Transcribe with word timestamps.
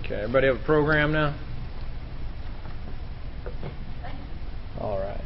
Okay, 0.00 0.16
everybody 0.16 0.46
have 0.46 0.56
a 0.56 0.64
program 0.64 1.12
now? 1.12 1.38
All 4.80 4.98
right. 4.98 5.20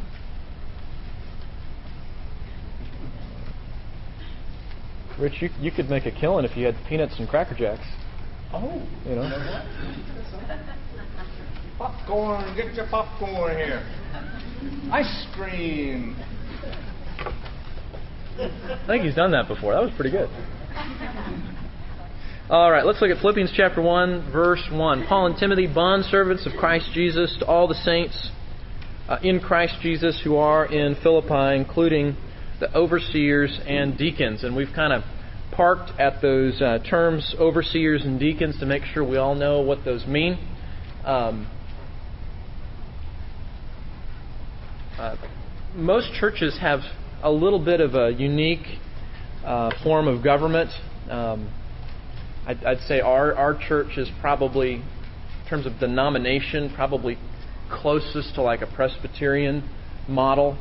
Rich, 5.19 5.35
you, 5.41 5.51
you 5.61 5.71
could 5.71 5.91
make 5.91 6.07
a 6.07 6.11
killing 6.11 6.45
if 6.45 6.57
you 6.57 6.65
had 6.65 6.75
peanuts 6.89 7.19
and 7.19 7.29
Cracker 7.29 7.55
Jacks. 7.55 7.85
Oh, 8.53 8.83
You 9.07 9.17
know? 9.17 9.63
popcorn! 11.79 12.57
Get 12.57 12.75
your 12.75 12.87
popcorn 12.89 13.57
here. 13.57 13.83
Ice 14.91 15.27
cream. 15.35 16.17
I 18.39 18.85
think 18.87 19.05
he's 19.05 19.15
done 19.15 19.33
that 19.33 19.49
before. 19.49 19.75
That 19.75 19.83
was 19.83 19.93
pretty 19.97 20.11
good. 20.11 20.29
All 22.53 22.71
right, 22.71 22.85
let's 22.85 23.01
look 23.01 23.11
at 23.11 23.17
Philippians 23.23 23.51
chapter 23.57 23.81
1, 23.81 24.31
verse 24.31 24.63
1. 24.71 25.07
Paul 25.07 25.25
and 25.25 25.39
Timothy, 25.39 25.67
bondservants 25.67 26.45
of 26.45 26.53
Christ 26.61 26.91
Jesus, 26.93 27.35
to 27.39 27.47
all 27.47 27.67
the 27.67 27.75
saints 27.75 28.29
uh, 29.09 29.17
in 29.23 29.41
Christ 29.41 29.77
Jesus 29.81 30.21
who 30.23 30.37
are 30.37 30.67
in 30.67 30.95
Philippi, 31.03 31.57
including 31.57 32.15
the 32.61 32.71
overseers 32.77 33.59
and 33.67 33.97
deacons. 33.97 34.45
And 34.45 34.55
we've 34.55 34.75
kind 34.75 34.93
of 34.93 35.03
parked 35.51 35.99
at 35.99 36.21
those 36.21 36.61
uh, 36.61 36.81
terms, 36.81 37.35
overseers 37.39 38.05
and 38.05 38.21
deacons, 38.21 38.61
to 38.61 38.67
make 38.67 38.83
sure 38.83 39.03
we 39.03 39.17
all 39.17 39.35
know 39.35 39.63
what 39.63 39.87
those 39.87 40.07
mean. 40.07 40.35
Um, 41.07 41.51
uh, 44.99 45.17
most 45.75 46.13
churches 46.21 46.59
have 46.61 46.81
a 47.23 47.33
little 47.33 47.65
bit 47.65 47.81
of 47.81 47.95
a 47.95 48.13
unique 48.13 48.79
uh, 49.43 49.71
form 49.83 50.07
of 50.07 50.23
government. 50.23 50.69
Um, 51.09 51.51
I'd, 52.47 52.65
I'd, 52.65 52.81
say 52.81 53.01
our, 53.01 53.35
our 53.35 53.59
church 53.59 53.97
is 53.97 54.09
probably, 54.21 54.75
in 54.75 55.49
terms 55.49 55.67
of 55.67 55.79
denomination, 55.79 56.73
probably 56.75 57.19
closest 57.71 58.35
to 58.35 58.43
like 58.43 58.63
a 58.63 58.67
Presbyterian 58.67 59.69
model. 60.09 60.59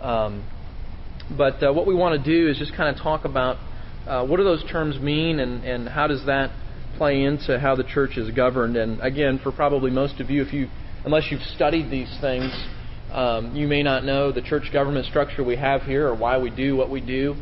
Um, 0.00 0.48
but 1.36 1.62
uh, 1.62 1.72
what 1.72 1.86
we 1.86 1.94
want 1.94 2.22
to 2.22 2.30
do 2.30 2.48
is 2.48 2.58
just 2.58 2.74
kind 2.74 2.94
of 2.94 3.02
talk 3.02 3.24
about 3.24 3.56
uh, 4.06 4.24
what 4.26 4.38
do 4.38 4.44
those 4.44 4.64
terms 4.70 4.98
mean 5.00 5.40
and, 5.40 5.64
and 5.64 5.88
how 5.88 6.06
does 6.06 6.24
that 6.26 6.50
play 6.96 7.24
into 7.24 7.58
how 7.58 7.74
the 7.74 7.84
church 7.84 8.16
is 8.16 8.30
governed. 8.34 8.76
And 8.76 9.00
again, 9.00 9.40
for 9.42 9.52
probably 9.52 9.90
most 9.90 10.20
of 10.20 10.30
you, 10.30 10.42
if 10.42 10.52
you 10.52 10.68
unless 11.04 11.30
you've 11.30 11.42
studied 11.42 11.90
these 11.90 12.14
things, 12.20 12.52
um, 13.12 13.54
you 13.54 13.66
may 13.66 13.82
not 13.82 14.04
know 14.04 14.32
the 14.32 14.42
church 14.42 14.70
government 14.72 15.06
structure 15.06 15.44
we 15.44 15.56
have 15.56 15.82
here 15.82 16.08
or 16.08 16.14
why 16.14 16.38
we 16.38 16.50
do 16.50 16.76
what 16.76 16.90
we 16.90 17.00
do. 17.00 17.34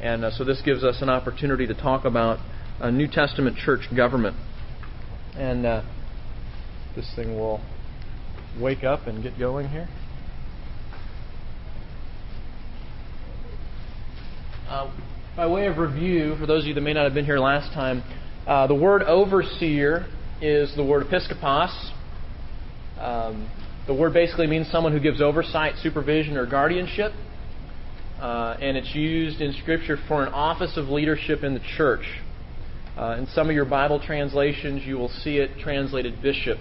And 0.00 0.24
uh, 0.24 0.30
so 0.30 0.44
this 0.44 0.62
gives 0.64 0.84
us 0.84 1.02
an 1.02 1.08
opportunity 1.08 1.66
to 1.66 1.74
talk 1.74 2.04
about 2.04 2.38
a 2.80 2.90
New 2.92 3.08
Testament 3.08 3.56
church 3.56 3.82
government. 3.94 4.36
And 5.36 5.66
uh, 5.66 5.82
this 6.94 7.10
thing 7.16 7.36
will 7.36 7.60
wake 8.60 8.84
up 8.84 9.06
and 9.06 9.22
get 9.22 9.38
going 9.38 9.68
here. 9.68 9.88
Uh, 14.68 14.92
by 15.36 15.46
way 15.46 15.66
of 15.66 15.78
review, 15.78 16.36
for 16.38 16.46
those 16.46 16.62
of 16.62 16.68
you 16.68 16.74
that 16.74 16.80
may 16.80 16.92
not 16.92 17.04
have 17.04 17.14
been 17.14 17.24
here 17.24 17.38
last 17.38 17.72
time, 17.72 18.02
uh, 18.46 18.66
the 18.66 18.74
word 18.74 19.02
overseer 19.02 20.06
is 20.40 20.74
the 20.76 20.84
word 20.84 21.06
episkopos. 21.06 21.90
Um, 22.98 23.50
the 23.86 23.94
word 23.94 24.12
basically 24.12 24.46
means 24.46 24.68
someone 24.70 24.92
who 24.92 25.00
gives 25.00 25.20
oversight, 25.20 25.74
supervision, 25.82 26.36
or 26.36 26.46
guardianship. 26.46 27.12
Uh, 28.20 28.56
and 28.60 28.76
it's 28.76 28.94
used 28.94 29.40
in 29.40 29.52
Scripture 29.62 29.96
for 30.08 30.22
an 30.22 30.32
office 30.32 30.76
of 30.76 30.88
leadership 30.88 31.42
in 31.42 31.54
the 31.54 31.62
church. 31.76 32.04
Uh, 32.98 33.14
in 33.16 33.28
some 33.28 33.48
of 33.48 33.54
your 33.54 33.64
Bible 33.64 34.00
translations, 34.04 34.82
you 34.84 34.96
will 34.96 35.08
see 35.08 35.36
it 35.36 35.50
translated 35.60 36.20
bishop. 36.20 36.58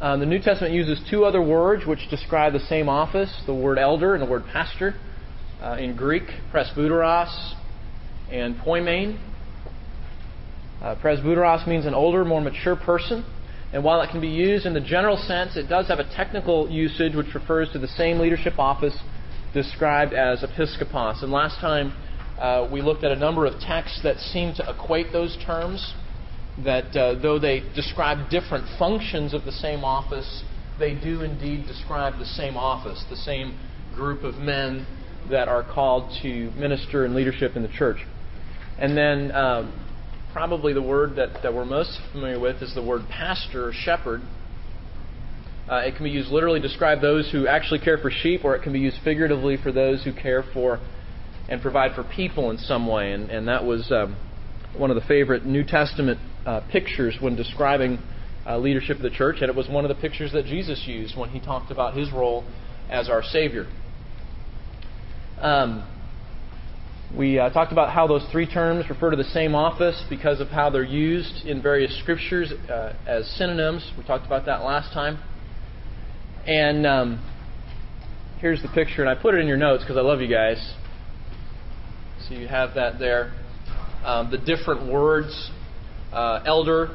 Uh, 0.00 0.16
the 0.16 0.24
New 0.24 0.40
Testament 0.40 0.72
uses 0.72 0.98
two 1.10 1.26
other 1.26 1.42
words 1.42 1.84
which 1.84 2.08
describe 2.08 2.54
the 2.54 2.60
same 2.60 2.88
office 2.88 3.42
the 3.44 3.52
word 3.52 3.76
elder 3.76 4.14
and 4.14 4.22
the 4.22 4.30
word 4.30 4.44
pastor. 4.50 4.94
Uh, 5.62 5.76
in 5.78 5.94
Greek, 5.94 6.22
presbyteros 6.50 7.56
and 8.30 8.56
poimen. 8.56 9.18
Uh, 10.80 10.94
presbyteros 10.94 11.68
means 11.68 11.84
an 11.84 11.92
older, 11.92 12.24
more 12.24 12.40
mature 12.40 12.76
person. 12.76 13.26
And 13.74 13.84
while 13.84 14.00
it 14.00 14.08
can 14.10 14.22
be 14.22 14.28
used 14.28 14.64
in 14.64 14.72
the 14.72 14.80
general 14.80 15.18
sense, 15.18 15.58
it 15.58 15.68
does 15.68 15.88
have 15.88 15.98
a 15.98 16.08
technical 16.16 16.70
usage 16.70 17.14
which 17.14 17.34
refers 17.34 17.70
to 17.72 17.78
the 17.78 17.88
same 17.88 18.18
leadership 18.18 18.58
office 18.58 18.96
described 19.52 20.14
as 20.14 20.40
episkopos. 20.42 21.22
And 21.22 21.30
last 21.30 21.60
time 21.60 21.92
uh, 22.38 22.68
we 22.72 22.82
looked 22.82 23.04
at 23.04 23.12
a 23.12 23.16
number 23.16 23.46
of 23.46 23.58
texts 23.60 24.00
that 24.02 24.18
seem 24.18 24.54
to 24.54 24.70
equate 24.70 25.12
those 25.12 25.36
terms, 25.44 25.94
that 26.64 26.96
uh, 26.96 27.20
though 27.20 27.38
they 27.38 27.62
describe 27.74 28.30
different 28.30 28.64
functions 28.78 29.34
of 29.34 29.44
the 29.44 29.52
same 29.52 29.84
office, 29.84 30.42
they 30.78 30.94
do 30.94 31.22
indeed 31.22 31.66
describe 31.66 32.18
the 32.18 32.24
same 32.24 32.56
office, 32.56 33.04
the 33.10 33.16
same 33.16 33.58
group 33.94 34.22
of 34.22 34.36
men 34.36 34.86
that 35.30 35.48
are 35.48 35.62
called 35.62 36.12
to 36.22 36.50
minister 36.52 37.04
and 37.04 37.14
leadership 37.14 37.56
in 37.56 37.62
the 37.62 37.68
church. 37.68 37.98
And 38.78 38.96
then 38.96 39.32
um, 39.32 39.72
probably 40.32 40.72
the 40.72 40.82
word 40.82 41.16
that, 41.16 41.42
that 41.42 41.52
we're 41.52 41.64
most 41.64 41.98
familiar 42.12 42.38
with 42.38 42.62
is 42.62 42.74
the 42.74 42.82
word 42.82 43.02
pastor 43.10 43.68
or 43.68 43.72
shepherd. 43.72 44.22
Uh, 45.68 45.82
it 45.84 45.96
can 45.96 46.04
be 46.04 46.10
used 46.10 46.30
literally 46.30 46.60
to 46.60 46.66
describe 46.68 47.00
those 47.00 47.30
who 47.30 47.46
actually 47.46 47.80
care 47.80 47.98
for 47.98 48.10
sheep, 48.10 48.44
or 48.44 48.54
it 48.54 48.62
can 48.62 48.72
be 48.72 48.78
used 48.78 48.96
figuratively 49.04 49.56
for 49.56 49.72
those 49.72 50.04
who 50.04 50.12
care 50.12 50.44
for 50.54 50.80
and 51.48 51.62
provide 51.62 51.94
for 51.94 52.04
people 52.04 52.50
in 52.50 52.58
some 52.58 52.86
way. 52.86 53.12
And, 53.12 53.30
and 53.30 53.48
that 53.48 53.64
was 53.64 53.90
um, 53.90 54.16
one 54.76 54.90
of 54.90 54.94
the 54.94 55.06
favorite 55.06 55.44
New 55.46 55.64
Testament 55.64 56.18
uh, 56.46 56.60
pictures 56.70 57.16
when 57.20 57.36
describing 57.36 57.98
uh, 58.46 58.58
leadership 58.58 58.96
of 58.96 59.02
the 59.02 59.10
church, 59.10 59.36
and 59.40 59.50
it 59.50 59.56
was 59.56 59.68
one 59.68 59.84
of 59.84 59.88
the 59.88 60.00
pictures 60.00 60.32
that 60.32 60.46
Jesus 60.46 60.84
used 60.86 61.16
when 61.16 61.30
he 61.30 61.40
talked 61.40 61.70
about 61.70 61.96
his 61.96 62.10
role 62.12 62.44
as 62.88 63.08
our 63.08 63.22
Savior. 63.22 63.66
Um, 65.40 65.86
we 67.16 67.38
uh, 67.38 67.48
talked 67.50 67.72
about 67.72 67.92
how 67.92 68.06
those 68.06 68.26
three 68.30 68.46
terms 68.46 68.84
refer 68.90 69.10
to 69.10 69.16
the 69.16 69.24
same 69.24 69.54
office 69.54 70.02
because 70.10 70.40
of 70.40 70.48
how 70.48 70.68
they're 70.68 70.82
used 70.82 71.46
in 71.46 71.62
various 71.62 71.98
scriptures 72.00 72.52
uh, 72.68 72.94
as 73.06 73.26
synonyms. 73.38 73.92
We 73.96 74.04
talked 74.04 74.26
about 74.26 74.46
that 74.46 74.62
last 74.62 74.92
time. 74.92 75.18
And 76.46 76.86
um, 76.86 77.24
here's 78.40 78.62
the 78.62 78.68
picture, 78.68 79.02
and 79.02 79.10
I 79.10 79.14
put 79.14 79.34
it 79.34 79.38
in 79.38 79.46
your 79.46 79.56
notes 79.56 79.84
because 79.84 79.96
I 79.96 80.02
love 80.02 80.20
you 80.20 80.28
guys. 80.28 80.74
So 82.26 82.34
you 82.34 82.48
have 82.48 82.74
that 82.74 82.98
there. 82.98 83.32
Um, 84.04 84.30
the 84.30 84.38
different 84.38 84.90
words. 84.90 85.50
Uh, 86.12 86.42
elder 86.46 86.88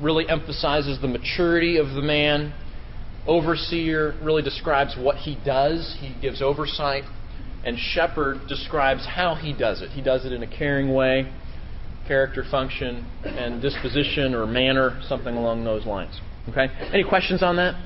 really 0.00 0.28
emphasizes 0.28 1.00
the 1.00 1.08
maturity 1.08 1.76
of 1.76 1.88
the 1.94 2.02
man. 2.02 2.54
Overseer 3.26 4.14
really 4.22 4.42
describes 4.42 4.96
what 4.98 5.16
he 5.16 5.38
does, 5.44 5.96
he 6.00 6.14
gives 6.20 6.42
oversight. 6.42 7.04
And 7.64 7.78
shepherd 7.78 8.48
describes 8.48 9.06
how 9.06 9.36
he 9.36 9.52
does 9.52 9.82
it. 9.82 9.90
He 9.90 10.02
does 10.02 10.24
it 10.24 10.32
in 10.32 10.42
a 10.42 10.46
caring 10.48 10.92
way, 10.92 11.32
character, 12.08 12.44
function, 12.50 13.06
and 13.24 13.62
disposition 13.62 14.34
or 14.34 14.46
manner, 14.46 15.00
something 15.06 15.36
along 15.36 15.62
those 15.64 15.86
lines. 15.86 16.20
Okay? 16.48 16.66
Any 16.92 17.04
questions 17.04 17.40
on 17.40 17.56
that? 17.56 17.80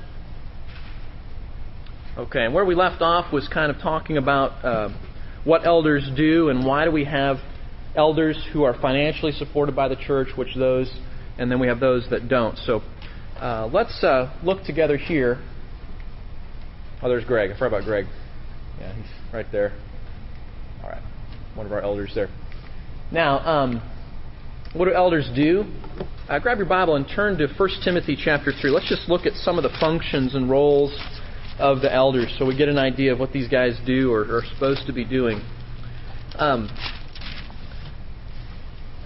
Okay, 2.17 2.47
and 2.47 2.55
where 2.55 2.65
we 2.65 2.75
left 2.75 3.03
off 3.03 3.31
was 3.31 3.47
kind 3.49 3.71
of 3.71 3.77
talking 3.83 4.17
about 4.17 4.65
uh, 4.65 4.89
what 5.47 5.65
elders 5.65 6.07
do 6.17 6.49
and 6.49 6.67
why 6.67 6.85
do 6.85 6.91
we 6.91 7.05
have 7.05 7.37
elders 7.95 8.37
who 8.53 8.65
are 8.65 8.75
financially 8.79 9.33
supported 9.33 9.75
by 9.75 9.89
the 9.89 9.97
church, 9.97 10.29
which 10.37 10.55
those, 10.57 10.93
and 11.39 11.51
then 11.51 11.61
we 11.61 11.69
have 11.69 11.81
those 11.81 12.07
that 12.11 12.29
don't. 12.29 12.59
So 12.59 12.83
uh, 13.41 13.71
let's 13.73 14.03
uh, 14.03 14.37
look 14.43 14.65
together 14.65 14.97
here. 14.97 15.43
Oh, 17.01 17.09
there's 17.09 17.25
Greg. 17.25 17.51
I 17.51 17.55
forgot 17.55 17.69
about 17.69 17.85
Greg. 17.85 18.07
Yeah, 18.81 18.93
he's 18.95 19.33
right 19.33 19.47
there. 19.53 19.73
All 20.83 20.91
right, 20.91 21.03
one 21.55 21.65
of 21.65 21.73
our 21.73 21.81
elders 21.81 22.11
there. 22.15 22.29
Now, 23.13 23.39
um, 23.39 23.81
what 24.75 24.87
do 24.87 24.93
elders 24.93 25.31
do? 25.35 25.65
Uh, 26.29 26.41
grab 26.41 26.59
your 26.59 26.67
Bible 26.67 26.97
and 26.97 27.07
turn 27.15 27.39
to 27.39 27.47
1 27.47 27.69
Timothy 27.85 28.19
chapter 28.21 28.53
3. 28.53 28.71
Let's 28.71 28.89
just 28.89 29.09
look 29.09 29.27
at 29.27 29.35
some 29.35 29.59
of 29.59 29.63
the 29.63 29.75
functions 29.79 30.35
and 30.35 30.51
roles 30.51 30.93
of 31.59 31.81
the 31.81 31.93
elders 31.93 32.35
so 32.39 32.45
we 32.45 32.57
get 32.57 32.69
an 32.69 32.79
idea 32.79 33.13
of 33.13 33.19
what 33.19 33.33
these 33.33 33.49
guys 33.49 33.79
do 33.87 34.13
or 34.13 34.23
are 34.23 34.43
supposed 34.55 34.87
to 34.87 34.93
be 34.93 35.05
doing. 35.05 35.41
Um, 36.39 36.69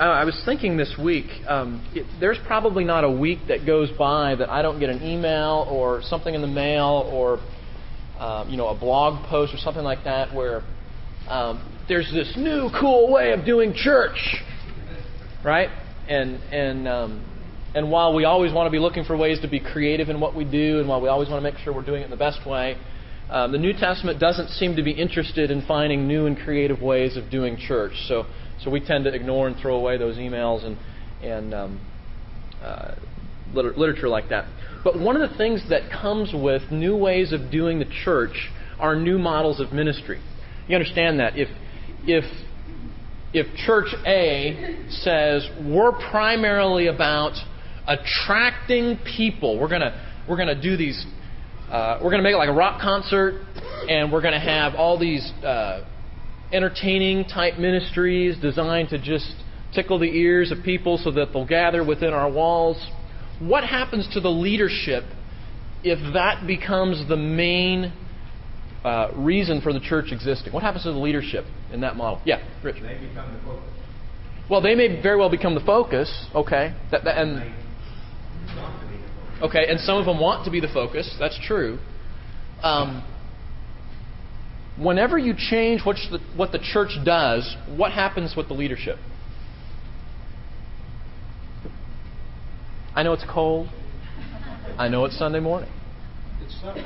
I 0.01 0.25
was 0.25 0.41
thinking 0.47 0.79
this 0.79 0.97
week, 0.99 1.27
um, 1.47 1.87
it, 1.95 2.07
there's 2.21 2.39
probably 2.47 2.85
not 2.85 3.05
a 3.05 3.11
week 3.11 3.41
that 3.49 3.67
goes 3.67 3.91
by 3.99 4.35
that 4.35 4.49
I 4.49 4.63
don't 4.63 4.81
get 4.81 4.89
an 4.89 5.03
email 5.03 5.69
or 5.71 6.01
something 6.03 6.35
in 6.35 6.41
the 6.41 6.47
mail 6.47 7.09
or 7.13 7.39
um, 8.19 8.49
you 8.49 8.57
know 8.57 8.69
a 8.69 8.79
blog 8.79 9.27
post 9.27 9.53
or 9.53 9.59
something 9.59 9.85
like 9.85 10.05
that 10.05 10.35
where 10.35 10.63
um, 11.29 11.63
there's 11.87 12.11
this 12.13 12.33
new 12.37 12.71
cool 12.81 13.13
way 13.13 13.33
of 13.33 13.45
doing 13.45 13.75
church, 13.75 14.37
right? 15.45 15.69
And 16.09 16.37
and 16.51 16.89
um, 16.89 17.30
and 17.75 17.91
while 17.91 18.15
we 18.15 18.25
always 18.25 18.53
want 18.53 18.67
to 18.67 18.71
be 18.71 18.79
looking 18.79 19.05
for 19.05 19.17
ways 19.17 19.41
to 19.41 19.49
be 19.49 19.61
creative 19.61 20.09
in 20.09 20.21
what 20.21 20.35
we 20.35 20.45
do, 20.45 20.81
and 20.81 20.89
while 20.89 21.01
we 21.01 21.09
always 21.09 21.29
want 21.29 21.45
to 21.45 21.51
make 21.51 21.59
sure 21.61 21.73
we're 21.73 21.85
doing 21.85 22.03
it 22.03 22.07
in 22.07 22.11
the 22.11 22.17
best 22.17 22.47
way, 22.47 22.77
um, 23.29 23.53
the 23.53 23.59
New 23.59 23.73
Testament 23.73 24.19
doesn't 24.19 24.49
seem 24.49 24.75
to 24.77 24.83
be 24.83 24.91
interested 24.91 25.51
in 25.51 25.65
finding 25.67 26.09
new 26.09 26.27
and 26.27 26.37
creative 26.37 26.83
ways 26.83 27.17
of 27.17 27.31
doing 27.31 27.57
church. 27.57 27.93
So 28.09 28.27
so 28.63 28.71
we 28.71 28.81
tend 28.81 29.05
to 29.05 29.15
ignore 29.15 29.47
and 29.47 29.57
throw 29.57 29.77
away 29.77 29.97
those 29.99 30.17
emails 30.17 30.65
and 30.65 30.77
and 31.23 31.55
um, 31.55 31.81
uh, 32.63 32.95
literature 33.55 34.09
like 34.09 34.29
that. 34.31 34.47
But 34.83 34.99
one 34.99 35.21
of 35.21 35.31
the 35.31 35.37
things 35.37 35.63
that 35.69 35.91
comes 35.91 36.33
with 36.35 36.71
new 36.71 36.97
ways 36.97 37.33
of 37.33 37.51
doing 37.51 37.79
the 37.79 37.89
church 38.05 38.51
are 38.79 38.97
new 38.97 39.19
models 39.19 39.61
of 39.61 39.73
ministry. 39.73 40.21
You 40.67 40.77
understand 40.77 41.21
that 41.21 41.37
if 41.37 41.49
if 42.05 42.25
if 43.33 43.47
Church 43.67 43.95
A 44.07 44.87
says 44.89 45.49
we're 45.65 45.93
primarily 45.93 46.89
about 46.89 47.35
attracting 47.87 48.99
people, 49.17 49.59
we're 49.59 49.69
gonna 49.69 50.07
we're 50.29 50.37
gonna 50.37 50.61
do 50.61 50.77
these, 50.77 51.05
uh, 51.71 51.99
we're 52.03 52.11
gonna 52.11 52.23
make 52.23 52.35
it 52.35 52.39
like 52.39 52.49
a 52.49 52.53
rock 52.55 52.81
concert, 52.81 53.43
and 53.89 54.13
we're 54.13 54.23
gonna 54.23 54.41
have 54.41 54.75
all 54.75 54.99
these 54.99 55.31
uh, 55.45 55.85
entertaining 56.53 57.25
type 57.25 57.59
ministries 57.59 58.37
designed 58.41 58.89
to 58.91 58.99
just 58.99 59.33
tickle 59.75 59.99
the 59.99 60.07
ears 60.07 60.51
of 60.51 60.59
people 60.65 60.99
so 60.99 61.11
that 61.13 61.33
they'll 61.33 61.47
gather 61.47 61.85
within 61.85 62.13
our 62.13 62.31
walls. 62.31 62.77
What 63.39 63.65
happens 63.65 64.09
to 64.15 64.21
the 64.21 64.29
leadership 64.29 65.05
if 65.83 65.99
that 66.13 66.47
becomes 66.47 67.09
the 67.09 67.17
main 67.17 67.93
uh, 68.85 69.11
reason 69.15 69.61
for 69.61 69.73
the 69.73 69.81
church 69.81 70.07
existing? 70.13 70.53
What 70.53 70.63
happens 70.63 70.85
to 70.85 70.93
the 70.93 70.99
leadership 70.99 71.45
in 71.73 71.81
that 71.81 71.97
model? 71.97 72.21
Yeah, 72.25 72.43
Rich. 72.63 72.77
They 72.83 72.99
become 73.09 73.33
the 73.33 73.41
focus. 73.45 73.65
Well, 74.51 74.61
they 74.61 74.75
may 74.75 75.01
very 75.01 75.17
well 75.17 75.31
become 75.31 75.55
the 75.55 75.65
focus. 75.65 76.27
Okay, 76.35 76.75
that, 76.91 77.05
that, 77.05 77.19
and 77.19 77.55
okay, 79.43 79.67
and 79.69 79.81
some 79.81 79.99
of 79.99 80.07
them 80.07 80.21
want 80.21 80.45
to 80.45 80.51
be 80.51 80.61
the 80.61 80.69
focus. 80.73 81.15
That's 81.19 81.39
true. 81.47 81.79
Um, 82.63 83.05
whenever 84.79 85.19
you 85.19 85.35
change 85.37 85.83
what 85.85 85.97
the, 86.11 86.19
what 86.37 86.53
the 86.53 86.59
church 86.59 86.97
does, 87.05 87.57
what 87.77 87.93
happens 87.93 88.35
with 88.37 88.49
the 88.49 88.55
leadership? 88.55 88.99
I 92.95 93.03
know 93.03 93.13
it's 93.13 93.25
cold. 93.31 93.69
I 94.77 94.89
know 94.89 95.05
it's 95.05 95.19
Sunday 95.19 95.41
morning. 95.41 95.71
It 96.43 96.51
suffers. 96.61 96.85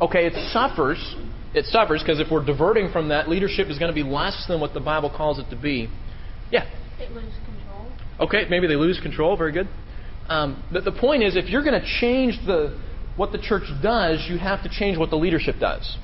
Okay, 0.00 0.26
it 0.26 0.52
suffers. 0.52 1.16
It 1.54 1.64
suffers 1.66 2.02
because 2.02 2.20
if 2.20 2.30
we're 2.30 2.44
diverting 2.44 2.90
from 2.92 3.08
that, 3.08 3.28
leadership 3.28 3.68
is 3.68 3.78
going 3.78 3.90
to 3.90 3.94
be 3.94 4.02
less 4.02 4.44
than 4.48 4.60
what 4.60 4.74
the 4.74 4.80
Bible 4.80 5.12
calls 5.14 5.38
it 5.38 5.48
to 5.50 5.56
be. 5.56 5.88
Yeah. 6.50 6.68
It 6.98 7.12
loses 7.12 7.32
control. 7.46 7.92
Okay, 8.20 8.46
maybe 8.50 8.66
they 8.66 8.76
lose 8.76 9.00
control. 9.00 9.36
Very 9.36 9.52
good. 9.52 9.68
Um, 10.28 10.62
but 10.72 10.84
the 10.84 10.92
point 10.92 11.22
is, 11.22 11.36
if 11.36 11.48
you're 11.48 11.64
going 11.64 11.80
to 11.80 11.86
change 12.00 12.38
the 12.46 12.78
what 13.16 13.30
the 13.30 13.38
church 13.38 13.64
does, 13.82 14.26
you 14.28 14.38
have 14.38 14.62
to 14.64 14.68
change 14.68 14.98
what 14.98 15.10
the 15.10 15.16
leadership 15.16 15.56
does. 15.60 15.98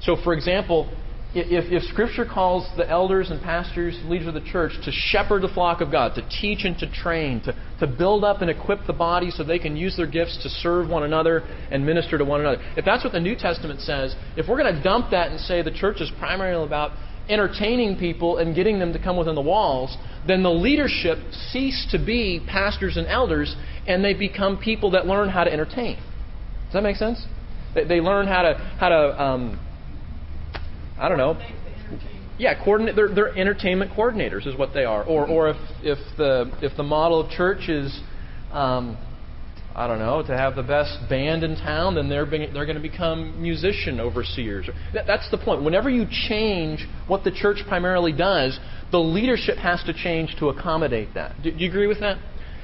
So, 0.00 0.16
for 0.24 0.32
example, 0.32 0.90
if, 1.34 1.70
if 1.70 1.82
Scripture 1.90 2.24
calls 2.24 2.68
the 2.76 2.88
elders 2.88 3.30
and 3.30 3.40
pastors, 3.42 3.98
leaders 4.06 4.28
of 4.28 4.34
the 4.34 4.40
church, 4.40 4.72
to 4.84 4.90
shepherd 4.90 5.42
the 5.42 5.48
flock 5.48 5.80
of 5.80 5.92
God, 5.92 6.14
to 6.14 6.26
teach 6.40 6.64
and 6.64 6.76
to 6.78 6.90
train, 6.90 7.42
to, 7.42 7.54
to 7.80 7.86
build 7.86 8.24
up 8.24 8.40
and 8.40 8.50
equip 8.50 8.86
the 8.86 8.92
body 8.92 9.30
so 9.30 9.44
they 9.44 9.58
can 9.58 9.76
use 9.76 9.96
their 9.96 10.06
gifts 10.06 10.42
to 10.42 10.48
serve 10.48 10.88
one 10.88 11.02
another 11.02 11.40
and 11.70 11.84
minister 11.84 12.16
to 12.16 12.24
one 12.24 12.40
another, 12.40 12.62
if 12.76 12.84
that's 12.84 13.04
what 13.04 13.12
the 13.12 13.20
New 13.20 13.36
Testament 13.36 13.80
says, 13.80 14.16
if 14.36 14.48
we're 14.48 14.60
going 14.60 14.74
to 14.74 14.82
dump 14.82 15.10
that 15.10 15.30
and 15.30 15.38
say 15.38 15.62
the 15.62 15.70
church 15.70 16.00
is 16.00 16.10
primarily 16.18 16.66
about 16.66 16.92
entertaining 17.28 17.98
people 17.98 18.38
and 18.38 18.54
getting 18.54 18.78
them 18.78 18.92
to 18.92 19.02
come 19.02 19.16
within 19.16 19.34
the 19.34 19.40
walls, 19.42 19.96
then 20.26 20.42
the 20.42 20.50
leadership 20.50 21.18
cease 21.50 21.86
to 21.90 21.98
be 21.98 22.40
pastors 22.46 22.96
and 22.96 23.06
elders 23.06 23.54
and 23.86 24.04
they 24.04 24.14
become 24.14 24.58
people 24.58 24.90
that 24.92 25.06
learn 25.06 25.28
how 25.28 25.44
to 25.44 25.52
entertain. 25.52 25.96
Does 26.66 26.74
that 26.74 26.82
make 26.82 26.96
sense? 26.96 27.24
They, 27.74 27.84
they 27.84 28.00
learn 28.00 28.26
how 28.26 28.42
to 28.42 28.54
how 28.78 28.88
to 28.88 29.22
um, 29.22 29.60
I 30.98 31.08
don't 31.08 31.18
know. 31.18 31.40
Yeah, 32.38 32.62
coordinate. 32.64 32.94
They're, 32.94 33.12
they're 33.12 33.36
entertainment 33.36 33.92
coordinators, 33.92 34.46
is 34.46 34.56
what 34.56 34.72
they 34.72 34.84
are. 34.84 35.02
Or, 35.02 35.26
or 35.26 35.50
if, 35.50 35.56
if 35.82 35.98
the 36.16 36.52
if 36.62 36.76
the 36.76 36.82
model 36.84 37.20
of 37.20 37.30
church 37.30 37.68
is, 37.68 38.00
um, 38.52 38.96
I 39.78 39.86
don't 39.86 40.00
know, 40.00 40.24
to 40.24 40.36
have 40.36 40.56
the 40.56 40.64
best 40.64 41.08
band 41.08 41.44
in 41.44 41.54
town, 41.54 41.94
then 41.94 42.08
they're 42.08 42.26
being, 42.26 42.52
they're 42.52 42.66
going 42.66 42.82
to 42.82 42.82
become 42.82 43.40
musician 43.40 44.00
overseers. 44.00 44.68
That, 44.92 45.06
that's 45.06 45.30
the 45.30 45.38
point. 45.38 45.62
Whenever 45.62 45.88
you 45.88 46.04
change 46.28 46.84
what 47.06 47.22
the 47.22 47.30
church 47.30 47.58
primarily 47.68 48.10
does, 48.10 48.58
the 48.90 48.98
leadership 48.98 49.56
has 49.58 49.80
to 49.84 49.92
change 49.92 50.34
to 50.40 50.48
accommodate 50.48 51.14
that. 51.14 51.40
Do, 51.44 51.52
do 51.52 51.58
you 51.58 51.70
agree 51.70 51.86
with 51.86 52.00
that? 52.00 52.18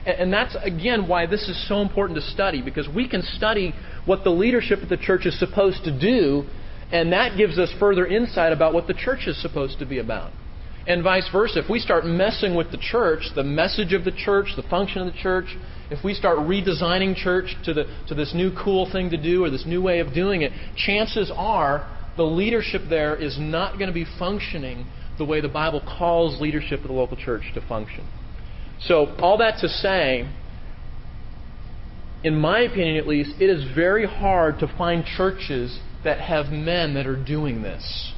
And, 0.04 0.22
and 0.22 0.32
that's 0.32 0.56
again 0.60 1.06
why 1.06 1.26
this 1.26 1.48
is 1.48 1.68
so 1.68 1.82
important 1.82 2.18
to 2.18 2.30
study 2.32 2.62
because 2.62 2.88
we 2.88 3.08
can 3.08 3.22
study 3.22 3.74
what 4.06 4.24
the 4.24 4.30
leadership 4.30 4.80
of 4.82 4.88
the 4.88 4.96
church 4.96 5.24
is 5.24 5.38
supposed 5.38 5.84
to 5.84 5.96
do 5.96 6.44
and 6.90 7.12
that 7.12 7.36
gives 7.36 7.58
us 7.58 7.72
further 7.78 8.06
insight 8.06 8.52
about 8.52 8.74
what 8.74 8.88
the 8.88 8.94
church 8.94 9.26
is 9.26 9.40
supposed 9.40 9.78
to 9.78 9.86
be 9.86 9.98
about. 9.98 10.32
And 10.86 11.02
vice 11.02 11.28
versa. 11.32 11.60
If 11.60 11.70
we 11.70 11.78
start 11.78 12.04
messing 12.04 12.54
with 12.54 12.70
the 12.70 12.76
church, 12.76 13.30
the 13.34 13.42
message 13.42 13.92
of 13.94 14.04
the 14.04 14.12
church, 14.12 14.48
the 14.54 14.62
function 14.64 15.00
of 15.06 15.12
the 15.12 15.18
church, 15.18 15.56
if 15.94 16.02
we 16.04 16.12
start 16.12 16.38
redesigning 16.38 17.14
church 17.14 17.54
to, 17.64 17.72
the, 17.72 17.84
to 18.08 18.14
this 18.14 18.34
new 18.34 18.52
cool 18.52 18.90
thing 18.90 19.10
to 19.10 19.16
do 19.16 19.44
or 19.44 19.50
this 19.50 19.64
new 19.64 19.80
way 19.80 20.00
of 20.00 20.12
doing 20.12 20.42
it, 20.42 20.52
chances 20.76 21.30
are 21.34 21.88
the 22.16 22.24
leadership 22.24 22.82
there 22.90 23.14
is 23.14 23.38
not 23.38 23.74
going 23.74 23.86
to 23.86 23.94
be 23.94 24.06
functioning 24.18 24.86
the 25.18 25.24
way 25.24 25.40
the 25.40 25.48
Bible 25.48 25.80
calls 25.80 26.40
leadership 26.40 26.80
of 26.80 26.88
the 26.88 26.92
local 26.92 27.16
church 27.16 27.42
to 27.54 27.60
function. 27.68 28.06
So, 28.80 29.14
all 29.20 29.38
that 29.38 29.60
to 29.60 29.68
say, 29.68 30.28
in 32.24 32.34
my 32.34 32.60
opinion 32.60 32.96
at 32.96 33.06
least, 33.06 33.40
it 33.40 33.48
is 33.48 33.64
very 33.74 34.06
hard 34.06 34.58
to 34.58 34.66
find 34.76 35.04
churches 35.04 35.78
that 36.02 36.20
have 36.20 36.46
men 36.46 36.94
that 36.94 37.06
are 37.06 37.22
doing 37.22 37.62
this. 37.62 38.12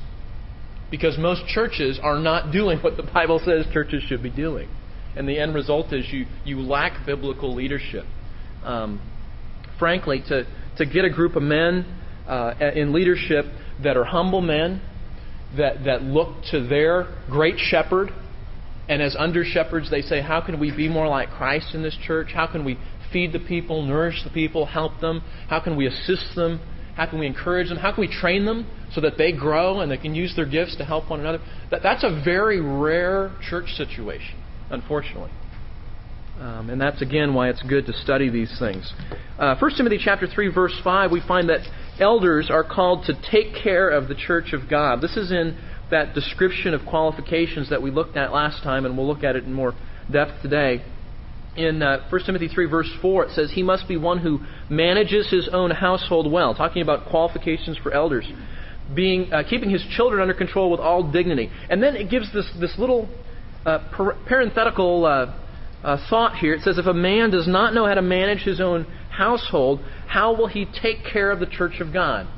Because 0.90 1.18
most 1.18 1.46
churches 1.46 2.00
are 2.02 2.18
not 2.18 2.52
doing 2.52 2.78
what 2.78 2.96
the 2.96 3.02
Bible 3.02 3.40
says 3.44 3.66
churches 3.72 4.02
should 4.04 4.22
be 4.22 4.30
doing. 4.30 4.68
And 5.16 5.28
the 5.28 5.38
end 5.38 5.54
result 5.54 5.92
is 5.92 6.06
you, 6.12 6.26
you 6.44 6.60
lack 6.60 7.06
biblical 7.06 7.54
leadership. 7.54 8.04
Um, 8.62 9.00
frankly, 9.78 10.22
to, 10.28 10.46
to 10.76 10.86
get 10.86 11.04
a 11.04 11.10
group 11.10 11.36
of 11.36 11.42
men 11.42 11.86
uh, 12.26 12.54
in 12.74 12.92
leadership 12.92 13.46
that 13.82 13.96
are 13.96 14.04
humble 14.04 14.40
men, 14.40 14.82
that, 15.56 15.84
that 15.84 16.02
look 16.02 16.42
to 16.50 16.66
their 16.66 17.06
great 17.30 17.56
shepherd, 17.58 18.10
and 18.88 19.00
as 19.00 19.16
under 19.18 19.44
shepherds, 19.44 19.90
they 19.90 20.02
say, 20.02 20.20
How 20.20 20.40
can 20.40 20.60
we 20.60 20.74
be 20.74 20.88
more 20.88 21.08
like 21.08 21.30
Christ 21.30 21.74
in 21.74 21.82
this 21.82 21.96
church? 22.06 22.28
How 22.34 22.46
can 22.46 22.64
we 22.64 22.78
feed 23.12 23.32
the 23.32 23.38
people, 23.38 23.82
nourish 23.82 24.22
the 24.22 24.30
people, 24.30 24.66
help 24.66 25.00
them? 25.00 25.22
How 25.48 25.60
can 25.60 25.76
we 25.76 25.86
assist 25.86 26.34
them 26.36 26.60
how 26.96 27.04
can 27.04 27.18
we 27.18 27.26
encourage 27.26 27.68
them? 27.68 27.76
How 27.76 27.92
can 27.92 28.00
we 28.00 28.08
train 28.08 28.46
them 28.46 28.66
so 28.92 29.02
that 29.02 29.18
they 29.18 29.30
grow 29.30 29.80
and 29.80 29.92
they 29.92 29.98
can 29.98 30.14
use 30.14 30.34
their 30.34 30.46
gifts 30.46 30.76
to 30.76 30.84
help 30.84 31.10
one 31.10 31.20
another? 31.20 31.40
That, 31.70 31.82
that's 31.82 32.02
a 32.02 32.22
very 32.24 32.58
rare 32.60 33.32
church 33.48 33.74
situation, 33.76 34.42
unfortunately. 34.70 35.30
Um, 36.40 36.68
and 36.68 36.78
that's 36.80 37.00
again 37.00 37.32
why 37.32 37.48
it's 37.48 37.62
good 37.62 37.86
to 37.86 37.92
study 37.94 38.28
these 38.28 38.54
things. 38.58 38.92
Uh, 39.38 39.56
1 39.58 39.76
Timothy 39.76 39.98
chapter 40.02 40.26
3 40.26 40.48
verse 40.52 40.78
5 40.84 41.10
we 41.10 41.22
find 41.26 41.48
that 41.48 41.60
elders 41.98 42.50
are 42.50 42.64
called 42.64 43.06
to 43.06 43.14
take 43.30 43.54
care 43.54 43.88
of 43.88 44.08
the 44.08 44.14
church 44.14 44.52
of 44.52 44.68
God. 44.68 45.00
This 45.00 45.16
is 45.16 45.32
in 45.32 45.56
that 45.90 46.14
description 46.14 46.74
of 46.74 46.84
qualifications 46.84 47.70
that 47.70 47.80
we 47.80 47.90
looked 47.90 48.16
at 48.16 48.32
last 48.32 48.62
time 48.62 48.84
and 48.84 48.98
we'll 48.98 49.06
look 49.06 49.24
at 49.24 49.34
it 49.34 49.44
in 49.44 49.52
more 49.52 49.74
depth 50.10 50.42
today 50.42 50.82
in 51.56 51.82
uh, 51.82 52.06
1 52.10 52.24
Timothy 52.24 52.48
3, 52.48 52.66
verse 52.66 52.90
4, 53.00 53.24
it 53.24 53.30
says, 53.32 53.50
He 53.52 53.62
must 53.62 53.88
be 53.88 53.96
one 53.96 54.18
who 54.18 54.40
manages 54.68 55.30
his 55.30 55.48
own 55.52 55.70
household 55.70 56.30
well, 56.30 56.54
talking 56.54 56.82
about 56.82 57.08
qualifications 57.08 57.78
for 57.78 57.92
elders, 57.92 58.30
being, 58.94 59.32
uh, 59.32 59.42
keeping 59.48 59.70
his 59.70 59.84
children 59.96 60.20
under 60.20 60.34
control 60.34 60.70
with 60.70 60.80
all 60.80 61.10
dignity. 61.10 61.50
And 61.70 61.82
then 61.82 61.96
it 61.96 62.10
gives 62.10 62.32
this, 62.32 62.48
this 62.60 62.74
little 62.78 63.08
uh, 63.66 64.14
parenthetical 64.26 65.04
uh, 65.04 65.34
uh, 65.82 65.96
thought 66.08 66.36
here. 66.36 66.54
It 66.54 66.62
says, 66.62 66.78
If 66.78 66.86
a 66.86 66.94
man 66.94 67.30
does 67.30 67.48
not 67.48 67.74
know 67.74 67.86
how 67.86 67.94
to 67.94 68.02
manage 68.02 68.42
his 68.42 68.60
own 68.60 68.84
household, 69.10 69.80
how 70.06 70.36
will 70.36 70.46
he 70.46 70.66
take 70.66 71.04
care 71.04 71.30
of 71.30 71.40
the 71.40 71.46
church 71.46 71.80
of 71.80 71.92
God? 71.92 72.28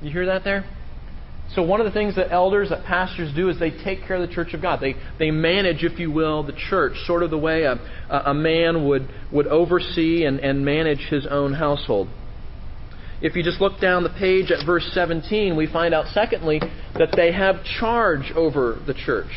You 0.00 0.10
hear 0.10 0.26
that 0.26 0.44
there? 0.44 0.64
So 1.54 1.62
one 1.62 1.80
of 1.80 1.86
the 1.86 1.92
things 1.92 2.14
that 2.16 2.30
elders, 2.30 2.68
that 2.68 2.84
pastors 2.84 3.34
do 3.34 3.48
is 3.48 3.58
they 3.58 3.70
take 3.70 4.06
care 4.06 4.16
of 4.16 4.28
the 4.28 4.34
church 4.34 4.52
of 4.52 4.60
God. 4.60 4.80
They, 4.80 4.94
they 5.18 5.30
manage, 5.30 5.82
if 5.82 5.98
you 5.98 6.12
will, 6.12 6.42
the 6.42 6.52
church, 6.52 6.92
sort 7.06 7.22
of 7.22 7.30
the 7.30 7.38
way 7.38 7.62
a, 7.62 7.78
a 8.10 8.34
man 8.34 8.86
would, 8.86 9.08
would 9.32 9.46
oversee 9.46 10.24
and, 10.24 10.40
and 10.40 10.64
manage 10.64 11.00
his 11.10 11.26
own 11.26 11.54
household. 11.54 12.08
If 13.20 13.34
you 13.34 13.42
just 13.42 13.60
look 13.60 13.80
down 13.80 14.04
the 14.04 14.10
page 14.10 14.52
at 14.52 14.64
verse 14.64 14.88
17, 14.92 15.56
we 15.56 15.66
find 15.66 15.94
out, 15.94 16.06
secondly, 16.12 16.60
that 16.94 17.14
they 17.16 17.32
have 17.32 17.64
charge 17.64 18.30
over 18.36 18.78
the 18.86 18.94
church. 18.94 19.32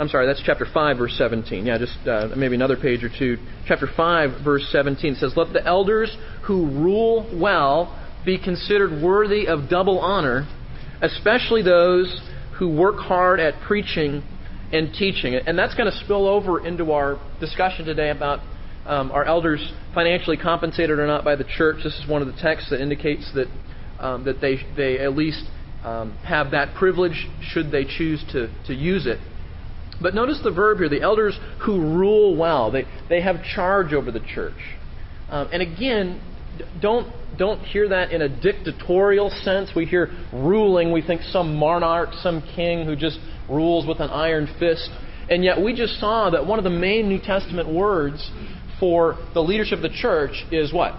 I'm 0.00 0.08
sorry, 0.08 0.26
that's 0.26 0.42
chapter 0.42 0.64
5, 0.64 0.96
verse 0.96 1.14
17. 1.18 1.66
Yeah, 1.66 1.76
just 1.76 1.98
uh, 2.08 2.28
maybe 2.34 2.54
another 2.54 2.78
page 2.78 3.04
or 3.04 3.10
two. 3.10 3.36
Chapter 3.66 3.86
5, 3.86 4.42
verse 4.42 4.66
17 4.72 5.16
says, 5.16 5.34
Let 5.36 5.52
the 5.52 5.62
elders 5.62 6.16
who 6.46 6.64
rule 6.70 7.30
well 7.38 7.94
be 8.24 8.42
considered 8.42 9.02
worthy 9.02 9.46
of 9.46 9.68
double 9.68 9.98
honor, 9.98 10.48
especially 11.02 11.62
those 11.62 12.18
who 12.58 12.74
work 12.74 12.96
hard 12.96 13.40
at 13.40 13.60
preaching 13.66 14.22
and 14.72 14.90
teaching. 14.94 15.34
And 15.34 15.58
that's 15.58 15.74
going 15.74 15.90
to 15.90 15.98
spill 15.98 16.26
over 16.26 16.66
into 16.66 16.92
our 16.92 17.20
discussion 17.38 17.84
today 17.84 18.08
about 18.08 18.40
um, 18.86 19.12
are 19.12 19.26
elders 19.26 19.70
financially 19.94 20.38
compensated 20.38 20.98
or 20.98 21.06
not 21.06 21.24
by 21.24 21.36
the 21.36 21.44
church. 21.44 21.84
This 21.84 21.98
is 22.02 22.08
one 22.08 22.22
of 22.22 22.28
the 22.28 22.40
texts 22.40 22.70
that 22.70 22.80
indicates 22.80 23.30
that 23.34 23.48
um, 23.98 24.24
that 24.24 24.40
they 24.40 24.56
they 24.74 24.98
at 24.98 25.14
least 25.14 25.44
um, 25.84 26.16
have 26.24 26.52
that 26.52 26.74
privilege 26.74 27.28
should 27.42 27.70
they 27.70 27.84
choose 27.84 28.24
to 28.32 28.50
to 28.66 28.72
use 28.74 29.06
it. 29.06 29.18
But 30.00 30.14
notice 30.14 30.40
the 30.42 30.50
verb 30.50 30.78
here 30.78 30.88
the 30.88 31.02
elders 31.02 31.38
who 31.64 31.80
rule 31.80 32.36
well, 32.36 32.70
they, 32.70 32.84
they 33.08 33.20
have 33.20 33.42
charge 33.42 33.92
over 33.92 34.10
the 34.10 34.20
church. 34.20 34.54
Um, 35.28 35.48
and 35.52 35.62
again, 35.62 36.20
don't, 36.80 37.12
don't 37.38 37.60
hear 37.60 37.88
that 37.88 38.10
in 38.10 38.22
a 38.22 38.28
dictatorial 38.28 39.30
sense. 39.42 39.70
We 39.74 39.86
hear 39.86 40.10
ruling, 40.32 40.92
we 40.92 41.02
think 41.02 41.22
some 41.22 41.56
monarch, 41.56 42.10
some 42.22 42.42
king 42.54 42.86
who 42.86 42.96
just 42.96 43.18
rules 43.48 43.86
with 43.86 44.00
an 44.00 44.10
iron 44.10 44.48
fist. 44.58 44.90
And 45.28 45.44
yet 45.44 45.60
we 45.60 45.74
just 45.74 46.00
saw 46.00 46.30
that 46.30 46.46
one 46.46 46.58
of 46.58 46.64
the 46.64 46.70
main 46.70 47.08
New 47.08 47.20
Testament 47.20 47.72
words 47.72 48.30
for 48.80 49.16
the 49.34 49.40
leadership 49.40 49.76
of 49.76 49.82
the 49.82 49.96
church 49.96 50.44
is 50.50 50.72
what? 50.72 50.94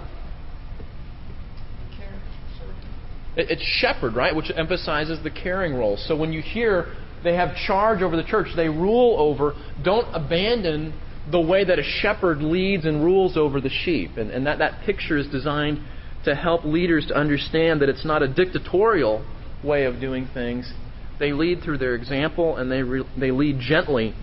It's 3.35 3.63
shepherd, 3.63 4.15
right? 4.15 4.35
Which 4.35 4.51
emphasizes 4.55 5.23
the 5.23 5.31
caring 5.31 5.73
role. 5.73 5.97
So 5.97 6.15
when 6.15 6.33
you 6.33 6.41
hear 6.41 6.93
they 7.23 7.35
have 7.35 7.55
charge 7.67 8.01
over 8.01 8.15
the 8.15 8.23
church, 8.23 8.47
they 8.55 8.69
rule 8.69 9.15
over, 9.19 9.53
don't 9.83 10.07
abandon 10.13 10.93
the 11.29 11.39
way 11.39 11.63
that 11.63 11.77
a 11.77 11.83
shepherd 11.83 12.41
leads 12.41 12.85
and 12.85 13.03
rules 13.03 13.37
over 13.37 13.61
the 13.61 13.69
sheep. 13.69 14.11
And, 14.17 14.31
and 14.31 14.47
that, 14.47 14.59
that 14.59 14.83
picture 14.85 15.17
is 15.17 15.27
designed 15.27 15.79
to 16.25 16.35
help 16.35 16.65
leaders 16.65 17.07
to 17.07 17.15
understand 17.15 17.81
that 17.81 17.89
it's 17.89 18.05
not 18.05 18.21
a 18.21 18.27
dictatorial 18.27 19.25
way 19.63 19.85
of 19.85 19.99
doing 19.99 20.27
things. 20.33 20.71
They 21.19 21.33
lead 21.33 21.61
through 21.63 21.77
their 21.77 21.95
example 21.95 22.57
and 22.57 22.71
they, 22.71 22.81
re, 22.81 23.03
they 23.19 23.31
lead 23.31 23.59
gently 23.59 24.15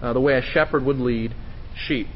uh, 0.00 0.12
the 0.12 0.20
way 0.20 0.34
a 0.34 0.42
shepherd 0.42 0.84
would 0.84 0.98
lead 0.98 1.34
sheep. 1.86 2.06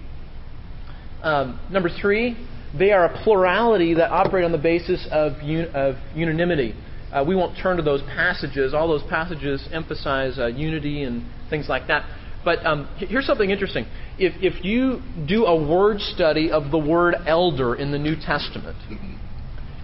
Um, 1.23 1.61
number 1.71 1.89
three, 1.89 2.37
they 2.79 2.93
are 2.93 3.07
a 3.07 3.23
plurality 3.25 3.95
that 3.95 4.11
operate 4.11 4.45
on 4.45 4.53
the 4.53 4.59
basis 4.59 5.07
of, 5.11 5.33
un- 5.41 5.71
of 5.75 5.97
unanimity. 6.15 6.75
Uh, 7.13 7.25
we 7.27 7.35
won't 7.35 7.59
turn 7.61 7.77
to 7.77 7.83
those 7.83 8.03
passages. 8.03 8.75
All 8.75 8.89
those 8.89 9.09
passages 9.09 9.67
emphasize 9.73 10.39
uh, 10.39 10.47
unity 10.47 11.05
and 11.05 11.25
things 11.49 11.69
like 11.69 11.87
that. 11.89 12.05
But 12.45 12.65
um, 12.65 12.89
here's 12.99 13.27
something 13.27 13.51
interesting. 13.51 13.87
If, 14.19 14.35
if 14.43 14.65
you 14.65 15.03
do 15.27 15.47
a 15.47 15.69
word 15.69 16.01
study 16.01 16.51
of 16.51 16.71
the 16.71 16.79
word 16.79 17.15
elder 17.27 17.75
in 17.75 17.93
the 17.93 17.99
New 17.99 18.15
Testament, 18.15 18.77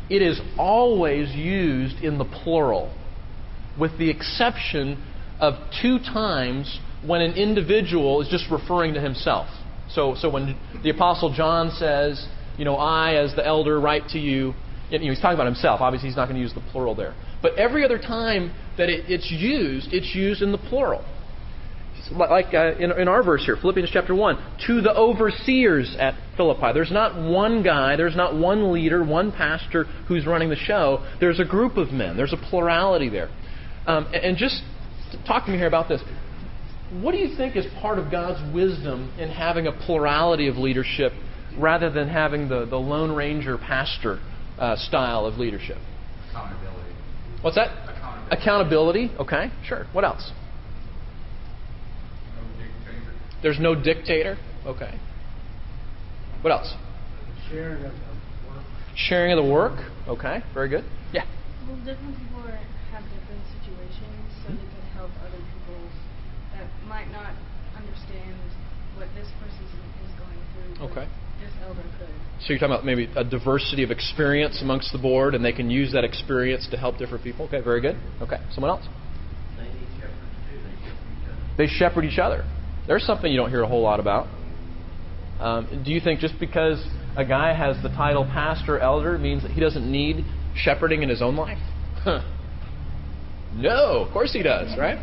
it 0.09 0.23
is 0.23 0.41
always 0.59 1.35
used 1.35 2.03
in 2.03 2.19
the 2.19 2.25
plural, 2.25 2.95
with 3.79 3.99
the 3.99 4.11
exception 4.11 5.03
of 5.41 5.55
two 5.83 5.99
times 5.99 6.79
when 7.05 7.21
an 7.21 7.35
individual 7.35 8.23
is 8.23 8.29
just 8.29 8.51
referring 8.51 8.95
to 8.95 9.01
himself. 9.01 9.49
So, 9.91 10.15
so 10.17 10.31
when 10.31 10.57
the 10.83 10.91
Apostle 10.91 11.35
John 11.35 11.71
says, 11.71 12.27
you 12.57 12.65
know, 12.65 12.77
I, 12.77 13.15
as 13.17 13.35
the 13.35 13.45
elder, 13.45 13.81
write 13.81 14.09
to 14.11 14.19
you, 14.19 14.55
you 14.91 14.99
know, 14.99 15.11
he's 15.11 15.21
talking 15.21 15.35
about 15.35 15.47
himself. 15.47 15.81
Obviously, 15.81 16.09
he's 16.09 16.17
not 16.17 16.27
going 16.27 16.37
to 16.37 16.43
use 16.43 16.55
the 16.55 16.63
plural 16.73 16.95
there. 16.95 17.15
But 17.43 17.57
every 17.59 17.85
other 17.85 17.99
time 17.99 18.53
that 18.79 18.89
it, 18.89 19.05
it's 19.09 19.31
used, 19.31 19.93
it's 19.93 20.15
used 20.15 20.43
in 20.43 20.53
the 20.53 20.59
plural 20.59 21.05
like 22.13 22.55
uh, 22.55 22.75
in, 22.79 22.93
in, 22.93 23.09
our 23.09 23.23
verse 23.23 23.45
here, 23.45 23.57
Philippians 23.57 23.91
chapter 23.93 24.15
1, 24.15 24.57
to 24.67 24.81
the 24.81 24.95
overseers 24.95 25.97
at 25.99 26.15
Philippi. 26.37 26.73
There's 26.73 26.91
not 26.91 27.17
one 27.17 27.63
guy, 27.63 27.97
there's 27.97 28.17
not 28.17 28.37
one 28.37 28.73
leader, 28.73 29.05
one 29.05 29.33
pastor 29.33 29.85
who's 30.09 30.27
running 30.27 30.51
the 30.51 30.57
show. 30.57 31.07
There's 31.21 31.41
a 31.41 31.45
group 31.45 31.77
of 31.77 31.93
men, 31.93 32.17
there's 32.17 32.33
a 32.33 32.51
plurality 32.51 33.09
there. 33.09 33.31
Um, 33.87 34.07
and 34.13 34.37
just 34.37 34.63
talk 35.27 35.45
to 35.47 35.51
me 35.51 35.59
here 35.59 35.67
about 35.67 35.89
this. 35.89 36.03
What 37.01 37.13
do 37.13 37.19
you 37.19 37.37
think 37.37 37.57
is 37.57 37.67
part 37.81 37.99
of 37.99 38.11
God's 38.11 38.55
wisdom 38.55 39.13
in 39.19 39.29
having 39.29 39.67
a 39.67 39.73
plurality 39.73 40.49
of 40.49 40.57
leadership 40.57 41.13
rather 41.59 41.91
than 41.91 42.09
having 42.09 42.49
the, 42.49 42.67
the 42.67 42.77
Lone 42.77 43.13
Ranger 43.13 43.59
pastor 43.59 44.21
uh, 44.59 44.77
style 44.77 45.27
of 45.27 45.39
leadership? 45.39 45.79
Accountability. 46.31 46.93
What's 47.43 47.57
that? 47.57 47.69
Accountability. 48.31 49.11
Accountability. 49.11 49.11
Okay, 49.21 49.51
sure. 49.67 49.87
What 49.93 50.05
else? 50.05 50.33
There's 53.43 53.61
no 53.61 53.75
dictator? 53.75 54.39
Okay. 54.65 54.99
What 56.41 56.51
else? 56.51 56.73
Sharing 57.51 57.85
of 57.85 57.93
the 57.93 58.49
work. 58.49 58.65
Sharing 58.97 59.33
of 59.33 59.45
the 59.45 59.51
work? 59.53 59.77
Okay, 60.09 60.41
very 60.55 60.71
good. 60.71 60.85
Yeah. 61.13 61.29
Well, 61.69 61.77
different 61.85 62.17
people 62.17 62.41
are, 62.41 62.57
have 62.93 63.05
different 63.05 63.45
situations, 63.61 64.33
so 64.41 64.49
they 64.49 64.65
can 64.65 64.85
help 64.97 65.13
other 65.21 65.37
people 65.37 65.77
that 66.57 66.65
might 66.89 67.13
not 67.13 67.37
understand 67.77 68.41
what 68.97 69.09
this 69.13 69.29
person 69.37 69.69
is 70.09 70.13
going 70.17 70.41
through. 70.57 70.89
Okay. 70.89 71.07
This 71.45 71.53
elder 71.69 71.85
could. 72.01 72.17
So 72.41 72.49
you're 72.49 72.59
talking 72.59 72.75
about 72.75 72.85
maybe 72.85 73.09
a 73.17 73.25
diversity 73.25 73.83
of 73.85 73.91
experience 73.91 74.61
amongst 74.61 74.93
the 74.93 74.99
board, 74.99 75.35
and 75.35 75.45
they 75.45 75.53
can 75.53 75.71
use 75.71 75.93
that 75.93 76.05
experience 76.05 76.69
to 76.71 76.77
help 76.77 76.99
different 76.99 77.25
people. 77.25 77.47
Okay, 77.47 77.61
very 77.61 77.81
good. 77.81 77.97
Okay, 78.21 78.37
someone 78.53 78.71
else? 78.71 78.87
They 79.57 79.65
need 79.65 79.73
too. 80.01 80.09
They 81.57 81.67
They 81.67 81.73
shepherd 81.73 82.05
each 82.05 82.19
other. 82.19 82.39
shepherd 82.39 82.45
each 82.45 82.45
other. 82.45 82.45
There's 82.87 83.05
something 83.05 83.31
you 83.31 83.39
don't 83.39 83.51
hear 83.51 83.63
a 83.63 83.69
whole 83.69 83.83
lot 83.83 84.01
about. 84.01 84.27
Um, 85.41 85.83
do 85.85 85.91
you 85.93 86.01
think 86.01 86.21
just 86.21 86.39
because 86.39 86.85
a 87.17 87.25
guy 87.25 87.55
has 87.55 87.81
the 87.83 87.89
title 87.89 88.25
pastor, 88.25 88.77
or 88.77 88.81
elder, 88.81 89.19
means 89.19 89.43
that 89.43 89.53
he 89.53 89.61
doesn't 89.61 89.91
need 89.91 90.25
shepherding 90.55 91.03
in 91.03 91.09
his 91.09 91.23
own 91.23 91.37
life? 91.37 91.59
no, 93.57 94.05
of 94.05 94.13
course 94.13 94.33
he 94.33 94.43
does, 94.43 94.77
right? 94.79 94.99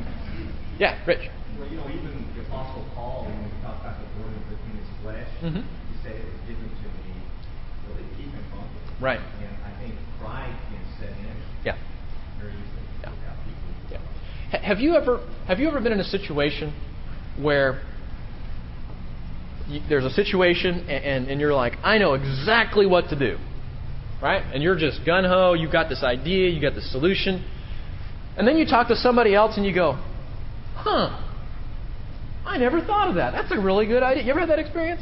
Yeah, 0.78 0.98
Rich. 1.08 1.30
Well, 1.58 1.70
you 1.70 1.78
know, 1.78 1.88
even 1.90 2.26
the 2.36 2.42
Apostle 2.48 2.86
Paul, 2.96 3.26
when 3.26 3.38
he 3.44 3.50
talked 3.62 3.82
about 3.82 3.98
the 4.02 4.08
burden 4.18 4.40
within 4.50 4.74
his 4.78 4.90
flesh, 5.02 5.28
Mhm. 5.44 5.64
he 5.64 5.96
said 6.04 6.16
it 6.16 6.26
was 6.26 6.42
given 6.48 6.68
to 6.70 6.88
me 7.06 7.14
really 7.88 8.04
to 8.04 8.14
keep 8.18 8.32
him 8.34 8.44
humble. 8.52 8.82
Right. 9.02 9.20
And 9.20 9.50
I 9.66 9.80
think 9.82 9.96
pride 10.20 10.56
can 10.70 10.80
set 11.00 11.10
in 11.10 11.36
Yeah. 11.66 11.76
very 12.40 12.52
easily 12.52 12.86
Yeah. 13.04 13.12
Yeah. 13.92 13.98
Ha- 14.52 14.66
Have 14.68 14.80
you 14.80 14.96
ever 14.96 15.20
have 15.48 15.60
you 15.60 15.68
ever 15.68 15.82
been 15.82 15.92
in 15.92 16.00
a 16.00 16.04
situation 16.06 16.74
where 17.38 17.82
you, 19.68 19.82
there's 19.90 20.06
a 20.06 20.10
situation 20.12 20.82
and, 20.90 21.04
and, 21.04 21.28
and 21.30 21.42
you're 21.42 21.54
like, 21.54 21.74
I 21.84 21.98
know 21.98 22.14
exactly 22.14 22.86
what 22.86 23.10
to 23.10 23.18
do, 23.18 23.38
right? 24.22 24.44
And 24.54 24.62
you're 24.62 24.78
just 24.78 25.06
gun 25.06 25.24
ho. 25.24 25.54
You've 25.54 25.72
got 25.72 25.90
this 25.90 26.04
idea, 26.04 26.50
you 26.50 26.62
got 26.62 26.76
this 26.76 26.92
solution, 26.92 27.44
and 28.38 28.48
then 28.48 28.58
you 28.58 28.66
talk 28.66 28.88
to 28.90 28.96
somebody 28.96 29.34
else 29.34 29.58
and 29.58 29.66
you 29.66 29.74
go, 29.74 29.94
Huh? 30.76 31.28
I 32.46 32.58
never 32.58 32.82
thought 32.82 33.08
of 33.10 33.16
that. 33.16 33.32
That's 33.34 33.52
a 33.52 33.60
really 33.60 33.86
good 33.86 34.04
idea. 34.04 34.24
You 34.24 34.32
ever 34.32 34.40
had 34.42 34.50
that 34.50 34.60
experience? 34.60 35.02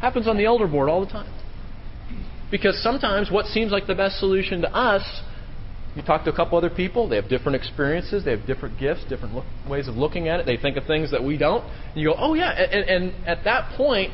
Happens 0.00 0.26
on 0.26 0.36
the 0.36 0.44
elder 0.46 0.66
board 0.66 0.88
all 0.88 1.04
the 1.04 1.10
time. 1.10 1.30
Because 2.52 2.80
sometimes 2.82 3.32
what 3.32 3.46
seems 3.46 3.72
like 3.72 3.88
the 3.88 3.96
best 3.96 4.20
solution 4.20 4.60
to 4.60 4.72
us 4.72 5.02
you 5.94 6.02
talk 6.02 6.24
to 6.24 6.30
a 6.30 6.36
couple 6.36 6.56
other 6.56 6.70
people, 6.70 7.08
they 7.08 7.16
have 7.16 7.28
different 7.28 7.56
experiences, 7.56 8.24
they 8.24 8.30
have 8.30 8.46
different 8.46 8.80
gifts, 8.80 9.04
different 9.08 9.34
look, 9.34 9.44
ways 9.68 9.88
of 9.88 9.96
looking 9.96 10.26
at 10.28 10.40
it. 10.40 10.46
They 10.46 10.56
think 10.56 10.78
of 10.78 10.84
things 10.86 11.10
that 11.10 11.22
we 11.22 11.36
don't. 11.36 11.64
And 11.64 11.96
you 11.96 12.08
go, 12.08 12.14
oh, 12.16 12.32
yeah. 12.32 12.50
And, 12.50 12.88
and 12.88 13.26
at 13.26 13.44
that 13.44 13.76
point, 13.76 14.10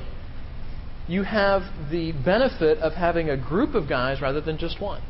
you 1.07 1.23
have 1.23 1.63
the 1.91 2.13
benefit 2.25 2.79
of 2.79 2.95
having 2.95 3.31
a 3.31 3.37
group 3.37 3.75
of 3.75 3.89
guys 3.89 4.21
rather 4.21 4.41
than 4.41 4.59
just 4.59 4.81
one. 4.81 5.03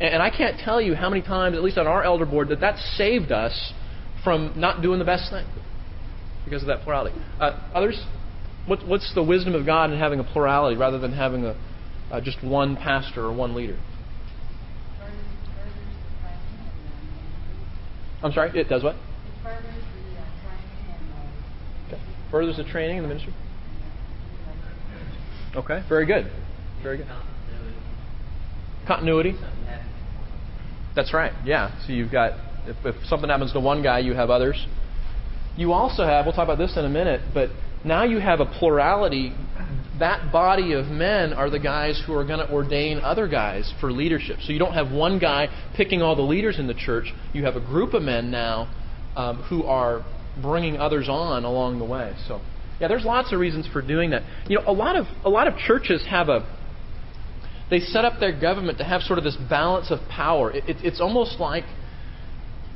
And, 0.00 0.20
I 0.20 0.30
can't 0.30 0.58
tell 0.58 0.80
you 0.80 0.94
how 0.96 1.08
many 1.08 1.22
times, 1.22 1.56
at 1.56 1.62
least 1.62 1.78
on 1.78 1.86
our 1.86 2.02
elder 2.02 2.26
board, 2.26 2.48
that 2.48 2.60
that 2.60 2.76
saved 2.96 3.30
us 3.30 3.72
from 4.24 4.52
not 4.56 4.82
doing 4.82 4.98
the 4.98 5.04
best 5.04 5.30
thing 5.30 5.46
because 6.44 6.62
of 6.62 6.66
that 6.66 6.82
plurality. 6.82 7.16
Uh, 7.38 7.52
others, 7.72 8.04
what, 8.66 8.84
what's 8.86 9.14
the 9.14 9.22
wisdom 9.22 9.54
of 9.54 9.64
God 9.64 9.92
in 9.92 9.98
having 10.00 10.18
a 10.18 10.24
plurality 10.24 10.76
rather 10.76 10.98
than 10.98 11.12
having 11.12 11.44
a, 11.44 11.56
uh, 12.10 12.20
just 12.20 12.42
one 12.42 12.76
pastor 12.76 13.24
or 13.24 13.32
one 13.32 13.54
leader? 13.54 13.78
I'm 18.22 18.32
sorry, 18.32 18.58
it 18.58 18.68
does 18.68 18.82
what? 18.82 18.96
Okay. 21.86 22.00
Furthers 22.30 22.56
the 22.56 22.64
training 22.64 22.96
in 22.96 23.02
the 23.02 23.08
ministry? 23.08 23.34
Okay, 25.54 25.84
very 25.88 26.06
good. 26.06 26.30
Very 26.82 26.96
good. 26.96 27.06
Continuity. 28.86 29.34
That's 30.94 31.12
right. 31.12 31.32
Yeah. 31.44 31.78
So 31.86 31.92
you've 31.92 32.12
got 32.12 32.32
if, 32.66 32.76
if 32.84 33.06
something 33.06 33.28
happens 33.28 33.52
to 33.52 33.60
one 33.60 33.82
guy, 33.82 33.98
you 33.98 34.14
have 34.14 34.30
others. 34.30 34.66
You 35.56 35.72
also 35.72 36.04
have. 36.04 36.24
We'll 36.24 36.34
talk 36.34 36.44
about 36.44 36.58
this 36.58 36.76
in 36.76 36.84
a 36.84 36.88
minute, 36.88 37.20
but 37.32 37.50
now 37.84 38.04
you 38.04 38.18
have 38.18 38.40
a 38.40 38.46
plurality. 38.46 39.32
That 39.98 40.32
body 40.32 40.72
of 40.72 40.86
men 40.86 41.32
are 41.32 41.48
the 41.48 41.60
guys 41.60 42.02
who 42.06 42.14
are 42.14 42.24
going 42.24 42.40
to 42.44 42.52
ordain 42.52 42.98
other 42.98 43.28
guys 43.28 43.72
for 43.80 43.92
leadership. 43.92 44.38
So 44.42 44.52
you 44.52 44.58
don't 44.58 44.74
have 44.74 44.90
one 44.90 45.18
guy 45.18 45.48
picking 45.76 46.02
all 46.02 46.16
the 46.16 46.22
leaders 46.22 46.58
in 46.58 46.66
the 46.66 46.74
church. 46.74 47.12
You 47.32 47.44
have 47.44 47.54
a 47.54 47.60
group 47.60 47.94
of 47.94 48.02
men 48.02 48.30
now 48.30 48.74
um, 49.16 49.42
who 49.44 49.62
are 49.64 50.04
bringing 50.42 50.76
others 50.78 51.08
on 51.08 51.44
along 51.44 51.78
the 51.78 51.84
way. 51.84 52.14
So 52.26 52.40
yeah, 52.80 52.88
there's 52.88 53.04
lots 53.04 53.32
of 53.32 53.38
reasons 53.38 53.68
for 53.72 53.82
doing 53.82 54.10
that. 54.10 54.22
You 54.48 54.58
know, 54.58 54.64
a 54.66 54.72
lot 54.72 54.96
of 54.96 55.06
a 55.24 55.30
lot 55.30 55.46
of 55.46 55.56
churches 55.56 56.04
have 56.08 56.28
a 56.28 56.44
they 57.70 57.80
set 57.80 58.04
up 58.04 58.20
their 58.20 58.38
government 58.38 58.78
to 58.78 58.84
have 58.84 59.02
sort 59.02 59.18
of 59.18 59.24
this 59.24 59.36
balance 59.48 59.90
of 59.90 60.00
power. 60.08 60.50
It, 60.50 60.68
it, 60.68 60.76
it's 60.82 61.00
almost 61.00 61.40
like 61.40 61.64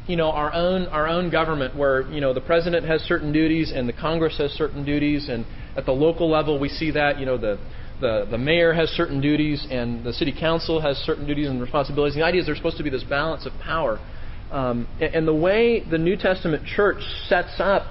you 0.07 0.17
know 0.17 0.31
our 0.31 0.53
own 0.53 0.87
our 0.87 1.07
own 1.07 1.31
government, 1.31 1.77
where 1.77 2.03
you 2.11 2.21
know 2.21 2.33
the 2.33 2.41
president 2.41 2.87
has 2.87 3.01
certain 3.03 3.33
duties 3.33 3.73
and 3.75 3.89
the 3.89 3.93
Congress 3.93 4.39
has 4.39 4.53
certain 4.53 4.85
duties, 4.85 5.29
and 5.29 5.45
at 5.79 5.87
the 5.87 5.93
local 5.93 6.29
level 6.29 6.59
we 6.59 6.69
see 6.69 6.91
that 6.91 7.19
you 7.19 7.25
know 7.25 7.39
the 7.39 7.59
the, 8.01 8.27
the 8.31 8.39
mayor 8.39 8.73
has 8.73 8.89
certain 8.91 9.21
duties 9.21 9.67
and 9.71 10.05
the 10.05 10.13
city 10.13 10.33
council 10.39 10.81
has 10.81 10.97
certain 10.99 11.27
duties 11.27 11.49
and 11.49 11.61
responsibilities. 11.61 12.15
The 12.15 12.23
idea 12.23 12.43
is 12.43 12.47
there's 12.47 12.59
supposed 12.59 12.77
to 12.77 12.85
be 12.85 12.91
this 12.91 13.03
balance 13.03 13.45
of 13.45 13.53
power. 13.61 13.99
Um, 14.53 14.87
and, 15.01 15.15
and, 15.15 15.29
the 15.29 15.35
way 15.35 15.83
the 15.85 15.99
New 15.99 16.17
Testament 16.17 16.65
church 16.65 17.03
sets 17.27 17.57
up 17.59 17.83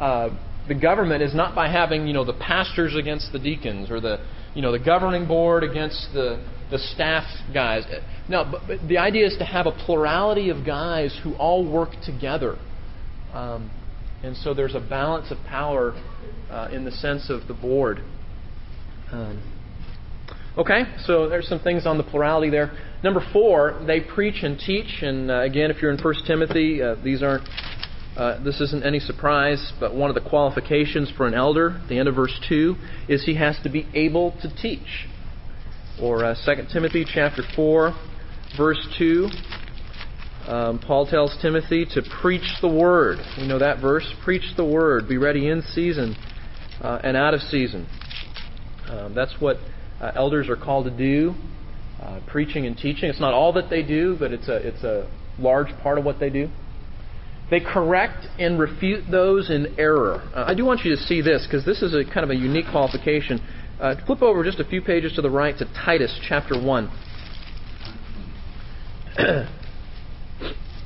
uh, 0.00 0.30
the 0.68 0.74
government 0.74 1.22
is 1.22 1.34
not 1.34 1.54
by 1.54 1.68
having 1.68 2.06
you 2.06 2.12
know 2.12 2.24
the 2.24 2.32
pastors 2.34 2.96
against 2.96 3.32
the 3.32 3.38
deacons 3.38 3.90
or 3.90 4.00
the 4.00 4.24
you 4.54 4.62
know 4.62 4.72
the 4.72 4.78
governing 4.78 5.28
board 5.28 5.62
against 5.62 6.08
the 6.12 6.44
the 6.70 6.78
staff 6.78 7.24
guys. 7.52 7.84
No, 8.28 8.48
but, 8.50 8.62
but 8.66 8.88
the 8.88 8.98
idea 8.98 9.26
is 9.26 9.36
to 9.38 9.44
have 9.44 9.66
a 9.66 9.72
plurality 9.72 10.50
of 10.50 10.64
guys 10.64 11.18
who 11.22 11.34
all 11.34 11.70
work 11.70 11.90
together. 12.04 12.56
Um, 13.32 13.70
and 14.22 14.36
so 14.36 14.54
there's 14.54 14.74
a 14.74 14.80
balance 14.80 15.30
of 15.30 15.38
power 15.46 15.92
uh, 16.52 16.68
in 16.70 16.84
the 16.84 16.90
sense 16.90 17.30
of 17.30 17.48
the 17.48 17.54
board. 17.54 18.02
Um, 19.10 19.42
okay, 20.56 20.82
so 21.04 21.28
there's 21.28 21.48
some 21.48 21.60
things 21.60 21.86
on 21.86 21.96
the 21.96 22.04
plurality 22.04 22.50
there. 22.50 22.72
Number 23.02 23.24
four, 23.32 23.82
they 23.86 24.00
preach 24.00 24.42
and 24.42 24.58
teach. 24.58 25.02
And 25.02 25.30
uh, 25.30 25.40
again, 25.40 25.70
if 25.70 25.80
you're 25.80 25.90
in 25.90 25.98
1 25.98 26.14
Timothy, 26.26 26.82
uh, 26.82 26.96
these 27.02 27.22
aren't. 27.22 27.48
Uh, 28.14 28.44
this 28.44 28.60
isn't 28.60 28.84
any 28.84 29.00
surprise, 29.00 29.72
but 29.80 29.94
one 29.94 30.10
of 30.10 30.14
the 30.14 30.28
qualifications 30.28 31.10
for 31.16 31.26
an 31.26 31.32
elder, 31.32 31.80
the 31.88 31.98
end 31.98 32.06
of 32.06 32.14
verse 32.14 32.38
2, 32.46 32.76
is 33.08 33.24
he 33.24 33.36
has 33.36 33.58
to 33.62 33.70
be 33.70 33.88
able 33.94 34.32
to 34.42 34.54
teach. 34.54 35.08
Or 35.98 36.22
uh, 36.22 36.34
2 36.44 36.64
Timothy 36.70 37.06
chapter 37.10 37.42
4, 37.56 37.94
verse 38.54 38.86
2, 38.98 39.28
um, 40.46 40.78
Paul 40.78 41.06
tells 41.06 41.34
Timothy 41.40 41.86
to 41.94 42.02
preach 42.20 42.56
the 42.60 42.68
word. 42.68 43.16
You 43.38 43.46
know 43.46 43.58
that 43.58 43.80
verse? 43.80 44.06
Preach 44.22 44.56
the 44.58 44.64
word. 44.64 45.08
Be 45.08 45.16
ready 45.16 45.48
in 45.48 45.62
season 45.62 46.14
uh, 46.80 47.00
and 47.02 47.16
out 47.16 47.34
of 47.34 47.40
season. 47.40 47.86
Um, 48.88 49.14
that's 49.14 49.34
what 49.40 49.58
uh, 50.00 50.12
elders 50.14 50.48
are 50.48 50.56
called 50.56 50.86
to 50.86 50.96
do 50.96 51.34
uh, 52.02 52.20
preaching 52.26 52.66
and 52.66 52.76
teaching. 52.76 53.08
It's 53.08 53.20
not 53.20 53.32
all 53.32 53.52
that 53.52 53.70
they 53.70 53.82
do, 53.82 54.16
but 54.18 54.32
it's 54.32 54.48
a, 54.48 54.56
it's 54.56 54.82
a 54.82 55.08
large 55.38 55.68
part 55.82 55.98
of 55.98 56.04
what 56.04 56.18
they 56.18 56.30
do. 56.30 56.48
They 57.50 57.60
correct 57.60 58.26
and 58.38 58.58
refute 58.58 59.04
those 59.10 59.50
in 59.50 59.74
error. 59.78 60.28
Uh, 60.34 60.44
I 60.46 60.54
do 60.54 60.64
want 60.64 60.80
you 60.84 60.90
to 60.96 61.02
see 61.02 61.20
this 61.20 61.46
because 61.46 61.64
this 61.64 61.82
is 61.82 61.94
a 61.94 62.02
kind 62.04 62.24
of 62.24 62.30
a 62.30 62.34
unique 62.34 62.64
qualification. 62.70 63.40
Uh, 63.78 63.94
flip 64.06 64.22
over 64.22 64.42
just 64.42 64.58
a 64.58 64.64
few 64.64 64.80
pages 64.80 65.12
to 65.14 65.22
the 65.22 65.30
right 65.30 65.56
to 65.58 65.64
Titus 65.84 66.18
chapter 66.28 66.60
1. 66.60 66.90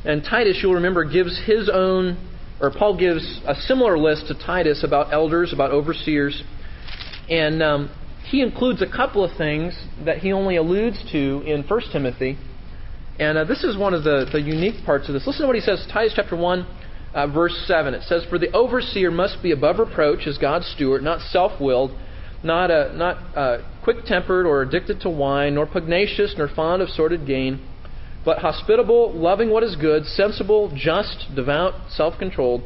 and 0.04 0.24
Titus, 0.24 0.58
you'll 0.62 0.74
remember, 0.74 1.04
gives 1.04 1.40
his 1.46 1.70
own, 1.72 2.18
or 2.60 2.70
Paul 2.70 2.96
gives 2.96 3.40
a 3.46 3.54
similar 3.54 3.98
list 3.98 4.28
to 4.28 4.34
Titus 4.34 4.82
about 4.82 5.12
elders, 5.12 5.52
about 5.52 5.70
overseers. 5.70 6.42
And 7.28 7.62
um, 7.62 7.90
he 8.28 8.40
includes 8.40 8.82
a 8.82 8.86
couple 8.86 9.24
of 9.24 9.36
things 9.36 9.78
that 10.04 10.18
he 10.18 10.32
only 10.32 10.56
alludes 10.56 11.04
to 11.12 11.42
in 11.46 11.64
1 11.68 11.80
Timothy. 11.92 12.38
And 13.18 13.38
uh, 13.38 13.44
this 13.44 13.62
is 13.62 13.76
one 13.76 13.94
of 13.94 14.04
the, 14.04 14.26
the 14.30 14.40
unique 14.40 14.84
parts 14.84 15.08
of 15.08 15.14
this. 15.14 15.26
Listen 15.26 15.42
to 15.42 15.46
what 15.46 15.56
he 15.56 15.62
says, 15.62 15.86
Titus 15.92 16.12
chapter 16.16 16.36
1, 16.36 16.66
uh, 17.14 17.26
verse 17.28 17.64
7. 17.66 17.94
It 17.94 18.02
says, 18.02 18.24
For 18.28 18.38
the 18.38 18.52
overseer 18.52 19.10
must 19.10 19.42
be 19.42 19.52
above 19.52 19.78
reproach 19.78 20.26
as 20.26 20.38
God's 20.38 20.66
steward, 20.66 21.02
not 21.02 21.20
self 21.20 21.60
willed, 21.60 21.96
not, 22.42 22.70
uh, 22.70 22.92
not 22.94 23.36
uh, 23.36 23.58
quick 23.82 24.04
tempered 24.04 24.46
or 24.46 24.62
addicted 24.62 25.00
to 25.00 25.10
wine, 25.10 25.54
nor 25.54 25.66
pugnacious, 25.66 26.34
nor 26.36 26.48
fond 26.48 26.82
of 26.82 26.88
sordid 26.88 27.26
gain, 27.26 27.66
but 28.26 28.40
hospitable, 28.40 29.14
loving 29.14 29.48
what 29.48 29.62
is 29.62 29.74
good, 29.76 30.04
sensible, 30.04 30.70
just, 30.76 31.34
devout, 31.34 31.72
self 31.88 32.18
controlled, 32.18 32.62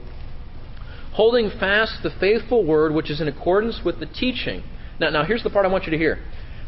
holding 1.12 1.50
fast 1.50 2.02
the 2.02 2.10
faithful 2.18 2.66
word 2.66 2.92
which 2.92 3.10
is 3.10 3.20
in 3.20 3.28
accordance 3.28 3.82
with 3.84 4.00
the 4.00 4.06
teaching 4.06 4.64
now, 5.00 5.08
now 5.08 5.24
here's 5.24 5.42
the 5.42 5.50
part 5.50 5.64
I 5.64 5.68
want 5.68 5.84
you 5.84 5.90
to 5.92 5.98
hear. 5.98 6.18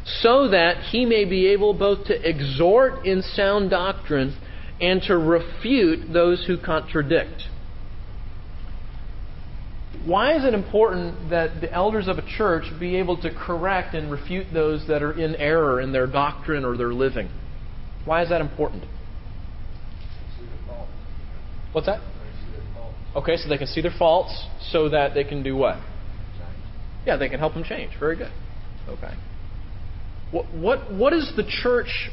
So 0.04 0.48
that 0.48 0.84
he 0.84 1.04
may 1.04 1.24
be 1.24 1.48
able 1.48 1.74
both 1.74 2.06
to 2.06 2.28
exhort 2.28 3.06
in 3.06 3.22
sound 3.22 3.70
doctrine 3.70 4.36
and 4.80 5.00
to 5.02 5.16
refute 5.16 6.12
those 6.12 6.44
who 6.46 6.56
contradict. 6.58 7.44
Why 10.04 10.34
is 10.36 10.44
it 10.44 10.54
important 10.54 11.30
that 11.30 11.60
the 11.60 11.70
elders 11.70 12.08
of 12.08 12.18
a 12.18 12.22
church 12.22 12.64
be 12.80 12.96
able 12.96 13.20
to 13.22 13.30
correct 13.30 13.94
and 13.94 14.10
refute 14.10 14.46
those 14.52 14.88
that 14.88 15.02
are 15.02 15.12
in 15.12 15.36
error 15.36 15.80
in 15.80 15.92
their 15.92 16.08
doctrine 16.08 16.64
or 16.64 16.76
their 16.76 16.92
living? 16.92 17.28
Why 18.04 18.22
is 18.22 18.28
that 18.30 18.40
important? 18.40 18.84
What's 21.72 21.86
that? 21.86 22.00
Okay, 23.14 23.36
so 23.36 23.48
they 23.48 23.58
can 23.58 23.66
see 23.66 23.80
their 23.80 23.94
faults 23.96 24.46
so 24.70 24.88
that 24.88 25.14
they 25.14 25.24
can 25.24 25.42
do 25.42 25.56
what? 25.56 25.76
Yeah, 27.06 27.16
they 27.16 27.28
can 27.28 27.38
help 27.38 27.54
them 27.54 27.64
change. 27.64 27.92
Very 27.98 28.16
good. 28.16 28.32
Okay. 28.88 29.14
What 30.30 30.46
what 30.54 30.92
what 30.92 31.12
is 31.12 31.32
the 31.36 31.44
church? 31.44 32.10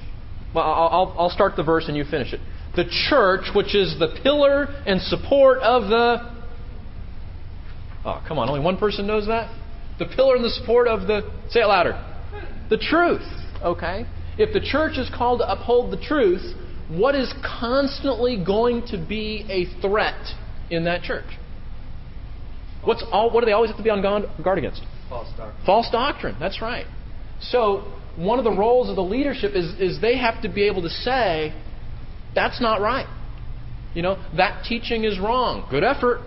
Well, 0.53 0.65
I'll 0.65 1.15
I'll 1.17 1.29
start 1.29 1.55
the 1.55 1.63
verse 1.63 1.85
and 1.87 1.95
you 1.95 2.03
finish 2.03 2.33
it. 2.33 2.41
The 2.75 2.85
church, 3.09 3.53
which 3.55 3.75
is 3.75 3.97
the 3.97 4.19
pillar 4.23 4.65
and 4.85 5.01
support 5.01 5.59
of 5.59 5.89
the. 5.89 6.39
Oh, 8.05 8.23
come 8.27 8.37
on! 8.39 8.49
Only 8.49 8.61
one 8.61 8.77
person 8.77 9.07
knows 9.07 9.27
that. 9.27 9.53
The 9.99 10.05
pillar 10.05 10.35
and 10.35 10.43
the 10.43 10.49
support 10.49 10.87
of 10.87 11.07
the. 11.07 11.21
Say 11.49 11.61
it 11.61 11.65
louder. 11.65 11.93
The 12.69 12.77
truth. 12.77 13.25
Okay. 13.63 14.05
If 14.39 14.53
the 14.53 14.61
church 14.61 14.97
is 14.97 15.11
called 15.13 15.41
to 15.41 15.51
uphold 15.51 15.91
the 15.91 16.01
truth, 16.01 16.55
what 16.87 17.13
is 17.13 17.31
constantly 17.43 18.41
going 18.43 18.87
to 18.87 18.97
be 18.97 19.45
a 19.49 19.81
threat 19.81 20.33
in 20.71 20.85
that 20.85 21.03
church? 21.03 21.25
What's 22.83 23.03
all, 23.11 23.31
what 23.31 23.41
do 23.41 23.45
they 23.47 23.51
always 23.51 23.69
have 23.69 23.77
to 23.77 23.83
be 23.83 23.89
on 23.89 24.01
guard 24.01 24.57
against? 24.57 24.81
False 25.09 25.27
doctrine. 25.35 25.65
False 25.65 25.91
doctrine. 25.91 26.37
That's 26.39 26.61
right. 26.61 26.85
So 27.41 27.93
one 28.15 28.39
of 28.39 28.45
the 28.45 28.55
roles 28.55 28.89
of 28.89 28.95
the 28.95 29.03
leadership 29.03 29.51
is, 29.55 29.77
is 29.79 29.99
they 29.99 30.17
have 30.17 30.41
to 30.43 30.49
be 30.49 30.63
able 30.63 30.83
to 30.83 30.89
say, 30.89 31.53
that's 32.33 32.61
not 32.61 32.79
right. 32.79 33.07
You 33.93 34.03
know, 34.03 34.23
that 34.37 34.63
teaching 34.63 35.03
is 35.03 35.19
wrong. 35.19 35.67
Good 35.69 35.83
effort, 35.83 36.21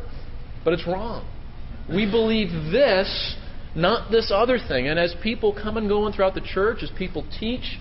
but 0.64 0.74
it's 0.74 0.86
wrong. 0.86 1.26
We 1.88 2.10
believe 2.10 2.48
this, 2.70 3.36
not 3.74 4.10
this 4.10 4.30
other 4.34 4.58
thing. 4.58 4.86
And 4.88 4.98
as 4.98 5.14
people 5.22 5.54
come 5.54 5.78
and 5.78 5.88
go 5.88 6.06
in 6.06 6.12
throughout 6.12 6.34
the 6.34 6.42
church, 6.42 6.82
as 6.82 6.90
people 6.96 7.24
teach, 7.40 7.78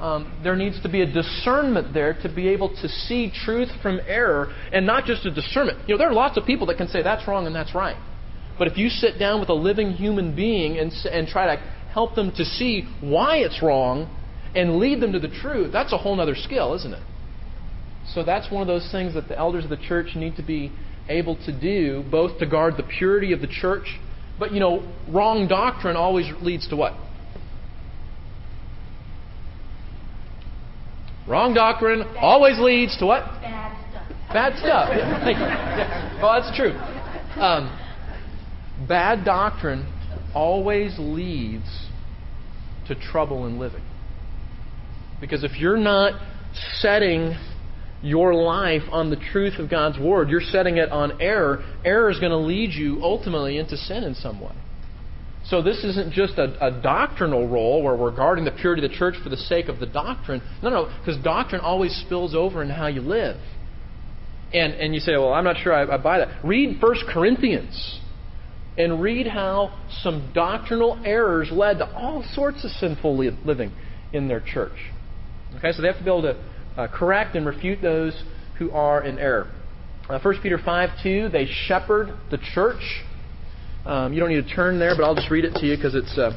um, 0.00 0.40
there 0.44 0.54
needs 0.54 0.80
to 0.82 0.88
be 0.88 1.00
a 1.02 1.06
discernment 1.06 1.92
there 1.92 2.14
to 2.22 2.28
be 2.28 2.48
able 2.48 2.68
to 2.68 2.88
see 2.88 3.32
truth 3.44 3.68
from 3.82 4.00
error, 4.06 4.52
and 4.72 4.86
not 4.86 5.04
just 5.04 5.26
a 5.26 5.30
discernment. 5.30 5.88
You 5.88 5.94
know, 5.94 5.98
there 5.98 6.08
are 6.08 6.14
lots 6.14 6.36
of 6.36 6.44
people 6.44 6.66
that 6.68 6.76
can 6.76 6.88
say 6.88 7.02
that's 7.02 7.26
wrong 7.26 7.46
and 7.46 7.54
that's 7.54 7.74
right. 7.74 7.96
But 8.58 8.68
if 8.68 8.76
you 8.76 8.88
sit 8.88 9.18
down 9.18 9.40
with 9.40 9.48
a 9.48 9.54
living 9.54 9.92
human 9.92 10.34
being 10.34 10.78
and, 10.78 10.92
and 11.10 11.26
try 11.26 11.54
to 11.54 11.62
help 11.92 12.14
them 12.14 12.30
to 12.36 12.44
see 12.44 12.88
why 13.00 13.38
it's 13.38 13.62
wrong 13.62 14.14
and 14.54 14.78
lead 14.78 15.00
them 15.00 15.12
to 15.12 15.18
the 15.18 15.28
truth, 15.28 15.72
that's 15.72 15.92
a 15.92 15.98
whole 15.98 16.20
other 16.20 16.34
skill, 16.34 16.74
isn't 16.74 16.92
it? 16.92 17.02
So 18.14 18.24
that's 18.24 18.50
one 18.50 18.62
of 18.62 18.68
those 18.68 18.88
things 18.90 19.14
that 19.14 19.28
the 19.28 19.38
elders 19.38 19.64
of 19.64 19.70
the 19.70 19.76
church 19.76 20.16
need 20.16 20.36
to 20.36 20.42
be 20.42 20.72
able 21.08 21.36
to 21.44 21.60
do, 21.60 22.04
both 22.10 22.38
to 22.38 22.46
guard 22.46 22.76
the 22.76 22.82
purity 22.82 23.32
of 23.32 23.40
the 23.40 23.46
church, 23.46 23.98
but 24.38 24.52
you 24.52 24.60
know, 24.60 24.92
wrong 25.08 25.48
doctrine 25.48 25.96
always 25.96 26.26
leads 26.40 26.68
to 26.68 26.76
what? 26.76 26.94
Wrong 31.28 31.52
doctrine 31.52 32.02
always 32.18 32.58
leads 32.58 32.96
to 32.98 33.06
what? 33.06 33.24
Bad 33.42 33.76
stuff. 33.90 34.08
Bad 34.32 34.58
stuff. 34.58 34.88
Yeah, 34.96 35.24
thank 35.24 35.38
you. 35.38 35.44
Yeah. 35.44 36.04
Well, 36.22 36.42
that's 36.42 36.56
true. 36.56 36.72
Um, 37.40 37.70
bad 38.88 39.24
doctrine 39.24 39.86
always 40.34 40.96
leads 40.98 41.86
to 42.88 42.96
trouble 42.96 43.46
in 43.46 43.60
living. 43.60 43.84
Because 45.20 45.44
if 45.44 45.56
you're 45.60 45.76
not 45.76 46.20
setting 46.80 47.36
your 48.02 48.34
life 48.34 48.82
on 48.90 49.10
the 49.10 49.16
truth 49.16 49.60
of 49.60 49.70
God's 49.70 49.98
Word, 49.98 50.28
you're 50.28 50.40
setting 50.40 50.78
it 50.78 50.90
on 50.90 51.20
error, 51.20 51.64
error 51.84 52.10
is 52.10 52.18
going 52.18 52.32
to 52.32 52.38
lead 52.38 52.72
you 52.72 53.00
ultimately 53.02 53.58
into 53.58 53.76
sin 53.76 54.02
in 54.02 54.14
some 54.14 54.40
way. 54.40 54.54
So 55.48 55.62
this 55.62 55.82
isn't 55.82 56.12
just 56.12 56.34
a, 56.34 56.66
a, 56.66 56.82
doctrinal 56.82 57.48
role 57.48 57.82
where 57.82 57.96
we're 57.96 58.14
guarding 58.14 58.44
the 58.44 58.50
purity 58.50 58.84
of 58.84 58.90
the 58.90 58.96
church 58.96 59.14
for 59.22 59.30
the 59.30 59.36
sake 59.36 59.68
of 59.68 59.80
the 59.80 59.86
doctrine. 59.86 60.42
No, 60.62 60.68
no, 60.68 60.94
because 60.98 61.22
doctrine 61.24 61.62
always 61.62 61.94
spills 62.04 62.34
over 62.34 62.62
in 62.62 62.68
how 62.68 62.88
you 62.88 63.00
live. 63.00 63.40
And, 64.52 64.74
and 64.74 64.94
you 64.94 65.00
say, 65.00 65.12
well, 65.12 65.32
I'm 65.32 65.44
not 65.44 65.56
sure 65.62 65.72
I, 65.72 65.94
I 65.94 65.96
buy 65.96 66.18
that. 66.18 66.44
Read 66.44 66.82
1 66.82 66.96
Corinthians 67.10 68.00
and 68.76 69.00
read 69.00 69.26
how 69.26 69.78
some 70.02 70.30
doctrinal 70.34 71.00
errors 71.04 71.48
led 71.50 71.78
to 71.78 71.94
all 71.94 72.24
sorts 72.34 72.64
of 72.64 72.70
sinful 72.72 73.16
living 73.16 73.72
in 74.12 74.28
their 74.28 74.40
church. 74.40 74.76
Okay, 75.56 75.72
so 75.72 75.80
they 75.80 75.88
have 75.88 75.98
to 75.98 76.04
be 76.04 76.10
able 76.10 76.22
to 76.22 76.36
uh, 76.76 76.88
correct 76.88 77.34
and 77.36 77.46
refute 77.46 77.80
those 77.80 78.22
who 78.58 78.70
are 78.70 79.02
in 79.02 79.18
error. 79.18 79.50
Uh, 80.08 80.18
1 80.20 80.40
Peter 80.42 80.58
5 80.62 80.90
2, 81.02 81.28
they 81.30 81.46
shepherd 81.46 82.14
the 82.30 82.38
church. 82.54 83.02
Um, 83.86 84.12
you 84.12 84.20
don't 84.20 84.28
need 84.28 84.46
to 84.46 84.54
turn 84.54 84.78
there, 84.78 84.94
but 84.96 85.04
I'll 85.04 85.14
just 85.14 85.30
read 85.30 85.44
it 85.44 85.54
to 85.54 85.66
you 85.66 85.76
because 85.76 85.94
it's, 85.94 86.16
uh, 86.18 86.32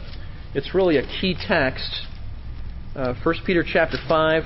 it's 0.53 0.73
really 0.73 0.97
a 0.97 1.03
key 1.03 1.35
text. 1.47 2.07
Uh, 2.95 3.13
1 3.23 3.35
Peter 3.45 3.63
chapter 3.65 3.97
5. 4.07 4.43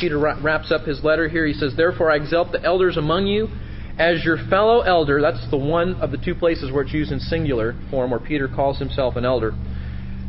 Peter 0.00 0.18
wraps 0.18 0.72
up 0.72 0.86
his 0.86 1.04
letter 1.04 1.28
here. 1.28 1.46
He 1.46 1.52
says, 1.52 1.74
Therefore 1.76 2.10
I 2.10 2.16
exalt 2.16 2.52
the 2.52 2.64
elders 2.64 2.96
among 2.96 3.26
you 3.26 3.48
as 4.00 4.24
your 4.24 4.38
fellow 4.48 4.80
elder, 4.80 5.20
that's 5.20 5.50
the 5.50 5.58
one 5.58 5.94
of 5.96 6.10
the 6.10 6.16
two 6.16 6.34
places 6.34 6.72
where 6.72 6.82
it's 6.82 6.92
used 6.94 7.12
in 7.12 7.20
singular 7.20 7.74
form, 7.90 8.10
where 8.10 8.18
Peter 8.18 8.48
calls 8.48 8.78
himself 8.78 9.14
an 9.16 9.26
elder, 9.26 9.52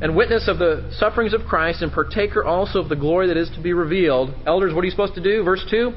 and 0.01 0.13
witness 0.13 0.49
of 0.49 0.59
the 0.59 0.91
sufferings 0.97 1.33
of 1.33 1.43
Christ, 1.47 1.81
and 1.81 1.89
partaker 1.89 2.43
also 2.43 2.79
of 2.79 2.89
the 2.89 2.97
glory 2.97 3.27
that 3.27 3.37
is 3.37 3.49
to 3.55 3.61
be 3.61 3.71
revealed. 3.71 4.33
Elders, 4.45 4.73
what 4.73 4.81
are 4.81 4.85
you 4.85 4.91
supposed 4.91 5.15
to 5.15 5.23
do? 5.23 5.43
Verse 5.43 5.65
2 5.69 5.93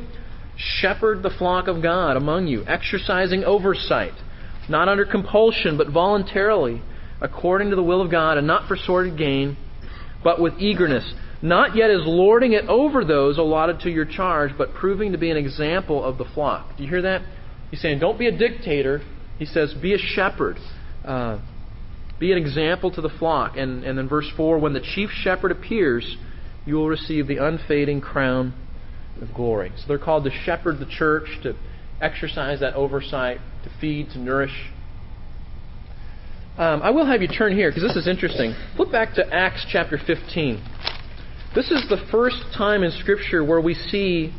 Shepherd 0.56 1.24
the 1.24 1.30
flock 1.30 1.66
of 1.66 1.82
God 1.82 2.16
among 2.16 2.46
you, 2.46 2.62
exercising 2.64 3.42
oversight, 3.42 4.14
not 4.68 4.88
under 4.88 5.04
compulsion, 5.04 5.76
but 5.76 5.88
voluntarily, 5.88 6.82
according 7.20 7.70
to 7.70 7.76
the 7.76 7.82
will 7.82 8.00
of 8.00 8.10
God, 8.10 8.38
and 8.38 8.46
not 8.46 8.68
for 8.68 8.76
sordid 8.76 9.16
gain, 9.16 9.56
but 10.22 10.40
with 10.40 10.54
eagerness, 10.58 11.14
not 11.42 11.76
yet 11.76 11.90
as 11.90 12.00
lording 12.04 12.52
it 12.52 12.64
over 12.66 13.04
those 13.04 13.36
allotted 13.38 13.80
to 13.80 13.90
your 13.90 14.06
charge, 14.06 14.52
but 14.56 14.72
proving 14.74 15.12
to 15.12 15.18
be 15.18 15.30
an 15.30 15.36
example 15.36 16.02
of 16.02 16.16
the 16.16 16.24
flock. 16.24 16.76
Do 16.76 16.82
you 16.82 16.88
hear 16.88 17.02
that? 17.02 17.22
He's 17.70 17.82
saying, 17.82 17.98
don't 17.98 18.18
be 18.18 18.26
a 18.26 18.36
dictator. 18.36 19.02
He 19.38 19.44
says, 19.44 19.74
be 19.74 19.92
a 19.92 19.98
shepherd. 19.98 20.56
Uh, 21.04 21.40
be 22.18 22.32
an 22.32 22.38
example 22.38 22.90
to 22.92 23.00
the 23.00 23.10
flock. 23.10 23.56
And, 23.56 23.84
and 23.84 23.98
in 23.98 24.08
verse 24.08 24.30
4, 24.36 24.58
when 24.58 24.72
the 24.72 24.80
chief 24.80 25.10
shepherd 25.10 25.50
appears, 25.50 26.16
you 26.64 26.76
will 26.76 26.88
receive 26.88 27.26
the 27.26 27.36
unfading 27.36 28.00
crown 28.00 28.54
of 29.20 29.34
glory. 29.34 29.72
So 29.76 29.84
they're 29.88 29.98
called 29.98 30.24
to 30.24 30.30
shepherd 30.30 30.78
the 30.78 30.86
church, 30.86 31.26
to 31.42 31.54
exercise 32.04 32.60
that 32.60 32.74
oversight, 32.74 33.38
to 33.64 33.70
feed, 33.80 34.10
to 34.10 34.18
nourish. 34.18 34.70
Um, 36.56 36.82
I 36.82 36.90
will 36.90 37.06
have 37.06 37.22
you 37.22 37.28
turn 37.28 37.56
here 37.56 37.70
because 37.70 37.82
this 37.82 37.96
is 37.96 38.06
interesting. 38.06 38.54
Flip 38.76 38.92
back 38.92 39.14
to 39.14 39.34
Acts 39.34 39.66
chapter 39.70 39.98
15. 39.98 40.62
This 41.54 41.70
is 41.70 41.88
the 41.88 42.04
first 42.10 42.36
time 42.56 42.82
in 42.82 42.90
Scripture 42.92 43.44
where 43.44 43.60
we 43.60 43.74
see 43.74 44.32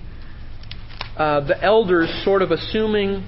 uh, 1.17 1.45
the 1.45 1.61
elders 1.61 2.09
sort 2.23 2.41
of 2.41 2.51
assuming 2.51 3.25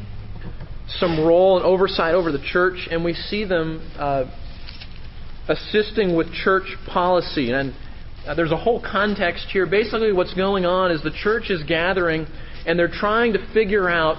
some 0.88 1.20
role 1.20 1.58
and 1.58 1.66
oversight 1.66 2.14
over 2.14 2.32
the 2.32 2.42
church, 2.52 2.88
and 2.90 3.04
we 3.04 3.14
see 3.14 3.44
them 3.44 3.92
uh, 3.98 4.26
assisting 5.50 6.16
with 6.16 6.32
church 6.32 6.76
policy. 6.88 7.52
And 7.52 7.74
uh, 8.26 8.36
there's 8.36 8.52
a 8.52 8.58
whole 8.58 8.82
context 8.82 9.48
here. 9.52 9.66
Basically, 9.66 10.14
what's 10.14 10.34
going 10.34 10.66
on 10.66 10.92
is 10.92 11.02
the 11.04 11.12
church 11.12 11.50
is 11.50 11.64
gathering, 11.64 12.28
and 12.68 12.78
they're 12.78 12.92
trying 12.92 13.34
to 13.34 13.54
figure 13.54 13.90
out 13.90 14.18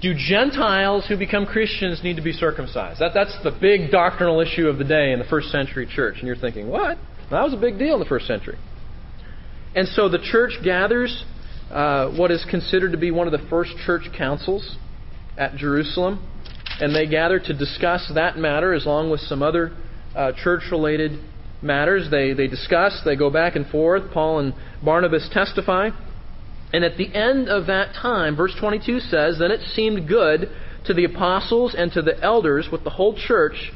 do 0.00 0.14
Gentiles 0.14 1.06
who 1.08 1.16
become 1.16 1.44
Christians 1.44 2.04
need 2.04 2.16
to 2.16 2.22
be 2.22 2.32
circumcised? 2.32 3.00
That, 3.00 3.12
that's 3.14 3.36
the 3.42 3.50
big 3.50 3.90
doctrinal 3.90 4.40
issue 4.40 4.68
of 4.68 4.78
the 4.78 4.84
day 4.84 5.12
in 5.12 5.18
the 5.18 5.24
first 5.24 5.48
century 5.48 5.88
church. 5.92 6.18
And 6.18 6.26
you're 6.28 6.36
thinking, 6.36 6.68
what? 6.68 6.98
That 7.30 7.42
was 7.42 7.52
a 7.52 7.56
big 7.56 7.78
deal 7.78 7.94
in 7.94 8.00
the 8.00 8.06
first 8.06 8.26
century. 8.26 8.58
And 9.74 9.88
so 9.88 10.08
the 10.08 10.18
church 10.18 10.52
gathers 10.62 11.24
uh, 11.70 12.10
what 12.10 12.30
is 12.30 12.46
considered 12.48 12.92
to 12.92 12.98
be 12.98 13.10
one 13.10 13.26
of 13.26 13.32
the 13.32 13.44
first 13.48 13.72
church 13.84 14.02
councils 14.16 14.76
at 15.36 15.56
Jerusalem. 15.56 16.24
And 16.80 16.94
they 16.94 17.08
gather 17.08 17.40
to 17.40 17.52
discuss 17.52 18.10
that 18.14 18.38
matter 18.38 18.72
as 18.72 18.86
long 18.86 19.10
with 19.10 19.20
some 19.20 19.42
other 19.42 19.76
uh, 20.14 20.32
church 20.42 20.62
related 20.70 21.18
matters. 21.62 22.10
They, 22.10 22.32
they 22.32 22.46
discuss, 22.46 23.00
they 23.04 23.16
go 23.16 23.30
back 23.30 23.56
and 23.56 23.66
forth. 23.66 24.10
Paul 24.12 24.40
and 24.40 24.54
Barnabas 24.82 25.28
testify. 25.32 25.90
And 26.72 26.84
at 26.84 26.96
the 26.96 27.14
end 27.14 27.48
of 27.48 27.66
that 27.66 27.94
time, 27.94 28.36
verse 28.36 28.54
22 28.58 29.00
says, 29.00 29.38
Then 29.38 29.50
it 29.50 29.60
seemed 29.74 30.06
good 30.06 30.50
to 30.84 30.94
the 30.94 31.04
apostles 31.04 31.74
and 31.76 31.92
to 31.92 32.02
the 32.02 32.22
elders 32.22 32.68
with 32.70 32.84
the 32.84 32.90
whole 32.90 33.16
church 33.16 33.72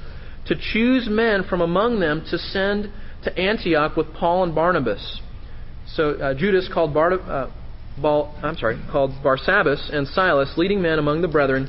to 0.47 0.57
choose 0.57 1.09
men 1.09 1.45
from 1.49 1.61
among 1.61 2.01
them 2.01 2.25
to 2.31 2.39
send 2.39 2.93
to 3.25 3.39
Antioch 3.39 3.97
with 3.97 4.13
Paul 4.15 4.45
and 4.45 4.55
Barnabas. 4.55 5.21
So 5.87 6.11
uh, 6.13 6.35
Judas 6.35 6.69
called 6.73 6.93
Bar- 6.93 7.21
uh, 7.21 7.51
Bal- 8.01 8.35
I'm 8.43 8.57
sorry, 8.57 8.81
called 8.91 9.13
Barsabbas 9.23 9.95
and 9.95 10.07
Silas, 10.09 10.53
leading 10.57 10.83
men 10.83 10.99
among 10.99 11.23
the 11.23 11.29
brethren, 11.29 11.69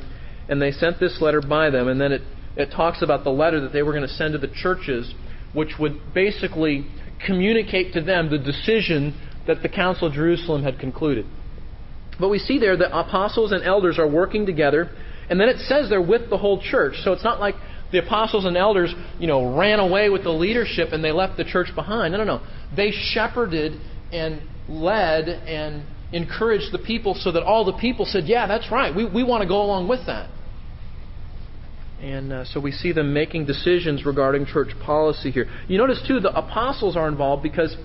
and 0.49 0.61
they 0.61 0.71
sent 0.71 0.99
this 0.99 1.21
letter 1.21 1.41
by 1.41 1.69
them. 1.69 1.87
And 1.87 1.99
then 1.99 2.11
it, 2.11 2.21
it 2.55 2.71
talks 2.71 3.01
about 3.01 3.23
the 3.23 3.29
letter 3.29 3.61
that 3.61 3.73
they 3.73 3.83
were 3.83 3.91
going 3.91 4.07
to 4.07 4.13
send 4.13 4.33
to 4.33 4.39
the 4.39 4.47
churches, 4.47 5.13
which 5.53 5.75
would 5.79 6.13
basically 6.13 6.87
communicate 7.25 7.93
to 7.93 8.01
them 8.01 8.29
the 8.29 8.37
decision 8.37 9.15
that 9.47 9.61
the 9.61 9.69
Council 9.69 10.07
of 10.07 10.13
Jerusalem 10.13 10.63
had 10.63 10.79
concluded. 10.79 11.25
But 12.19 12.29
we 12.29 12.39
see 12.39 12.59
there 12.59 12.77
that 12.77 12.95
apostles 12.95 13.51
and 13.51 13.63
elders 13.63 13.97
are 13.99 14.07
working 14.07 14.45
together, 14.45 14.89
and 15.29 15.39
then 15.39 15.49
it 15.49 15.57
says 15.59 15.89
they're 15.89 16.01
with 16.01 16.29
the 16.29 16.37
whole 16.37 16.61
church. 16.61 16.95
So 17.03 17.13
it's 17.13 17.23
not 17.23 17.39
like 17.39 17.55
the 17.91 17.99
apostles 17.99 18.45
and 18.45 18.57
elders, 18.57 18.93
you 19.19 19.27
know, 19.27 19.55
ran 19.55 19.79
away 19.79 20.09
with 20.09 20.23
the 20.23 20.31
leadership 20.31 20.89
and 20.91 21.03
they 21.03 21.11
left 21.11 21.37
the 21.37 21.45
church 21.45 21.67
behind. 21.75 22.11
No, 22.11 22.23
no, 22.23 22.37
no. 22.37 22.41
They 22.75 22.91
shepherded 22.91 23.79
and 24.11 24.41
led 24.67 25.29
and 25.29 25.83
encouraged 26.11 26.71
the 26.71 26.79
people 26.79 27.15
so 27.15 27.31
that 27.31 27.43
all 27.43 27.65
the 27.65 27.77
people 27.77 28.05
said, 28.05 28.25
Yeah, 28.25 28.47
that's 28.47 28.71
right. 28.71 28.93
We, 28.93 29.05
we 29.05 29.23
want 29.23 29.43
to 29.43 29.47
go 29.47 29.61
along 29.61 29.87
with 29.87 30.05
that. 30.07 30.29
And 32.03 32.33
uh, 32.33 32.43
so 32.43 32.59
we 32.59 32.73
see 32.73 32.91
them 32.91 33.13
making 33.13 33.45
decisions 33.45 34.05
regarding 34.05 34.45
church 34.45 34.71
policy 34.85 35.31
here. 35.31 35.47
You 35.69 35.77
notice, 35.77 36.03
too, 36.05 36.19
the 36.19 36.37
apostles 36.37 36.97
are 36.97 37.07
involved 37.07 37.41
because 37.41 37.77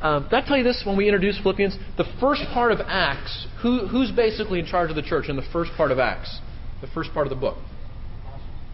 um, 0.00 0.28
did 0.30 0.34
I 0.34 0.46
tell 0.46 0.56
you 0.56 0.62
this 0.62 0.84
when 0.86 0.96
we 0.96 1.08
introduced 1.08 1.42
Philippians? 1.42 1.76
The 1.96 2.04
first 2.20 2.42
part 2.54 2.70
of 2.70 2.78
Acts, 2.86 3.48
who, 3.60 3.88
who's 3.88 4.12
basically 4.12 4.60
in 4.60 4.66
charge 4.66 4.90
of 4.90 4.94
the 4.94 5.02
church 5.02 5.28
in 5.28 5.34
the 5.34 5.46
first 5.52 5.72
part 5.76 5.90
of 5.90 5.98
Acts? 5.98 6.38
The 6.80 6.86
first 6.86 7.12
part 7.12 7.26
of 7.26 7.30
the 7.30 7.40
book? 7.40 7.58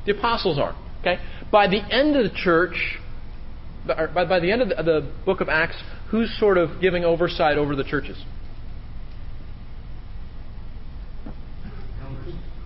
The 0.04 0.18
apostles 0.18 0.58
are. 0.58 0.76
Okay? 1.00 1.18
By 1.50 1.66
the 1.66 1.80
end 1.90 2.14
of 2.14 2.30
the 2.30 2.36
church, 2.36 2.98
by, 3.86 4.26
by 4.26 4.40
the 4.40 4.52
end 4.52 4.60
of 4.60 4.68
the, 4.68 4.74
the 4.82 5.12
book 5.24 5.40
of 5.40 5.48
Acts, 5.48 5.82
who's 6.10 6.38
sort 6.38 6.58
of 6.58 6.82
giving 6.82 7.02
oversight 7.02 7.56
over 7.56 7.74
the 7.74 7.84
churches? 7.84 8.22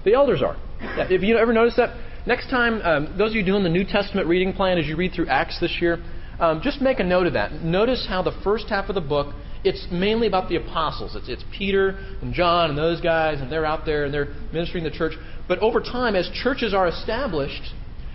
The 0.04 0.14
elders 0.14 0.42
are. 0.42 0.56
Yeah, 0.82 1.06
if 1.08 1.22
you 1.22 1.38
ever 1.38 1.52
notice 1.52 1.76
that, 1.76 1.96
next 2.26 2.50
time, 2.50 2.82
um, 2.82 3.14
those 3.16 3.30
of 3.30 3.36
you 3.36 3.44
doing 3.44 3.62
the 3.62 3.70
New 3.70 3.84
Testament 3.84 4.26
reading 4.26 4.52
plan 4.52 4.78
as 4.78 4.86
you 4.86 4.96
read 4.96 5.12
through 5.14 5.28
Acts 5.28 5.58
this 5.60 5.78
year, 5.80 6.02
um, 6.40 6.60
just 6.60 6.80
make 6.80 6.98
a 6.98 7.04
note 7.04 7.26
of 7.28 7.34
that. 7.34 7.52
Notice 7.62 8.04
how 8.08 8.20
the 8.20 8.36
first 8.42 8.68
half 8.68 8.88
of 8.88 8.96
the 8.96 9.00
book, 9.00 9.32
it's 9.64 9.86
mainly 9.92 10.26
about 10.26 10.48
the 10.48 10.56
apostles. 10.56 11.14
It's, 11.14 11.28
it's 11.28 11.44
Peter 11.56 11.90
and 12.20 12.34
John 12.34 12.70
and 12.70 12.76
those 12.76 13.00
guys, 13.00 13.40
and 13.40 13.50
they're 13.50 13.64
out 13.64 13.86
there 13.86 14.04
and 14.04 14.12
they're 14.12 14.34
ministering 14.52 14.82
the 14.82 14.90
church. 14.90 15.12
But 15.46 15.60
over 15.60 15.80
time, 15.80 16.16
as 16.16 16.28
churches 16.42 16.74
are 16.74 16.88
established, 16.88 17.62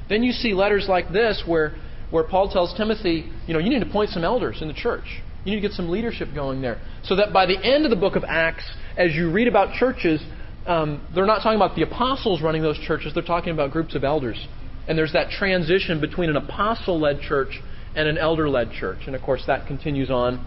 then 0.09 0.21
you 0.21 0.33
see 0.33 0.53
letters 0.53 0.87
like 0.89 1.11
this 1.11 1.43
where, 1.45 1.73
where 2.11 2.25
Paul 2.25 2.51
tells 2.51 2.75
Timothy, 2.75 3.31
you 3.47 3.53
know, 3.53 3.59
you 3.59 3.69
need 3.69 3.79
to 3.79 3.89
appoint 3.89 4.09
some 4.09 4.25
elders 4.25 4.61
in 4.61 4.67
the 4.67 4.73
church. 4.73 5.05
You 5.45 5.51
need 5.55 5.61
to 5.61 5.67
get 5.67 5.75
some 5.75 5.89
leadership 5.89 6.29
going 6.35 6.61
there. 6.61 6.81
So 7.05 7.15
that 7.15 7.31
by 7.31 7.45
the 7.45 7.57
end 7.57 7.85
of 7.85 7.91
the 7.91 7.95
book 7.95 8.17
of 8.17 8.25
Acts, 8.25 8.69
as 8.97 9.15
you 9.15 9.31
read 9.31 9.47
about 9.47 9.73
churches, 9.75 10.21
um, 10.67 11.07
they're 11.15 11.25
not 11.25 11.41
talking 11.41 11.55
about 11.55 11.75
the 11.75 11.83
apostles 11.83 12.41
running 12.41 12.61
those 12.61 12.77
churches, 12.79 13.13
they're 13.13 13.23
talking 13.23 13.53
about 13.53 13.71
groups 13.71 13.95
of 13.95 14.03
elders. 14.03 14.47
And 14.87 14.97
there's 14.97 15.13
that 15.13 15.31
transition 15.31 15.99
between 15.99 16.29
an 16.29 16.37
apostle 16.37 16.99
led 16.99 17.21
church 17.21 17.61
and 17.95 18.07
an 18.07 18.17
elder 18.17 18.49
led 18.49 18.71
church. 18.71 18.99
And 19.07 19.15
of 19.15 19.21
course, 19.21 19.43
that 19.47 19.67
continues 19.67 20.09
on 20.09 20.45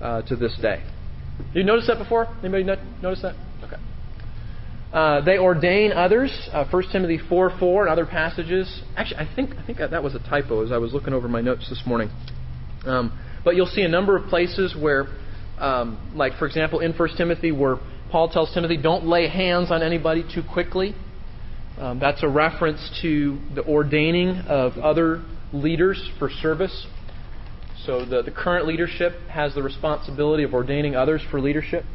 uh, 0.00 0.22
to 0.22 0.36
this 0.36 0.56
day. 0.60 0.82
You 1.54 1.64
notice 1.64 1.86
that 1.88 1.98
before? 1.98 2.28
Anybody 2.42 2.64
notice 3.02 3.22
that? 3.22 3.34
Okay. 3.64 3.76
Uh, 4.92 5.22
they 5.24 5.38
ordain 5.38 5.92
others. 5.92 6.30
Uh, 6.52 6.64
1 6.70 6.82
Timothy 6.92 7.18
4 7.28 7.58
4 7.58 7.82
and 7.82 7.90
other 7.90 8.06
passages. 8.06 8.82
Actually, 8.96 9.20
I 9.20 9.34
think, 9.34 9.54
I 9.56 9.66
think 9.66 9.78
that 9.78 10.02
was 10.02 10.14
a 10.14 10.18
typo 10.18 10.64
as 10.64 10.72
I 10.72 10.78
was 10.78 10.92
looking 10.92 11.12
over 11.12 11.28
my 11.28 11.40
notes 11.40 11.68
this 11.68 11.82
morning. 11.86 12.10
Um, 12.84 13.18
but 13.44 13.56
you'll 13.56 13.66
see 13.66 13.82
a 13.82 13.88
number 13.88 14.16
of 14.16 14.28
places 14.28 14.76
where, 14.78 15.06
um, 15.58 16.12
like, 16.14 16.34
for 16.38 16.46
example, 16.46 16.80
in 16.80 16.92
1 16.92 17.08
Timothy, 17.16 17.52
where 17.52 17.76
Paul 18.12 18.28
tells 18.28 18.52
Timothy, 18.52 18.76
don't 18.76 19.06
lay 19.06 19.26
hands 19.26 19.70
on 19.70 19.82
anybody 19.82 20.22
too 20.22 20.42
quickly. 20.42 20.94
Um, 21.78 21.98
that's 21.98 22.22
a 22.22 22.28
reference 22.28 22.90
to 23.00 23.38
the 23.54 23.64
ordaining 23.64 24.36
of 24.48 24.76
other 24.76 25.24
leaders 25.54 26.10
for 26.18 26.28
service. 26.28 26.86
So 27.86 28.04
the, 28.04 28.20
the 28.20 28.30
current 28.30 28.66
leadership 28.66 29.14
has 29.30 29.54
the 29.54 29.62
responsibility 29.62 30.42
of 30.42 30.52
ordaining 30.52 30.94
others 30.94 31.22
for 31.30 31.40
leadership. 31.40 31.86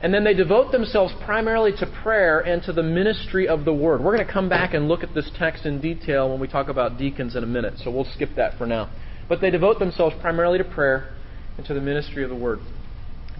And 0.00 0.14
then 0.14 0.22
they 0.22 0.32
devote 0.32 0.70
themselves 0.70 1.12
primarily 1.24 1.72
to 1.78 1.86
prayer 2.04 2.38
and 2.38 2.62
to 2.62 2.72
the 2.72 2.84
ministry 2.84 3.48
of 3.48 3.64
the 3.64 3.74
word. 3.74 4.00
We're 4.00 4.14
going 4.14 4.24
to 4.24 4.32
come 4.32 4.48
back 4.48 4.74
and 4.74 4.86
look 4.86 5.02
at 5.02 5.12
this 5.12 5.28
text 5.36 5.66
in 5.66 5.80
detail 5.80 6.30
when 6.30 6.38
we 6.38 6.46
talk 6.46 6.68
about 6.68 6.98
deacons 6.98 7.34
in 7.34 7.42
a 7.42 7.48
minute, 7.48 7.80
so 7.82 7.90
we'll 7.90 8.06
skip 8.14 8.36
that 8.36 8.56
for 8.58 8.66
now. 8.66 8.90
But 9.28 9.40
they 9.40 9.50
devote 9.50 9.80
themselves 9.80 10.14
primarily 10.20 10.58
to 10.58 10.64
prayer 10.64 11.12
and 11.56 11.66
to 11.66 11.74
the 11.74 11.80
ministry 11.80 12.22
of 12.22 12.30
the 12.30 12.36
word. 12.36 12.60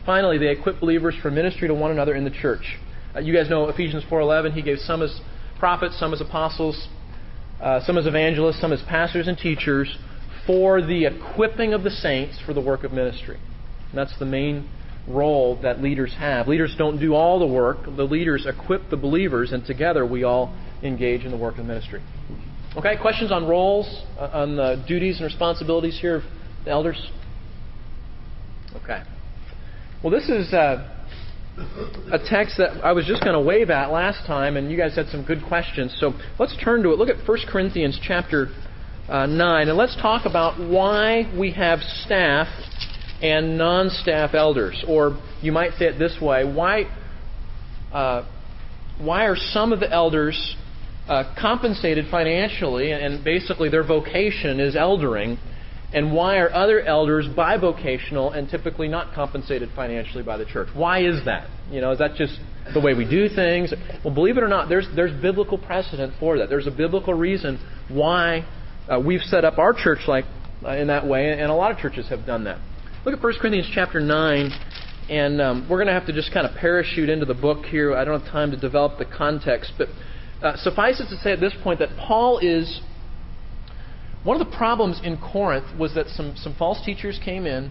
Finally, 0.06 0.38
they 0.38 0.48
equip 0.48 0.80
believers 0.80 1.14
for 1.22 1.30
ministry 1.30 1.68
to 1.68 1.74
one 1.74 1.90
another 1.90 2.14
in 2.14 2.24
the 2.24 2.30
church. 2.30 2.78
Uh, 3.14 3.20
you 3.20 3.32
guys 3.32 3.48
know 3.48 3.68
Ephesians 3.68 4.04
4:11. 4.10 4.52
He 4.52 4.62
gave 4.62 4.78
some 4.78 5.02
as 5.02 5.20
prophets, 5.58 5.98
some 5.98 6.12
as 6.12 6.20
apostles, 6.20 6.88
uh, 7.60 7.80
some 7.80 7.96
as 7.96 8.06
evangelists, 8.06 8.60
some 8.60 8.72
as 8.72 8.82
pastors 8.82 9.28
and 9.28 9.38
teachers, 9.38 9.96
for 10.46 10.82
the 10.82 11.06
equipping 11.06 11.72
of 11.72 11.82
the 11.84 11.90
saints 11.90 12.38
for 12.44 12.52
the 12.52 12.60
work 12.60 12.84
of 12.84 12.92
ministry. 12.92 13.38
And 13.90 13.98
that's 13.98 14.18
the 14.18 14.26
main 14.26 14.68
role 15.06 15.56
that 15.62 15.82
leaders 15.82 16.14
have. 16.18 16.48
Leaders 16.48 16.74
don't 16.76 16.98
do 16.98 17.14
all 17.14 17.38
the 17.38 17.46
work, 17.46 17.84
the 17.96 18.04
leaders 18.04 18.46
equip 18.46 18.90
the 18.90 18.96
believers, 18.96 19.52
and 19.52 19.64
together 19.64 20.04
we 20.04 20.24
all 20.24 20.54
engage 20.82 21.24
in 21.24 21.30
the 21.30 21.36
work 21.36 21.58
of 21.58 21.64
ministry. 21.64 22.02
Okay, 22.76 22.96
questions 23.00 23.30
on 23.30 23.46
roles, 23.46 24.02
uh, 24.18 24.30
on 24.32 24.56
the 24.56 24.84
duties 24.88 25.16
and 25.16 25.24
responsibilities 25.24 25.98
here 26.00 26.16
of 26.16 26.22
the 26.64 26.70
elders? 26.70 27.10
Okay. 28.82 29.02
Well, 30.04 30.10
this 30.10 30.28
is. 30.28 30.52
Uh, 30.52 30.90
a 32.10 32.18
text 32.18 32.56
that 32.58 32.84
I 32.84 32.90
was 32.92 33.06
just 33.06 33.22
going 33.22 33.34
to 33.34 33.40
wave 33.40 33.70
at 33.70 33.92
last 33.92 34.26
time, 34.26 34.56
and 34.56 34.70
you 34.72 34.76
guys 34.76 34.96
had 34.96 35.06
some 35.06 35.24
good 35.24 35.38
questions. 35.46 35.96
So 36.00 36.12
let's 36.36 36.54
turn 36.62 36.82
to 36.82 36.90
it. 36.90 36.98
Look 36.98 37.08
at 37.08 37.26
1 37.26 37.38
Corinthians 37.48 37.98
chapter 38.02 38.48
uh, 39.08 39.26
9, 39.26 39.68
and 39.68 39.78
let's 39.78 39.94
talk 40.02 40.26
about 40.26 40.58
why 40.58 41.32
we 41.38 41.52
have 41.52 41.78
staff 41.78 42.48
and 43.22 43.56
non 43.56 43.88
staff 43.88 44.34
elders. 44.34 44.84
Or 44.86 45.16
you 45.40 45.52
might 45.52 45.74
say 45.78 45.86
it 45.86 45.98
this 45.98 46.18
way 46.20 46.44
why, 46.44 46.86
uh, 47.92 48.28
why 48.98 49.26
are 49.26 49.36
some 49.36 49.72
of 49.72 49.78
the 49.78 49.90
elders 49.90 50.56
uh, 51.08 51.34
compensated 51.40 52.06
financially, 52.10 52.90
and 52.90 53.24
basically 53.24 53.68
their 53.68 53.86
vocation 53.86 54.58
is 54.58 54.74
eldering, 54.74 55.38
and 55.94 56.12
why 56.12 56.38
are 56.38 56.52
other 56.52 56.80
elders 56.82 57.26
bivocational 57.36 58.36
and 58.36 58.50
typically 58.50 58.88
not 58.88 59.14
compensated 59.14 59.70
financially 59.76 60.24
by 60.24 60.36
the 60.36 60.44
church? 60.44 60.68
Why 60.74 61.04
is 61.04 61.24
that? 61.24 61.48
You 61.70 61.80
know, 61.80 61.92
is 61.92 62.00
that 62.00 62.16
just 62.16 62.38
the 62.74 62.80
way 62.80 62.94
we 62.94 63.08
do 63.08 63.28
things? 63.28 63.72
Well, 64.04 64.12
believe 64.12 64.36
it 64.36 64.42
or 64.42 64.48
not, 64.48 64.68
there's 64.68 64.88
there's 64.96 65.12
biblical 65.22 65.56
precedent 65.56 66.14
for 66.18 66.36
that. 66.38 66.48
There's 66.48 66.66
a 66.66 66.72
biblical 66.72 67.14
reason 67.14 67.60
why 67.88 68.44
uh, 68.88 69.00
we've 69.00 69.22
set 69.22 69.44
up 69.44 69.58
our 69.58 69.72
church 69.72 70.00
like 70.08 70.24
uh, 70.64 70.70
in 70.70 70.88
that 70.88 71.06
way, 71.06 71.30
and 71.30 71.50
a 71.50 71.54
lot 71.54 71.70
of 71.70 71.78
churches 71.78 72.08
have 72.08 72.26
done 72.26 72.44
that. 72.44 72.58
Look 73.04 73.14
at 73.14 73.22
1 73.22 73.34
Corinthians 73.40 73.70
chapter 73.72 74.00
9, 74.00 74.50
and 75.10 75.40
um, 75.40 75.68
we're 75.70 75.76
going 75.76 75.88
to 75.88 75.92
have 75.92 76.06
to 76.06 76.12
just 76.12 76.32
kind 76.32 76.46
of 76.46 76.56
parachute 76.56 77.08
into 77.08 77.26
the 77.26 77.34
book 77.34 77.66
here. 77.66 77.94
I 77.94 78.04
don't 78.04 78.20
have 78.20 78.32
time 78.32 78.50
to 78.50 78.56
develop 78.56 78.98
the 78.98 79.04
context, 79.04 79.72
but 79.78 79.88
uh, 80.42 80.56
suffice 80.56 81.00
it 81.00 81.08
to 81.14 81.22
say 81.22 81.32
at 81.32 81.40
this 81.40 81.52
point 81.62 81.78
that 81.78 81.90
Paul 81.98 82.38
is 82.38 82.80
one 84.24 84.40
of 84.40 84.46
the 84.46 84.56
problems 84.56 85.00
in 85.04 85.18
Corinth 85.18 85.78
was 85.78 85.94
that 85.94 86.08
some, 86.08 86.34
some 86.36 86.54
false 86.54 86.84
teachers 86.84 87.20
came 87.22 87.46
in 87.46 87.70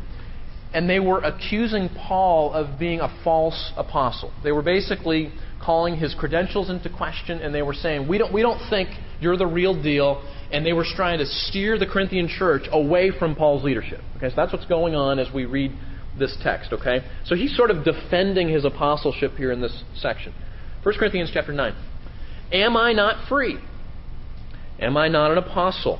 and 0.74 0.89
they 0.89 1.00
were 1.00 1.20
accusing 1.20 1.89
Paul 1.89 2.54
of 2.54 2.80
being 2.80 3.00
a 3.00 3.10
false 3.24 3.72
apostle. 3.76 4.32
They 4.44 4.52
were 4.52 4.62
basically 4.62 5.32
calling 5.63 5.98
his 5.98 6.16
credentials 6.16 6.70
into 6.70 6.89
question 6.89 7.39
and 7.39 7.54
they 7.54 7.62
were 7.62 7.74
saying, 7.74 8.08
We 8.08 8.18
don't, 8.18 8.34
we 8.34 8.42
don't 8.42 8.60
think 8.70 8.89
you're 9.20 9.38
the 9.38 9.48
real 9.48 9.82
deal. 9.82 10.28
And 10.52 10.63
they 10.63 10.74
were 10.74 10.86
trying 10.96 11.18
to 11.18 11.26
steer 11.26 11.80
the 11.80 11.88
Corinthian 11.88 12.28
church 12.28 12.63
away 12.72 13.12
from 13.18 13.36
Paul's 13.36 13.63
leadership. 13.63 14.02
Okay, 14.18 14.30
so 14.30 14.36
that's 14.36 14.54
what's 14.54 14.68
going 14.68 14.94
on 14.94 15.18
as 15.18 15.34
we 15.34 15.46
read 15.46 15.72
this 16.20 16.38
text, 16.44 16.72
okay? 16.72 17.00
So 17.26 17.36
he's 17.36 17.56
sort 17.58 17.72
of 17.72 17.84
defending 17.84 18.50
his 18.50 18.63
apostleship 18.63 19.32
here 19.36 19.52
in 19.52 19.62
this 19.62 19.84
section. 19.96 20.34
1 20.84 20.96
Corinthians 21.00 21.32
chapter 21.34 21.52
9. 21.52 21.76
Am 22.52 22.78
I 22.78 22.94
not 22.94 23.28
free? 23.28 23.58
Am 24.80 24.96
I 24.96 25.08
not 25.08 25.32
an 25.32 25.39
apostle? 25.39 26.00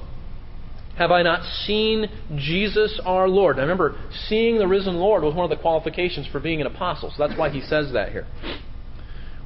Have 0.98 1.12
I 1.12 1.24
not 1.24 1.44
seen 1.66 2.08
Jesus 2.36 3.00
our 3.04 3.28
Lord? 3.28 3.58
Now 3.58 3.64
remember, 3.64 3.96
seeing 4.28 4.60
the 4.60 4.68
risen 4.68 4.96
Lord 4.96 5.24
was 5.24 5.34
one 5.34 5.44
of 5.44 5.50
the 5.56 5.62
qualifications 5.62 6.28
for 6.28 6.40
being 6.40 6.62
an 6.62 6.68
apostle. 6.68 7.12
So 7.16 7.28
that's 7.28 7.38
why 7.38 7.50
he 7.50 7.62
says 7.62 7.94
that 7.94 8.12
here. 8.12 8.28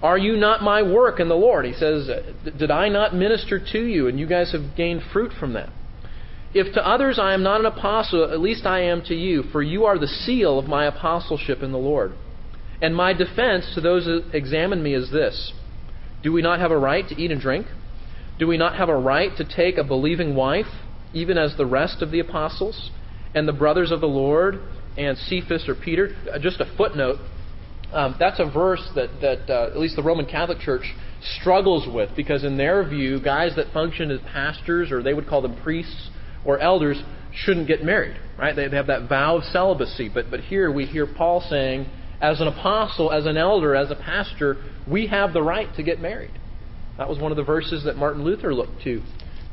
Are 0.02 0.18
you 0.18 0.36
not 0.36 0.62
my 0.62 0.84
work 0.84 1.20
in 1.20 1.28
the 1.28 1.36
Lord? 1.36 1.66
He 1.66 1.74
says, 1.74 2.10
Did 2.58 2.70
I 2.70 2.90
not 2.90 3.16
minister 3.16 3.60
to 3.72 3.80
you, 3.80 4.08
and 4.08 4.20
you 4.20 4.28
guys 4.28 4.52
have 4.52 4.76
gained 4.76 5.02
fruit 5.12 5.32
from 5.40 5.54
that? 5.54 5.70
If 6.54 6.74
to 6.74 6.88
others 6.88 7.20
I 7.20 7.34
am 7.34 7.44
not 7.44 7.60
an 7.60 7.66
apostle, 7.66 8.32
at 8.32 8.40
least 8.40 8.66
I 8.66 8.82
am 8.82 9.02
to 9.04 9.16
you, 9.16 9.44
for 9.52 9.62
you 9.62 9.86
are 9.86 9.98
the 9.98 10.08
seal 10.08 10.60
of 10.60 10.66
my 10.66 10.86
apostleship 10.86 11.62
in 11.62 11.72
the 11.72 11.78
Lord. 11.78 12.14
And 12.82 12.96
my 12.96 13.14
defense 13.14 13.72
to 13.74 13.82
those 13.82 14.06
that 14.06 14.32
examine 14.34 14.84
me 14.84 14.94
is 14.94 15.12
this 15.12 15.54
Do 16.22 16.32
we 16.32 16.42
not 16.42 16.60
have 16.60 16.72
a 16.72 16.78
right 16.78 17.08
to 17.08 17.20
eat 17.20 17.32
and 17.32 17.42
drink? 17.42 17.68
Do 18.38 18.48
we 18.48 18.58
not 18.58 18.76
have 18.76 18.90
a 18.90 18.96
right 18.96 19.36
to 19.38 19.44
take 19.44 19.78
a 19.78 19.84
believing 19.84 20.36
wife? 20.36 20.68
Even 21.18 21.38
as 21.38 21.56
the 21.58 21.66
rest 21.66 22.02
of 22.02 22.12
the 22.12 22.20
apostles 22.20 22.92
and 23.34 23.48
the 23.48 23.54
brothers 23.54 23.92
of 23.92 24.02
the 24.02 24.08
Lord 24.08 24.60
and 24.98 25.18
Cephas 25.18 25.68
or 25.68 25.76
Peter. 25.76 26.16
Uh, 26.32 26.40
just 26.40 26.60
a 26.60 26.66
footnote. 26.78 27.18
Um, 27.92 28.16
that's 28.20 28.40
a 28.40 28.46
verse 28.46 28.86
that, 28.96 29.10
that 29.22 29.50
uh, 29.50 29.68
at 29.68 29.78
least 29.78 29.96
the 29.96 30.04
Roman 30.04 30.26
Catholic 30.26 30.60
Church 30.60 30.94
struggles 31.40 31.88
with 31.92 32.10
because, 32.16 32.44
in 32.44 32.58
their 32.58 32.88
view, 32.88 33.22
guys 33.22 33.56
that 33.56 33.72
function 33.74 34.12
as 34.12 34.20
pastors 34.32 34.92
or 34.92 35.02
they 35.02 35.14
would 35.14 35.28
call 35.28 35.42
them 35.42 35.60
priests 35.64 36.10
or 36.46 36.60
elders 36.60 37.02
shouldn't 37.34 37.68
get 37.68 37.84
married, 37.84 38.18
right? 38.38 38.56
They 38.56 38.70
have 38.70 38.88
that 38.88 39.08
vow 39.08 39.38
of 39.38 39.44
celibacy. 39.46 40.10
But, 40.14 40.30
but 40.30 40.42
here 40.42 40.72
we 40.72 40.86
hear 40.86 41.08
Paul 41.08 41.42
saying, 41.50 41.88
as 42.22 42.42
an 42.42 42.48
apostle, 42.48 43.12
as 43.12 43.26
an 43.26 43.38
elder, 43.38 43.76
as 43.76 43.92
a 43.92 43.96
pastor, 43.96 44.58
we 44.90 45.08
have 45.08 45.34
the 45.34 45.42
right 45.42 45.74
to 45.76 45.84
get 45.84 46.00
married. 46.00 46.32
That 46.98 47.08
was 47.08 47.20
one 47.20 47.32
of 47.32 47.38
the 47.38 47.44
verses 47.44 47.84
that 47.86 47.96
Martin 47.96 48.24
Luther 48.24 48.54
looked 48.54 48.82
to 48.84 49.02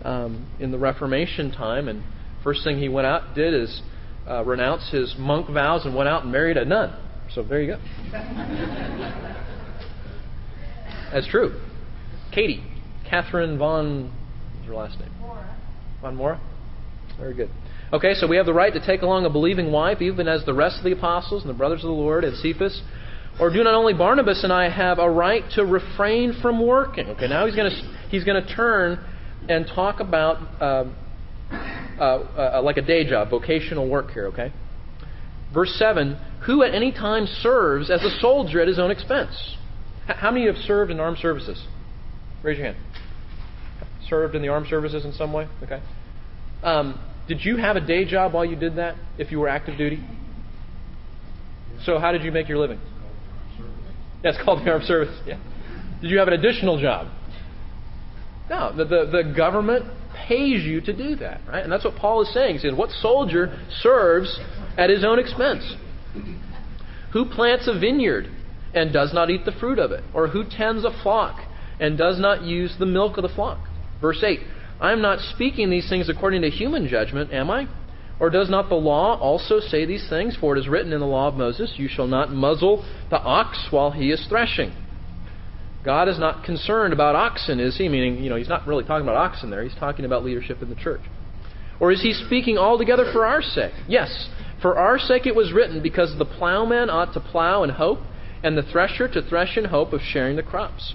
um, 0.04 0.46
in 0.60 0.70
the 0.70 0.78
Reformation 0.78 1.50
time, 1.50 1.88
and 1.88 2.02
first 2.42 2.62
thing 2.62 2.78
he 2.78 2.88
went 2.88 3.06
out 3.06 3.34
did 3.34 3.54
is 3.54 3.82
uh, 4.28 4.44
renounce 4.44 4.90
his 4.90 5.14
monk 5.18 5.50
vows 5.50 5.84
and 5.84 5.94
went 5.94 6.08
out 6.08 6.22
and 6.22 6.32
married 6.32 6.56
a 6.56 6.64
nun. 6.64 6.96
So 7.34 7.42
there 7.42 7.60
you 7.62 7.74
go. 7.74 7.80
That's 11.12 11.28
true. 11.28 11.60
Katie, 12.32 12.62
Catherine 13.08 13.58
von, 13.58 14.12
what's 14.56 14.68
her 14.68 14.74
last 14.74 15.00
name? 15.00 15.10
Bora. 15.20 15.56
Von 16.00 16.16
Bora. 16.16 16.40
Very 17.18 17.34
good. 17.34 17.50
Okay, 17.92 18.14
so 18.14 18.26
we 18.26 18.36
have 18.36 18.46
the 18.46 18.52
right 18.52 18.72
to 18.72 18.84
take 18.84 19.02
along 19.02 19.24
a 19.24 19.30
believing 19.30 19.70
wife, 19.70 20.02
even 20.02 20.26
as 20.26 20.44
the 20.44 20.54
rest 20.54 20.78
of 20.78 20.84
the 20.84 20.92
apostles 20.92 21.42
and 21.42 21.50
the 21.50 21.56
brothers 21.56 21.84
of 21.84 21.88
the 21.88 21.94
Lord 21.94 22.24
and 22.24 22.36
Cephas. 22.38 22.82
Or 23.38 23.52
do 23.52 23.62
not 23.62 23.74
only 23.74 23.94
Barnabas 23.94 24.42
and 24.42 24.52
I 24.52 24.68
have 24.68 24.98
a 24.98 25.08
right 25.08 25.44
to 25.54 25.64
refrain 25.64 26.38
from 26.40 26.64
working? 26.64 27.06
Okay, 27.10 27.28
now 27.28 27.46
he's 27.46 27.54
going 27.54 27.70
to 27.70 27.76
he's 28.08 28.24
going 28.24 28.44
to 28.44 28.54
turn 28.54 28.98
and 29.48 29.66
talk 29.66 30.00
about 30.00 30.38
uh, 30.60 30.84
uh, 31.98 32.02
uh, 32.02 32.62
like 32.62 32.76
a 32.76 32.82
day 32.82 33.08
job, 33.08 33.30
vocational 33.30 33.88
work 33.88 34.10
here, 34.10 34.26
okay? 34.26 34.52
Verse 35.52 35.74
7 35.78 36.18
Who 36.46 36.62
at 36.62 36.74
any 36.74 36.92
time 36.92 37.26
serves 37.26 37.90
as 37.90 38.02
a 38.02 38.10
soldier 38.20 38.60
at 38.60 38.68
his 38.68 38.78
own 38.78 38.90
expense? 38.90 39.56
How 40.06 40.30
many 40.30 40.46
have 40.46 40.56
served 40.56 40.90
in 40.90 41.00
armed 41.00 41.18
services? 41.18 41.64
Raise 42.42 42.58
your 42.58 42.72
hand. 42.72 42.78
Served 44.08 44.34
in 44.34 44.42
the 44.42 44.48
armed 44.48 44.66
services 44.68 45.04
in 45.04 45.12
some 45.12 45.32
way? 45.32 45.48
Okay. 45.62 45.80
Um, 46.62 47.00
did 47.26 47.44
you 47.44 47.56
have 47.56 47.76
a 47.76 47.80
day 47.80 48.04
job 48.04 48.34
while 48.34 48.44
you 48.44 48.56
did 48.56 48.76
that 48.76 48.96
if 49.18 49.30
you 49.30 49.40
were 49.40 49.48
active 49.48 49.78
duty? 49.78 50.04
So, 51.84 51.98
how 51.98 52.12
did 52.12 52.22
you 52.22 52.32
make 52.32 52.48
your 52.48 52.58
living? 52.58 52.80
That's 54.22 54.36
called 54.42 54.64
the 54.64 54.70
armed 54.70 54.84
service. 54.84 55.16
Yeah. 55.26 55.38
Did 56.00 56.10
you 56.10 56.18
have 56.18 56.28
an 56.28 56.34
additional 56.34 56.80
job? 56.80 57.08
No, 58.48 58.76
the, 58.76 58.84
the, 58.84 59.10
the 59.10 59.34
government 59.34 59.86
pays 60.28 60.62
you 60.64 60.80
to 60.82 60.92
do 60.92 61.16
that, 61.16 61.40
right? 61.48 61.62
And 61.62 61.72
that's 61.72 61.84
what 61.84 61.96
Paul 61.96 62.22
is 62.22 62.32
saying. 62.32 62.54
He 62.54 62.58
says, 62.60 62.74
What 62.74 62.90
soldier 62.90 63.58
serves 63.80 64.38
at 64.76 64.90
his 64.90 65.04
own 65.04 65.18
expense? 65.18 65.74
Who 67.12 67.24
plants 67.26 67.68
a 67.68 67.78
vineyard 67.78 68.28
and 68.74 68.92
does 68.92 69.14
not 69.14 69.30
eat 69.30 69.44
the 69.44 69.52
fruit 69.52 69.78
of 69.78 69.92
it? 69.92 70.04
Or 70.12 70.28
who 70.28 70.44
tends 70.44 70.84
a 70.84 70.90
flock 71.02 71.40
and 71.80 71.96
does 71.96 72.18
not 72.18 72.42
use 72.42 72.74
the 72.78 72.86
milk 72.86 73.16
of 73.16 73.22
the 73.22 73.34
flock? 73.34 73.58
Verse 74.00 74.22
8 74.22 74.40
I 74.80 74.92
am 74.92 75.00
not 75.00 75.20
speaking 75.20 75.70
these 75.70 75.88
things 75.88 76.08
according 76.08 76.42
to 76.42 76.50
human 76.50 76.88
judgment, 76.88 77.32
am 77.32 77.50
I? 77.50 77.68
Or 78.20 78.30
does 78.30 78.50
not 78.50 78.68
the 78.68 78.74
law 78.74 79.18
also 79.18 79.60
say 79.60 79.84
these 79.84 80.08
things? 80.08 80.36
For 80.36 80.56
it 80.56 80.60
is 80.60 80.68
written 80.68 80.92
in 80.92 81.00
the 81.00 81.06
law 81.06 81.28
of 81.28 81.34
Moses, 81.34 81.74
You 81.76 81.88
shall 81.88 82.06
not 82.06 82.30
muzzle 82.30 82.84
the 83.10 83.20
ox 83.20 83.68
while 83.70 83.90
he 83.90 84.10
is 84.10 84.24
threshing. 84.28 84.72
God 85.84 86.08
is 86.08 86.18
not 86.18 86.44
concerned 86.44 86.92
about 86.92 87.14
oxen, 87.14 87.60
is 87.60 87.76
he? 87.76 87.88
Meaning, 87.88 88.22
you 88.22 88.30
know, 88.30 88.36
he's 88.36 88.48
not 88.48 88.66
really 88.66 88.84
talking 88.84 89.06
about 89.06 89.16
oxen 89.16 89.50
there. 89.50 89.62
He's 89.62 89.74
talking 89.74 90.04
about 90.04 90.24
leadership 90.24 90.62
in 90.62 90.70
the 90.70 90.74
church. 90.74 91.02
Or 91.78 91.92
is 91.92 92.00
he 92.00 92.14
speaking 92.14 92.56
altogether 92.56 93.10
for 93.12 93.26
our 93.26 93.42
sake? 93.42 93.74
Yes, 93.86 94.28
for 94.62 94.78
our 94.78 94.98
sake 94.98 95.26
it 95.26 95.34
was 95.34 95.52
written, 95.52 95.82
because 95.82 96.16
the 96.16 96.24
plowman 96.24 96.88
ought 96.88 97.12
to 97.14 97.20
plow 97.20 97.64
in 97.64 97.70
hope, 97.70 97.98
and 98.42 98.56
the 98.56 98.62
thresher 98.62 99.08
to 99.08 99.22
thresh 99.22 99.56
in 99.56 99.66
hope 99.66 99.92
of 99.92 100.00
sharing 100.00 100.36
the 100.36 100.42
crops. 100.42 100.94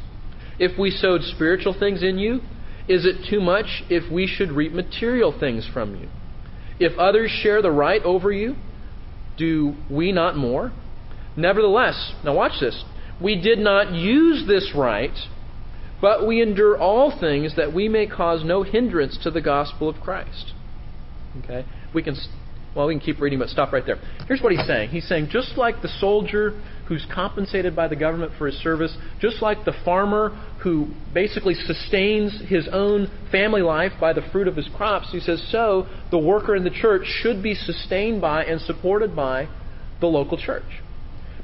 If 0.58 0.78
we 0.80 0.90
sowed 0.90 1.22
spiritual 1.24 1.76
things 1.78 2.02
in 2.02 2.18
you, 2.18 2.42
is 2.88 3.06
it 3.06 3.30
too 3.30 3.40
much 3.40 3.84
if 3.90 4.12
we 4.12 4.26
should 4.26 4.52
reap 4.52 4.72
material 4.72 5.38
things 5.38 5.70
from 5.72 5.96
you? 5.96 6.10
If 6.80 6.98
others 6.98 7.30
share 7.30 7.62
the 7.62 7.72
right 7.72 8.02
over 8.04 8.32
you, 8.32 8.56
do 9.38 9.76
we 9.90 10.12
not 10.12 10.36
more? 10.36 10.72
Nevertheless, 11.36 12.14
now 12.24 12.36
watch 12.36 12.60
this. 12.60 12.84
We 13.22 13.40
did 13.40 13.60
not 13.60 13.94
use 13.94 14.48
this 14.48 14.74
right, 14.76 15.18
but 16.02 16.26
we 16.26 16.42
endure 16.42 16.78
all 16.78 17.18
things 17.20 17.56
that 17.56 17.74
we 17.74 17.90
may 17.90 18.08
cause 18.08 18.44
no 18.44 18.64
hindrance 18.64 19.18
to 19.24 19.32
the 19.32 19.42
gospel 19.42 19.90
of 19.90 20.00
Christ. 20.02 20.54
Okay? 21.44 21.66
We 21.94 22.02
can 22.04 22.16
well, 22.76 22.88
we 22.88 22.94
can 22.94 23.02
keep 23.02 23.20
reading, 23.20 23.40
but 23.40 23.50
stop 23.50 23.74
right 23.74 23.86
there. 23.86 23.98
Here's 24.28 24.42
what 24.42 24.52
he's 24.52 24.66
saying. 24.68 24.90
He's 24.90 25.08
saying 25.08 25.30
just 25.32 25.58
like 25.58 25.82
the 25.82 25.88
soldier 26.00 26.62
who's 26.88 27.06
compensated 27.14 27.76
by 27.76 27.88
the 27.88 27.96
government 27.96 28.32
for 28.38 28.46
his 28.46 28.56
service, 28.62 28.96
just 29.20 29.42
like 29.42 29.66
the 29.66 29.74
farmer 29.84 30.30
who 30.64 30.88
basically 31.14 31.56
sustains 31.56 32.42
his 32.48 32.68
own 32.72 33.10
family 33.32 33.62
life 33.62 33.94
by 34.00 34.14
the 34.14 34.22
fruit 34.32 34.48
of 34.48 34.56
his 34.56 34.70
crops, 34.76 35.12
he 35.12 35.20
says, 35.20 35.46
so 35.52 35.88
the 36.12 36.18
worker 36.18 36.56
in 36.56 36.64
the 36.64 36.70
church 36.70 37.04
should 37.06 37.42
be 37.42 37.56
sustained 37.56 38.22
by 38.22 38.44
and 38.44 38.62
supported 38.62 39.16
by 39.16 39.48
the 40.00 40.08
local 40.08 40.38
church. 40.38 40.82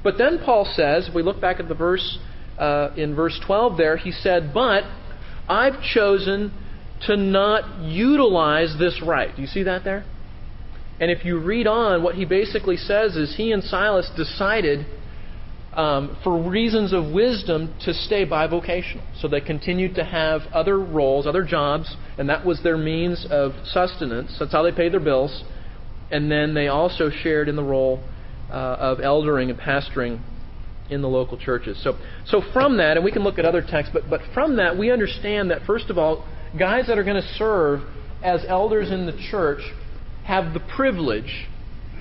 But 0.06 0.20
then 0.20 0.38
Paul 0.46 0.66
says, 0.76 1.08
if 1.10 1.16
we 1.16 1.24
look 1.24 1.42
back 1.42 1.60
at 1.60 1.68
the 1.68 1.74
verse 1.74 2.20
uh, 2.60 2.92
in 2.96 3.16
verse 3.16 3.42
12 3.44 3.76
there, 3.76 3.98
he 3.98 4.12
said, 4.12 4.54
But 4.54 4.84
I've 5.50 5.82
chosen 5.82 6.54
to 7.08 7.18
not 7.18 7.82
utilize 7.82 8.76
this 8.78 9.02
right. 9.04 9.36
Do 9.36 9.42
you 9.42 9.48
see 9.48 9.64
that 9.64 9.84
there? 9.84 10.06
And 11.00 11.10
if 11.10 11.26
you 11.26 11.40
read 11.40 11.66
on, 11.66 12.04
what 12.04 12.14
he 12.14 12.24
basically 12.24 12.78
says 12.78 13.16
is 13.16 13.36
he 13.36 13.52
and 13.52 13.64
Silas 13.64 14.12
decided, 14.16 14.86
um, 15.74 16.16
for 16.24 16.40
reasons 16.52 16.94
of 16.94 17.12
wisdom, 17.12 17.74
to 17.86 17.92
stay 17.92 18.28
bivocational. 18.28 19.04
So 19.20 19.28
they 19.28 19.42
continued 19.42 19.96
to 19.96 20.04
have 20.04 20.42
other 20.54 20.80
roles, 20.80 21.26
other 21.26 21.44
jobs, 21.44 21.96
and 22.20 22.30
that 22.30 22.46
was 22.46 22.62
their 22.62 22.78
means 22.78 23.26
of 23.32 23.54
sustenance. 23.66 24.38
That's 24.40 24.52
how 24.52 24.62
they 24.62 24.72
paid 24.72 24.94
their 24.94 25.00
bills. 25.00 25.44
And 26.12 26.32
then 26.32 26.54
they 26.54 26.68
also 26.68 27.10
shared 27.10 27.50
in 27.50 27.56
the 27.56 27.64
role 27.64 28.04
uh, 28.50 28.54
of 28.54 29.00
eldering 29.00 29.50
and 29.50 29.60
pastoring 29.60 30.22
in 30.90 31.02
the 31.02 31.08
local 31.08 31.38
churches. 31.38 31.82
So, 31.84 31.98
so 32.26 32.42
from 32.54 32.78
that, 32.78 32.98
and 32.98 33.04
we 33.04 33.12
can 33.12 33.24
look 33.24 33.40
at 33.40 33.46
other 33.46 33.62
texts, 33.62 33.92
but, 33.94 34.04
but 34.10 34.22
from 34.34 34.58
that, 34.58 34.78
we 34.78 34.92
understand 34.92 35.52
that, 35.52 35.64
first 35.66 35.90
of 35.90 35.98
all, 35.98 36.28
guys 36.58 36.88
that 36.88 36.98
are 36.98 37.04
going 37.04 37.22
to 37.22 37.34
serve 37.38 37.82
as 38.24 38.44
elders 38.48 38.92
in 38.92 39.06
the 39.06 39.18
church 39.32 39.62
have 40.26 40.54
the 40.54 40.60
privilege, 40.76 41.48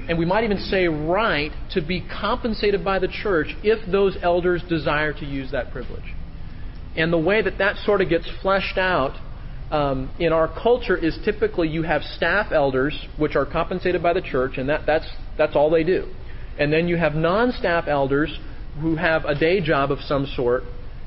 and 0.08 0.18
we 0.18 0.24
might 0.24 0.44
even 0.44 0.58
say 0.58 0.86
right, 0.86 1.50
to 1.72 1.80
be 1.80 2.06
compensated 2.06 2.84
by 2.84 2.98
the 2.98 3.08
church 3.08 3.48
if 3.62 3.90
those 3.90 4.16
elders 4.22 4.62
desire 4.68 5.12
to 5.12 5.24
use 5.24 5.50
that 5.52 5.70
privilege. 5.72 6.14
And 6.96 7.12
the 7.12 7.18
way 7.18 7.42
that 7.42 7.58
that 7.58 7.76
sort 7.84 8.00
of 8.00 8.08
gets 8.08 8.28
fleshed 8.42 8.78
out 8.78 9.18
um, 9.70 10.14
in 10.18 10.32
our 10.32 10.48
culture 10.62 10.96
is 10.96 11.18
typically 11.24 11.68
you 11.68 11.82
have 11.82 12.02
staff 12.02 12.52
elders, 12.52 13.06
which 13.18 13.34
are 13.34 13.46
compensated 13.46 14.02
by 14.02 14.12
the 14.12 14.22
church, 14.22 14.52
and 14.58 14.68
that, 14.68 14.86
that's, 14.86 15.08
that's 15.36 15.56
all 15.56 15.70
they 15.70 15.82
do. 15.84 16.12
And 16.58 16.72
then 16.72 16.88
you 16.88 16.96
have 16.96 17.14
non 17.14 17.52
staff 17.52 17.86
elders 17.88 18.38
who 18.80 18.96
have 18.96 19.24
a 19.24 19.34
day 19.34 19.60
job 19.60 19.90
of 19.90 20.00
some 20.00 20.26
sort, 20.26 20.62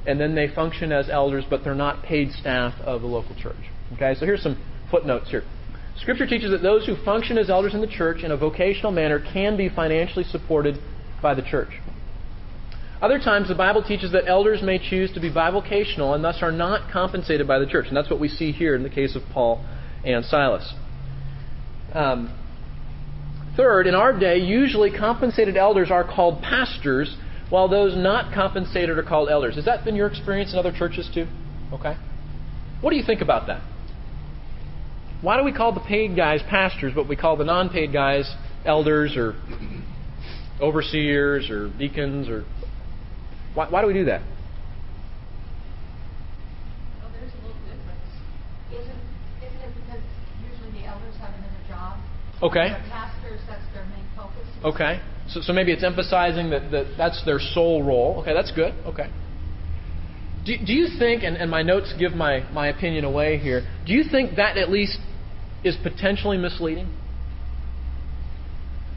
and 0.06 0.20
then 0.20 0.36
they 0.36 0.48
function 0.48 0.92
as 0.92 1.10
elders, 1.10 1.44
but 1.50 1.64
they're 1.64 1.76
not 1.76 2.04
paid 2.04 2.32
staff 2.32 2.74
of 2.82 3.02
the 3.02 3.08
local 3.08 3.36
church. 3.36 3.56
Okay, 3.94 4.16
so 4.16 4.26
here's 4.26 4.42
some 4.42 4.62
footnotes 4.90 5.30
here. 5.30 5.44
Scripture 5.98 6.28
teaches 6.28 6.52
that 6.52 6.62
those 6.62 6.86
who 6.86 6.96
function 7.04 7.38
as 7.38 7.50
elders 7.50 7.74
in 7.74 7.82
the 7.82 7.88
church 7.88 8.24
in 8.24 8.32
a 8.32 8.38
vocational 8.38 8.92
manner 8.92 9.20
can 9.34 9.58
be 9.58 9.68
financially 9.68 10.24
supported 10.24 10.78
by 11.22 11.34
the 11.34 11.42
church. 11.42 11.72
Other 13.02 13.20
times, 13.20 13.48
the 13.48 13.56
Bible 13.56 13.84
teaches 13.84 14.12
that 14.12 14.28
elders 14.28 14.62
may 14.64 14.80
choose 14.80 15.12
to 15.14 15.20
be 15.20 15.32
bivocational 15.32 16.16
and 16.16 16.24
thus 16.24 16.38
are 16.42 16.52
not 16.52 16.92
compensated 16.92 17.48
by 17.48 17.60
the 17.60 17.66
church. 17.66 17.88
And 17.88 17.98
that's 17.98 18.10
what 18.10 18.20
we 18.20 18.28
see 18.28 18.52
here 18.52 18.76
in 18.76 18.84
the 18.84 18.90
case 18.90 19.16
of 19.16 19.22
Paul 19.32 19.64
and 20.04 20.26
Silas. 20.26 20.74
Um, 21.94 22.34
third, 23.58 23.88
in 23.88 23.96
our 23.96 24.18
day, 24.18 24.38
usually 24.38 24.92
compensated 24.96 25.58
elders 25.58 25.92
are 25.92 26.04
called 26.04 26.42
pastors, 26.42 27.18
while 27.50 27.68
those 27.68 27.96
not 27.96 28.34
compensated 28.34 28.98
are 28.98 29.04
called 29.04 29.30
elders. 29.30 29.56
Has 29.56 29.66
that 29.66 29.84
been 29.84 29.96
your 29.96 30.08
experience 30.08 30.54
in 30.54 30.60
other 30.60 30.72
churches 30.72 31.10
too? 31.14 31.28
Okay. 31.74 31.96
What 32.82 32.92
do 32.92 32.96
you 32.96 33.04
think 33.04 33.22
about 33.22 33.48
that? 33.48 33.62
Why 35.22 35.38
do 35.38 35.44
we 35.44 35.52
call 35.52 35.74
the 35.74 35.80
paid 35.80 36.16
guys 36.16 36.42
pastors, 36.48 36.94
but 36.94 37.10
we 37.10 37.16
call 37.16 37.36
the 37.36 37.44
non 37.44 37.70
paid 37.70 37.92
guys 37.92 38.32
elders 38.66 39.18
or 39.18 39.36
overseers 40.62 41.50
or 41.50 41.70
deacons 41.78 42.30
or 42.30 42.46
why, 43.58 43.68
why 43.70 43.82
do 43.82 43.88
we 43.88 43.94
do 43.94 44.06
that? 44.06 44.22
Well, 47.02 47.10
there's 47.12 47.34
a 47.34 47.38
little 47.42 47.58
difference. 47.66 48.06
Isn't, 48.70 49.02
isn't 49.42 49.62
it 49.66 49.74
because 49.82 50.06
usually 50.46 50.82
the 50.82 50.86
elders 50.86 51.16
have 51.18 51.34
another 51.34 51.64
job? 51.68 51.98
Okay. 52.44 52.70
The 52.70 52.90
pastors, 52.90 53.42
that's 53.50 53.66
their 53.74 53.86
main 53.86 54.06
focus. 54.16 54.47
Okay. 54.64 55.02
So, 55.30 55.42
so 55.42 55.54
maybe 55.54 55.72
it's 55.72 55.84
emphasizing 55.84 56.50
that, 56.52 56.72
that 56.72 56.96
that's 56.98 57.24
their 57.26 57.40
sole 57.40 57.84
role. 57.84 58.20
Okay, 58.22 58.34
that's 58.34 58.52
good. 58.52 58.74
Okay. 58.86 59.10
Do, 60.46 60.56
do 60.66 60.74
you 60.74 60.88
think, 60.98 61.24
and, 61.24 61.36
and 61.36 61.52
my 61.52 61.62
notes 61.62 61.94
give 62.00 62.14
my, 62.14 62.50
my 62.52 62.70
opinion 62.70 63.04
away 63.04 63.38
here, 63.38 63.68
do 63.86 63.94
you 63.94 64.04
think 64.10 64.38
that 64.38 64.58
at 64.58 64.70
least 64.70 64.98
is 65.64 65.76
potentially 65.84 66.38
misleading? 66.38 66.90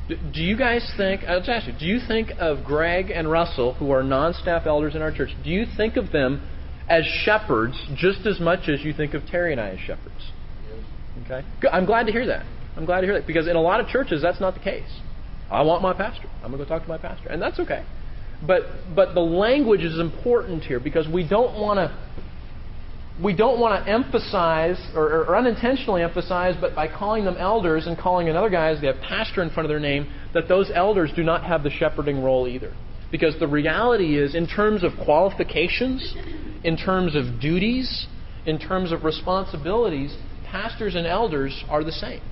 Do 0.08 0.42
you 0.42 0.56
guys 0.56 0.88
think, 0.96 1.22
I'll 1.24 1.40
just 1.40 1.50
ask 1.50 1.66
you, 1.66 1.74
do 1.78 1.86
you 1.86 1.98
think 2.06 2.30
of 2.38 2.64
Greg 2.64 3.10
and 3.10 3.30
Russell, 3.30 3.74
who 3.74 3.90
are 3.90 4.02
non 4.02 4.34
staff 4.34 4.66
elders 4.66 4.94
in 4.94 5.02
our 5.02 5.12
church, 5.12 5.30
do 5.42 5.50
you 5.50 5.66
think 5.76 5.96
of 5.96 6.12
them 6.12 6.48
as 6.88 7.04
shepherds 7.04 7.80
just 7.96 8.26
as 8.26 8.40
much 8.40 8.68
as 8.68 8.84
you 8.84 8.92
think 8.92 9.14
of 9.14 9.26
Terry 9.26 9.52
and 9.52 9.60
I 9.60 9.70
as 9.70 9.80
shepherds? 9.80 10.30
Okay? 11.24 11.46
I'm 11.70 11.86
glad 11.86 12.06
to 12.06 12.12
hear 12.12 12.26
that. 12.26 12.44
I'm 12.76 12.86
glad 12.86 13.00
to 13.00 13.06
hear 13.06 13.14
that 13.14 13.26
because 13.26 13.48
in 13.48 13.56
a 13.56 13.60
lot 13.60 13.80
of 13.80 13.88
churches 13.88 14.22
that's 14.22 14.40
not 14.40 14.54
the 14.54 14.60
case. 14.60 15.00
I 15.50 15.62
want 15.62 15.82
my 15.82 15.92
pastor. 15.92 16.28
I'm 16.42 16.50
going 16.50 16.58
to 16.58 16.64
go 16.64 16.68
talk 16.68 16.82
to 16.82 16.88
my 16.88 16.98
pastor. 16.98 17.28
And 17.28 17.42
that's 17.42 17.58
okay. 17.58 17.84
But 18.46 18.62
but 18.94 19.14
the 19.14 19.20
language 19.20 19.82
is 19.82 19.98
important 19.98 20.64
here 20.64 20.80
because 20.80 21.06
we 21.06 21.28
don't 21.28 21.60
want 21.60 21.78
to 21.78 21.94
we 23.22 23.36
don't 23.36 23.60
want 23.60 23.84
to 23.84 23.90
emphasize 23.90 24.80
or, 24.94 25.24
or, 25.24 25.36
unintentionally 25.36 26.02
emphasize, 26.02 26.54
but 26.58 26.74
by 26.74 26.88
calling 26.88 27.24
them 27.24 27.36
elders 27.38 27.86
and 27.86 27.98
calling 27.98 28.30
another 28.30 28.48
guys 28.48 28.80
they 28.80 28.86
have 28.86 28.96
pastor 29.00 29.42
in 29.42 29.50
front 29.50 29.66
of 29.66 29.68
their 29.68 29.80
name, 29.80 30.10
that 30.32 30.48
those 30.48 30.70
elders 30.72 31.10
do 31.14 31.22
not 31.22 31.44
have 31.44 31.62
the 31.62 31.70
shepherding 31.70 32.22
role 32.22 32.48
either. 32.48 32.72
Because 33.10 33.38
the 33.38 33.46
reality 33.46 34.16
is, 34.16 34.34
in 34.34 34.46
terms 34.46 34.82
of 34.82 34.92
qualifications, 35.04 36.14
in 36.64 36.76
terms 36.78 37.14
of 37.14 37.40
duties, 37.40 38.06
in 38.46 38.58
terms 38.58 38.90
of 38.92 39.04
responsibilities, 39.04 40.16
pastors 40.46 40.94
and 40.94 41.06
elders 41.06 41.64
are 41.68 41.84
the 41.84 41.92
same. 41.92 42.22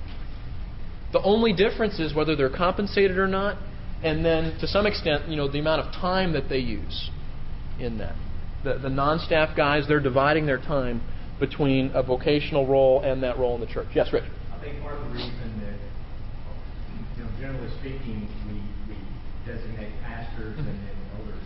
The 1.11 1.21
only 1.21 1.53
difference 1.53 1.99
is 1.99 2.13
whether 2.13 2.35
they're 2.35 2.55
compensated 2.55 3.17
or 3.17 3.27
not, 3.27 3.57
and 4.03 4.23
then 4.23 4.57
to 4.59 4.67
some 4.67 4.85
extent, 4.85 5.27
you 5.27 5.35
know, 5.35 5.51
the 5.51 5.59
amount 5.59 5.85
of 5.85 5.93
time 5.93 6.33
that 6.33 6.49
they 6.49 6.59
use 6.59 7.09
in 7.79 7.97
that 7.97 8.15
the, 8.63 8.77
the 8.77 8.89
non 8.89 9.19
staff 9.19 9.55
guys, 9.55 9.85
they're 9.87 9.99
dividing 9.99 10.45
their 10.45 10.57
time 10.57 11.01
between 11.39 11.91
a 11.93 12.03
vocational 12.03 12.67
role 12.67 13.01
and 13.01 13.23
that 13.23 13.37
role 13.39 13.55
in 13.55 13.61
the 13.61 13.71
church. 13.71 13.87
Yes, 13.95 14.11
Rich. 14.11 14.27
I 14.51 14.59
think 14.59 14.81
part 14.81 14.99
of 14.99 15.07
the 15.07 15.15
reason 15.15 15.49
that, 15.63 15.79
you 17.15 17.23
know, 17.23 17.31
generally 17.39 17.71
speaking, 17.79 18.27
we, 18.51 18.59
we 18.91 18.99
designate 19.47 19.95
pastors 20.03 20.59
mm-hmm. 20.59 20.67
and, 20.67 20.79
and 20.83 20.99
elders 21.15 21.45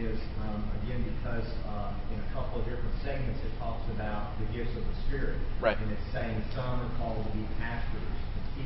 is, 0.00 0.18
um, 0.48 0.64
again, 0.80 1.04
because 1.20 1.44
uh, 1.68 1.92
in 2.08 2.18
a 2.24 2.28
couple 2.32 2.60
of 2.60 2.64
different 2.64 2.96
segments 3.04 3.40
it 3.44 3.52
talks 3.60 3.84
about 3.92 4.32
the 4.40 4.48
gifts 4.56 4.72
of 4.72 4.84
the 4.84 4.96
Spirit. 5.06 5.36
Right. 5.60 5.76
And 5.76 5.92
it's 5.92 6.08
saying 6.12 6.40
some 6.56 6.80
are 6.80 6.92
called 6.96 7.20
to 7.20 7.32
be 7.36 7.44
pastors. 7.60 8.17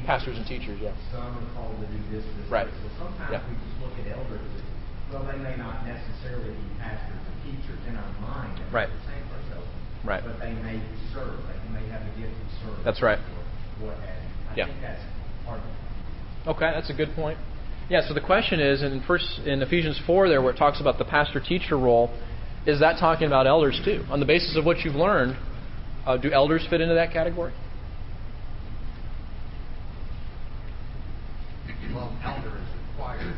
Pastors 0.07 0.37
and 0.37 0.47
teachers, 0.47 0.81
yes. 0.83 0.97
Some 1.13 1.23
are 1.23 1.55
called 1.55 1.79
to 1.79 1.87
do 1.87 1.99
this, 2.11 2.25
this, 2.25 2.51
right. 2.51 2.67
So 2.67 2.89
sometimes 2.99 3.31
yeah. 3.31 3.47
we 3.47 3.55
just 3.55 3.77
look 3.79 3.95
at 4.03 4.11
elders 4.19 4.43
as, 4.43 4.63
well, 5.13 5.23
they 5.23 5.39
may 5.39 5.55
not 5.55 5.87
necessarily 5.87 6.51
be 6.59 6.67
pastors 6.81 7.23
or 7.23 7.35
teachers 7.47 7.79
in 7.87 7.95
our 7.95 8.13
mind 8.19 8.59
right. 8.73 8.89
the 8.91 8.99
same 9.07 9.23
for 9.31 9.39
ourselves. 9.39 9.69
Right. 10.03 10.23
But 10.25 10.41
they 10.41 10.55
may 10.59 10.83
serve. 11.15 11.39
They 11.47 11.71
may 11.71 11.87
have 11.95 12.03
a 12.03 12.11
gift 12.19 12.35
of 12.35 12.51
service. 12.67 12.83
That's 12.85 13.01
right. 13.03 13.19
what 13.79 13.95
have 13.95 14.19
you. 14.19 14.31
I 14.51 14.55
yeah. 14.57 14.67
think 14.67 14.81
that's 14.83 15.03
part 15.47 15.61
of 15.61 15.67
it. 15.67 16.51
Okay, 16.51 16.71
that's 16.75 16.91
a 16.91 16.95
good 16.95 17.15
point. 17.15 17.39
Yeah, 17.89 18.03
so 18.03 18.13
the 18.15 18.21
question 18.21 18.59
is 18.59 18.83
in 18.83 19.05
first 19.07 19.39
in 19.47 19.63
Ephesians 19.63 20.01
four 20.05 20.29
there 20.29 20.43
where 20.43 20.53
it 20.53 20.59
talks 20.59 20.81
about 20.81 20.99
the 20.99 21.05
pastor 21.05 21.39
teacher 21.39 21.79
role, 21.79 22.11
is 22.67 22.81
that 22.81 22.99
talking 22.99 23.29
about 23.29 23.47
elders 23.47 23.81
too? 23.85 24.05
On 24.11 24.19
the 24.19 24.27
basis 24.27 24.57
of 24.57 24.65
what 24.65 24.81
you've 24.81 24.97
learned, 24.97 25.37
uh, 26.07 26.17
do 26.17 26.33
elders 26.33 26.67
fit 26.69 26.81
into 26.81 26.95
that 26.95 27.13
category? 27.13 27.53
Well, 31.93 32.17
elder 32.25 32.57
is 32.57 32.69
required 32.97 33.35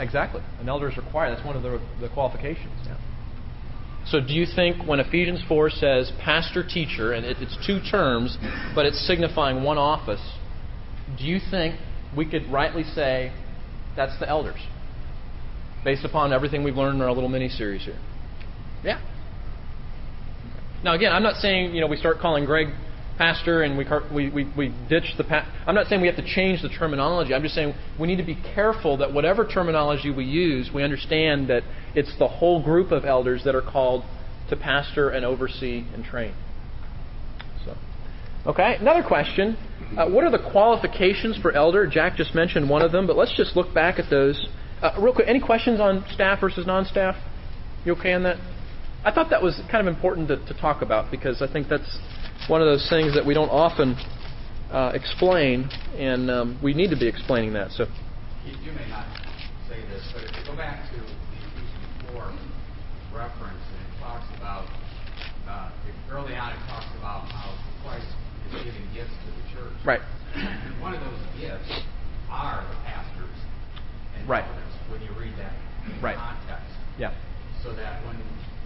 Exactly. 0.00 0.40
An 0.58 0.68
elder 0.68 0.90
is 0.90 0.96
required. 0.96 1.36
That's 1.36 1.46
one 1.46 1.56
of 1.56 1.62
the, 1.62 1.80
the 2.00 2.08
qualifications. 2.08 2.72
Yeah. 2.86 2.96
So, 4.06 4.18
do 4.18 4.32
you 4.32 4.46
think 4.46 4.88
when 4.88 4.98
Ephesians 4.98 5.42
4 5.46 5.70
says 5.70 6.10
pastor 6.24 6.66
teacher, 6.66 7.12
and 7.12 7.26
it, 7.26 7.36
it's 7.40 7.56
two 7.66 7.80
terms, 7.90 8.38
but 8.74 8.86
it's 8.86 9.06
signifying 9.06 9.62
one 9.62 9.76
office, 9.76 10.22
do 11.18 11.24
you 11.24 11.38
think 11.50 11.78
we 12.16 12.28
could 12.28 12.50
rightly 12.50 12.82
say 12.82 13.30
that's 13.94 14.18
the 14.18 14.28
elders? 14.28 14.58
Based 15.84 16.04
upon 16.04 16.32
everything 16.32 16.64
we've 16.64 16.76
learned 16.76 16.96
in 16.96 17.02
our 17.02 17.12
little 17.12 17.28
mini 17.28 17.50
series 17.50 17.84
here. 17.84 17.98
Yeah. 18.82 19.00
Now, 20.82 20.94
again, 20.94 21.12
I'm 21.12 21.22
not 21.22 21.36
saying 21.36 21.74
you 21.74 21.82
know 21.82 21.86
we 21.86 21.98
start 21.98 22.20
calling 22.20 22.46
Greg 22.46 22.68
pastor 23.20 23.64
and 23.64 23.76
we, 23.76 23.84
we, 24.10 24.30
we, 24.30 24.52
we 24.56 24.74
ditch 24.88 25.12
the 25.18 25.24
pa- 25.24 25.46
I'm 25.66 25.74
not 25.74 25.88
saying 25.88 26.00
we 26.00 26.06
have 26.06 26.16
to 26.16 26.24
change 26.24 26.62
the 26.62 26.70
terminology. 26.70 27.34
I'm 27.34 27.42
just 27.42 27.54
saying 27.54 27.74
we 28.00 28.06
need 28.06 28.16
to 28.16 28.24
be 28.24 28.34
careful 28.54 28.96
that 28.96 29.12
whatever 29.12 29.46
terminology 29.46 30.10
we 30.10 30.24
use, 30.24 30.70
we 30.74 30.82
understand 30.82 31.50
that 31.50 31.62
it's 31.94 32.18
the 32.18 32.26
whole 32.26 32.62
group 32.62 32.92
of 32.92 33.04
elders 33.04 33.42
that 33.44 33.54
are 33.54 33.60
called 33.60 34.04
to 34.48 34.56
pastor 34.56 35.10
and 35.10 35.26
oversee 35.26 35.84
and 35.92 36.02
train. 36.02 36.34
So, 37.66 37.76
okay, 38.46 38.76
another 38.80 39.06
question. 39.06 39.58
Uh, 39.98 40.08
what 40.08 40.24
are 40.24 40.30
the 40.30 40.50
qualifications 40.50 41.36
for 41.36 41.52
elder? 41.52 41.86
Jack 41.86 42.16
just 42.16 42.34
mentioned 42.34 42.70
one 42.70 42.80
of 42.80 42.90
them, 42.90 43.06
but 43.06 43.18
let's 43.18 43.36
just 43.36 43.54
look 43.54 43.74
back 43.74 43.98
at 43.98 44.08
those. 44.08 44.48
Uh, 44.80 44.92
real 44.98 45.12
quick, 45.12 45.28
any 45.28 45.40
questions 45.40 45.78
on 45.78 46.06
staff 46.10 46.40
versus 46.40 46.66
non 46.66 46.86
staff? 46.86 47.16
You 47.84 47.92
okay 47.96 48.14
on 48.14 48.22
that? 48.22 48.38
I 49.04 49.10
thought 49.12 49.28
that 49.28 49.42
was 49.42 49.60
kind 49.70 49.86
of 49.86 49.94
important 49.94 50.28
to, 50.28 50.36
to 50.46 50.58
talk 50.58 50.80
about 50.80 51.10
because 51.10 51.42
I 51.42 51.52
think 51.52 51.68
that's 51.68 51.98
one 52.48 52.60
of 52.60 52.66
those 52.66 52.88
things 52.88 53.14
that 53.14 53.24
we 53.24 53.34
don't 53.34 53.50
often 53.50 53.96
uh, 54.70 54.92
explain, 54.94 55.68
and 55.96 56.30
um, 56.30 56.60
we 56.62 56.74
need 56.74 56.90
to 56.90 56.96
be 56.96 57.08
explaining 57.08 57.52
that. 57.54 57.70
So, 57.72 57.86
you, 58.46 58.54
you, 58.62 58.72
may 58.72 58.88
not 58.88 59.06
say 59.68 59.82
this, 59.90 60.02
but 60.14 60.24
if 60.24 60.30
you 60.36 60.44
go 60.46 60.56
back 60.56 60.88
to 60.90 60.96
the 60.96 61.04
Ephesians 61.04 62.12
4 62.14 62.32
reference, 63.12 63.62
and 63.66 63.80
it 63.82 63.92
talks 64.00 64.26
about 64.38 64.66
uh, 65.48 65.70
early 66.10 66.34
on, 66.34 66.52
it 66.52 66.62
talks 66.70 66.90
about 66.98 67.26
how 67.30 67.50
Christ 67.82 68.06
is 68.50 68.62
giving 68.62 68.86
gifts 68.94 69.14
to 69.26 69.28
the 69.34 69.44
church. 69.54 69.76
Right. 69.84 70.00
And 70.34 70.80
one 70.80 70.94
of 70.94 71.00
those 71.00 71.22
gifts 71.40 71.70
are 72.30 72.62
the 72.62 72.78
pastors 72.86 73.38
and 74.16 74.28
right. 74.28 74.44
elders. 74.44 74.74
When 74.90 75.02
you 75.02 75.10
read 75.18 75.34
that 75.38 75.54
right. 76.02 76.16
context, 76.16 76.70
yeah. 76.98 77.14
So 77.62 77.74
that 77.74 78.04
when 78.06 78.16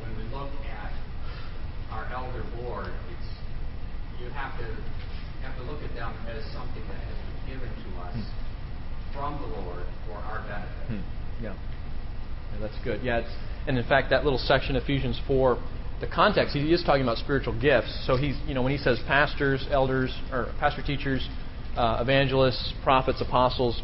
when 0.01 0.13
we 0.17 0.25
look 0.33 0.53
at 0.69 0.93
our 1.91 2.09
elder 2.13 2.45
board, 2.57 2.93
it's 3.13 3.24
you 4.21 4.31
have 4.31 4.59
to 4.59 4.67
you 4.67 5.43
have 5.43 5.57
to 5.57 5.65
look 5.65 5.83
at 5.83 5.95
them 5.95 6.13
as 6.29 6.45
something 6.53 6.83
that 6.89 7.01
has 7.01 7.19
been 7.25 7.59
given 7.59 7.69
to 7.69 7.89
us 8.01 8.17
from 9.13 9.41
the 9.41 9.47
Lord 9.47 9.87
for 10.07 10.17
our 10.19 10.43
benefit. 10.49 10.89
Hmm. 10.89 11.43
Yeah. 11.43 11.55
yeah. 11.55 12.61
That's 12.61 12.79
good. 12.85 13.03
Yeah, 13.03 13.19
it's, 13.19 13.35
and 13.67 13.79
in 13.79 13.85
fact, 13.87 14.11
that 14.11 14.25
little 14.25 14.39
section, 14.39 14.77
of 14.77 14.83
Ephesians 14.83 15.21
4, 15.27 15.59
the 16.01 16.07
context, 16.07 16.55
he 16.55 16.73
is 16.73 16.83
talking 16.83 17.03
about 17.03 17.19
spiritual 17.19 17.59
gifts. 17.59 18.05
So 18.07 18.17
he's, 18.17 18.37
you 18.47 18.55
know, 18.55 18.63
when 18.63 18.73
he 18.73 18.79
says 18.79 18.99
pastors, 19.07 19.67
elders, 19.71 20.17
or 20.33 20.53
pastor 20.59 20.83
teachers, 20.83 21.27
uh, 21.77 21.99
evangelists, 22.01 22.75
prophets, 22.83 23.21
apostles, 23.21 23.81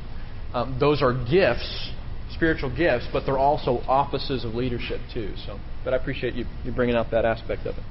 um, 0.52 0.76
those 0.80 1.02
are 1.02 1.12
gifts, 1.12 1.92
spiritual 2.34 2.74
gifts, 2.74 3.06
but 3.12 3.24
they're 3.24 3.38
also 3.38 3.78
offices 3.86 4.44
of 4.44 4.54
leadership 4.54 5.00
too. 5.12 5.32
So, 5.46 5.58
but 5.84 5.94
I 5.94 5.96
appreciate 5.96 6.34
you, 6.34 6.44
you 6.64 6.72
bringing 6.72 6.96
out 6.96 7.10
that 7.12 7.24
aspect 7.24 7.66
of 7.66 7.76
it. 7.76 7.84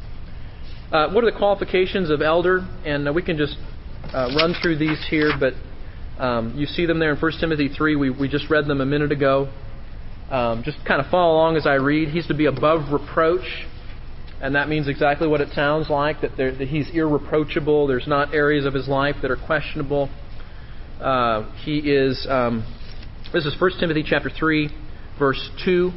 Uh, 0.91 1.07
what 1.11 1.23
are 1.23 1.29
the 1.29 1.37
qualifications 1.37 2.09
of 2.09 2.19
elder? 2.19 2.67
And 2.83 3.07
uh, 3.07 3.13
we 3.13 3.21
can 3.21 3.37
just 3.37 3.55
uh, 4.11 4.29
run 4.35 4.55
through 4.59 4.79
these 4.79 4.97
here, 5.07 5.31
but 5.39 5.53
um, 6.17 6.57
you 6.57 6.65
see 6.65 6.87
them 6.87 6.97
there 6.97 7.13
in 7.13 7.17
1 7.17 7.31
Timothy 7.39 7.69
3. 7.69 7.95
We, 7.95 8.09
we 8.09 8.27
just 8.27 8.49
read 8.49 8.65
them 8.65 8.81
a 8.81 8.87
minute 8.87 9.11
ago. 9.11 9.53
Um, 10.31 10.63
just 10.63 10.83
kind 10.87 10.99
of 10.99 11.05
follow 11.11 11.35
along 11.35 11.57
as 11.57 11.67
I 11.67 11.75
read. 11.75 12.09
He's 12.09 12.25
to 12.27 12.33
be 12.33 12.47
above 12.47 12.91
reproach, 12.91 13.67
and 14.41 14.55
that 14.55 14.67
means 14.67 14.87
exactly 14.87 15.27
what 15.27 15.41
it 15.41 15.49
sounds 15.53 15.91
like 15.91 16.21
that, 16.21 16.31
there, 16.37 16.55
that 16.55 16.67
he's 16.69 16.89
irreproachable. 16.91 17.85
There's 17.85 18.07
not 18.07 18.33
areas 18.33 18.65
of 18.65 18.73
his 18.73 18.87
life 18.87 19.17
that 19.21 19.29
are 19.29 19.37
questionable. 19.37 20.09
Uh, 20.99 21.53
he 21.63 21.77
is. 21.77 22.25
Um, 22.27 22.65
this 23.31 23.45
is 23.45 23.55
1 23.61 23.71
Timothy 23.79 24.03
chapter 24.03 24.31
3, 24.31 24.69
verse 25.19 25.51
2. 25.65 25.91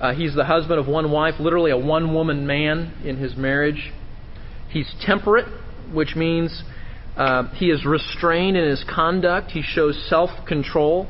Uh, 0.00 0.14
he's 0.14 0.36
the 0.36 0.44
husband 0.44 0.78
of 0.78 0.86
one 0.86 1.10
wife, 1.10 1.34
literally 1.40 1.72
a 1.72 1.78
one 1.78 2.14
woman 2.14 2.46
man 2.46 2.94
in 3.04 3.16
his 3.16 3.36
marriage. 3.36 3.92
He's 4.74 4.92
temperate, 5.06 5.46
which 5.92 6.16
means 6.16 6.64
uh, 7.16 7.48
he 7.54 7.70
is 7.70 7.86
restrained 7.86 8.56
in 8.56 8.68
his 8.68 8.84
conduct. 8.92 9.52
He 9.52 9.62
shows 9.62 10.04
self 10.10 10.30
control. 10.48 11.06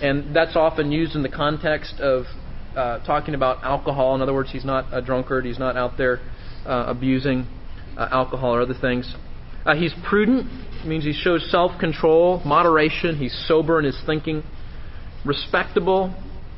And 0.00 0.34
that's 0.34 0.54
often 0.54 0.92
used 0.92 1.16
in 1.16 1.22
the 1.22 1.28
context 1.28 1.98
of 1.98 2.24
uh, 2.76 3.04
talking 3.04 3.34
about 3.34 3.64
alcohol. 3.64 4.14
In 4.14 4.22
other 4.22 4.32
words, 4.32 4.50
he's 4.52 4.64
not 4.64 4.86
a 4.92 5.02
drunkard, 5.02 5.44
he's 5.44 5.58
not 5.58 5.76
out 5.76 5.98
there 5.98 6.20
uh, 6.66 6.84
abusing 6.86 7.48
uh, 7.98 8.08
alcohol 8.12 8.54
or 8.54 8.62
other 8.62 8.74
things. 8.80 9.12
Uh, 9.66 9.74
he's 9.74 9.94
prudent, 10.08 10.46
means 10.86 11.02
he 11.02 11.12
shows 11.12 11.50
self 11.50 11.80
control, 11.80 12.40
moderation, 12.44 13.16
he's 13.16 13.34
sober 13.48 13.80
in 13.80 13.86
his 13.86 14.00
thinking. 14.06 14.44
Respectable, 15.24 16.14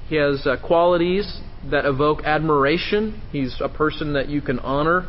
he 0.09 0.17
has 0.17 0.47
uh, 0.47 0.57
qualities 0.63 1.41
that 1.71 1.87
evoke 1.87 2.25
admiration. 2.25 3.23
He's 3.33 3.57
a 3.61 3.71
person 3.71 4.13
that 4.13 4.29
you 4.29 4.43
can 4.43 4.59
honor. 4.59 5.07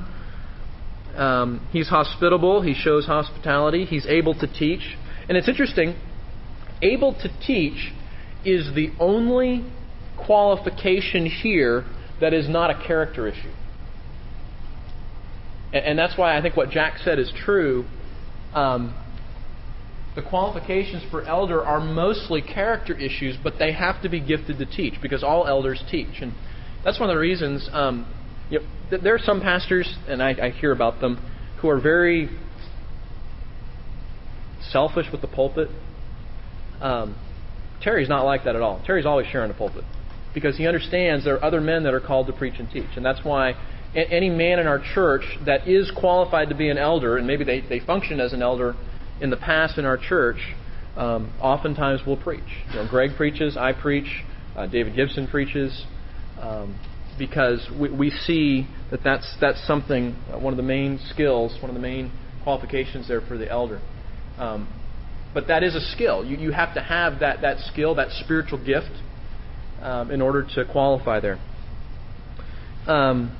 Um, 1.18 1.68
he's 1.72 1.90
hospitable. 1.90 2.62
He 2.62 2.74
shows 2.74 3.06
hospitality. 3.06 3.86
He's 3.86 4.06
able 4.06 4.34
to 4.36 4.48
teach. 4.48 4.98
And 5.28 5.38
it's 5.38 5.50
interesting, 5.50 5.96
able 6.82 7.14
to 7.14 7.30
teach 7.46 7.92
is 8.46 8.74
the 8.76 8.92
only 9.00 9.66
qualification 10.18 11.26
here 11.26 11.86
that 12.22 12.34
is 12.34 12.48
not 12.48 12.70
a 12.70 12.88
character 12.88 13.28
issue. 13.28 13.52
And, 15.74 15.86
and 15.86 16.00
that's 16.00 16.18
why 16.18 16.38
I 16.38 16.42
think 16.42 16.56
what 16.56 16.70
Jack 16.70 16.98
said 17.04 17.20
is 17.20 17.32
true. 17.46 17.86
Um, 18.54 18.96
the 20.16 20.22
qualifications 20.24 21.04
for 21.12 21.24
elder 21.24 21.64
are 21.64 21.80
mostly 21.80 22.42
character 22.42 22.98
issues, 22.98 23.38
but 23.44 23.54
they 23.60 23.72
have 23.74 24.02
to 24.02 24.10
be 24.10 24.20
gifted 24.20 24.58
to 24.58 24.66
teach 24.66 24.96
because 25.02 25.24
all 25.24 25.46
elders 25.48 25.84
teach. 25.92 26.22
And 26.22 26.34
that's 26.84 27.00
one 27.00 27.10
of 27.10 27.14
the 27.14 27.20
reasons 27.20 27.70
um, 27.72 28.12
you 28.50 28.60
know, 28.60 28.98
there 28.98 29.16
are 29.16 29.20
some 29.20 29.42
pastors, 29.42 29.98
and 30.08 30.22
I, 30.24 30.30
I 30.48 30.50
hear 30.52 30.72
about 30.72 31.02
them, 31.02 31.20
who 31.62 31.70
are 31.70 31.80
very 31.80 32.30
selfish 34.72 35.08
with 35.12 35.22
the 35.22 35.28
pulpit. 35.28 35.70
Um, 36.82 37.16
Terry's 37.82 38.10
not 38.10 38.26
like 38.26 38.44
that 38.46 38.56
at 38.56 38.62
all. 38.62 38.82
Terry's 38.86 39.06
always 39.06 39.28
sharing 39.28 39.50
the 39.50 39.58
pulpit 39.58 39.84
because 40.34 40.58
he 40.58 40.68
understands 40.68 41.26
there 41.26 41.36
are 41.36 41.44
other 41.44 41.62
men 41.62 41.84
that 41.84 41.94
are 41.94 42.00
called 42.00 42.28
to 42.28 42.34
preach 42.34 42.60
and 42.60 42.70
teach. 42.70 42.96
And 42.96 43.06
that's 43.06 43.24
why 43.24 43.56
any 43.96 44.30
man 44.30 44.60
in 44.60 44.68
our 44.68 44.80
church 44.94 45.24
that 45.46 45.68
is 45.68 45.92
qualified 45.92 46.50
to 46.50 46.56
be 46.56 46.70
an 46.70 46.78
elder, 46.78 47.18
and 47.18 47.26
maybe 47.26 47.44
they, 47.44 47.62
they 47.62 47.80
function 47.80 48.20
as 48.20 48.34
an 48.34 48.42
elder 48.42 48.76
in 49.20 49.30
the 49.30 49.38
past 49.38 49.78
in 49.78 49.86
our 49.86 49.98
church, 49.98 50.38
um, 50.96 51.34
oftentimes 51.42 52.06
will 52.06 52.18
preach. 52.18 52.44
You 52.70 52.76
know, 52.76 52.88
Greg 52.88 53.16
preaches, 53.16 53.58
I 53.58 53.74
preach, 53.74 54.24
uh, 54.56 54.68
David 54.68 54.96
Gibson 54.96 55.28
preaches, 55.28 55.86
um, 56.40 56.78
because 57.18 57.68
we, 57.80 57.90
we 57.90 58.10
see 58.10 58.68
that 58.92 59.04
that's, 59.04 59.36
that's 59.42 59.66
something, 59.66 60.16
uh, 60.32 60.40
one 60.40 60.54
of 60.54 60.58
the 60.58 60.64
main 60.64 61.00
skills, 61.10 61.58
one 61.62 61.70
of 61.70 61.76
the 61.76 61.82
main 61.82 62.12
qualifications 62.44 63.08
there 63.08 63.22
for 63.22 63.38
the 63.38 63.50
elder. 63.50 63.82
Um, 64.38 64.68
but 65.34 65.48
that 65.48 65.64
is 65.64 65.76
a 65.76 65.82
skill. 65.82 66.26
You, 66.26 66.38
you 66.38 66.52
have 66.52 66.74
to 66.76 66.82
have 66.82 67.20
that, 67.20 67.42
that 67.42 67.60
skill, 67.60 67.96
that 67.96 68.10
spiritual 68.24 68.64
gift, 68.64 68.92
um, 69.82 70.10
in 70.12 70.22
order 70.22 70.46
to 70.56 70.66
qualify 70.72 71.20
there. 71.20 71.40
Um, 72.88 73.38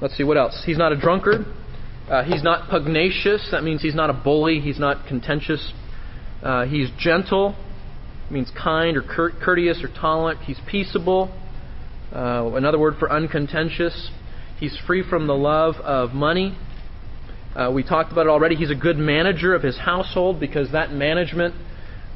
let's 0.00 0.16
see, 0.16 0.24
what 0.24 0.36
else? 0.36 0.62
He's 0.64 0.78
not 0.78 0.92
a 0.92 0.96
drunkard. 0.96 1.44
Uh, 2.08 2.22
he's 2.22 2.42
not 2.42 2.70
pugnacious. 2.70 3.48
That 3.50 3.64
means 3.64 3.82
he's 3.82 3.94
not 3.94 4.10
a 4.10 4.12
bully. 4.12 4.60
He's 4.60 4.78
not 4.78 5.06
contentious. 5.08 5.72
Uh, 6.42 6.66
he's 6.66 6.88
gentle. 6.98 7.56
means 8.30 8.50
kind 8.50 8.96
or 8.96 9.02
courteous 9.02 9.82
or 9.82 9.88
tolerant. 9.88 10.40
He's 10.40 10.60
peaceable. 10.70 11.40
Uh, 12.14 12.52
another 12.54 12.78
word 12.78 12.94
for 12.98 13.10
uncontentious. 13.10 14.10
He's 14.60 14.78
free 14.86 15.02
from 15.08 15.26
the 15.26 15.34
love 15.34 15.74
of 15.76 16.12
money. 16.12 16.56
Uh, 17.56 17.72
we 17.74 17.82
talked 17.82 18.12
about 18.12 18.26
it 18.26 18.28
already. 18.28 18.54
He's 18.54 18.70
a 18.70 18.76
good 18.76 18.96
manager 18.96 19.54
of 19.54 19.62
his 19.62 19.76
household 19.78 20.38
because 20.38 20.70
that 20.72 20.92
management 20.92 21.54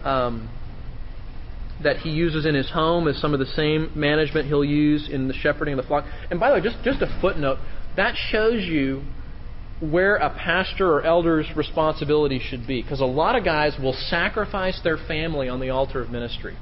um, 0.04 0.48
that 1.82 1.98
he 1.98 2.10
uses 2.10 2.46
in 2.46 2.54
his 2.54 2.70
home 2.70 3.08
is 3.08 3.20
some 3.20 3.34
of 3.34 3.40
the 3.40 3.46
same 3.46 3.90
management 3.94 4.46
he'll 4.46 4.64
use 4.64 5.08
in 5.10 5.28
the 5.28 5.34
shepherding 5.34 5.76
of 5.76 5.82
the 5.82 5.88
flock. 5.88 6.04
And 6.30 6.38
by 6.38 6.50
the 6.50 6.56
way, 6.56 6.60
just, 6.60 6.82
just 6.84 7.02
a 7.02 7.18
footnote 7.20 7.58
that 7.96 8.14
shows 8.30 8.64
you 8.64 9.02
where 9.80 10.16
a 10.16 10.30
pastor 10.30 10.92
or 10.92 11.02
elder's 11.02 11.46
responsibility 11.56 12.40
should 12.40 12.66
be. 12.66 12.82
Because 12.82 13.00
a 13.00 13.04
lot 13.06 13.36
of 13.36 13.44
guys 13.44 13.76
will 13.80 13.96
sacrifice 14.08 14.80
their 14.84 14.96
family 14.96 15.48
on 15.48 15.60
the 15.60 15.70
altar 15.70 16.02
of 16.02 16.10
ministry. 16.10 16.56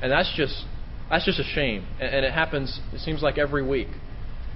And 0.00 0.12
that's 0.12 0.32
just 0.36 0.64
that's 1.10 1.24
just 1.24 1.38
a 1.38 1.44
shame. 1.44 1.86
And 2.00 2.24
it 2.24 2.32
happens, 2.32 2.80
it 2.92 3.00
seems 3.00 3.22
like 3.22 3.38
every 3.38 3.66
week. 3.66 3.88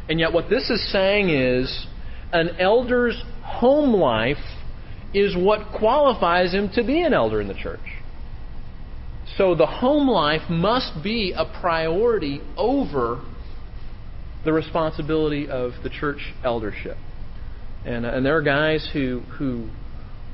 And 0.09 0.19
yet, 0.19 0.33
what 0.33 0.49
this 0.49 0.71
is 0.71 0.91
saying 0.91 1.29
is 1.29 1.87
an 2.33 2.57
elder's 2.59 3.23
home 3.43 3.93
life 3.93 4.39
is 5.13 5.37
what 5.37 5.79
qualifies 5.79 6.53
him 6.53 6.71
to 6.75 6.85
be 6.85 7.03
an 7.03 7.13
elder 7.13 7.41
in 7.41 7.49
the 7.49 7.55
church. 7.55 7.81
So 9.37 9.55
the 9.55 9.67
home 9.67 10.09
life 10.09 10.49
must 10.49 11.03
be 11.03 11.33
a 11.37 11.45
priority 11.61 12.41
over 12.57 13.23
the 14.45 14.53
responsibility 14.53 15.49
of 15.49 15.73
the 15.83 15.91
church 15.91 16.33
eldership. 16.43 16.97
And, 17.85 18.07
uh, 18.07 18.11
and 18.11 18.27
there 18.27 18.37
are 18.37 18.43
guys 18.43 18.89
who, 18.93 19.21
who 19.39 19.69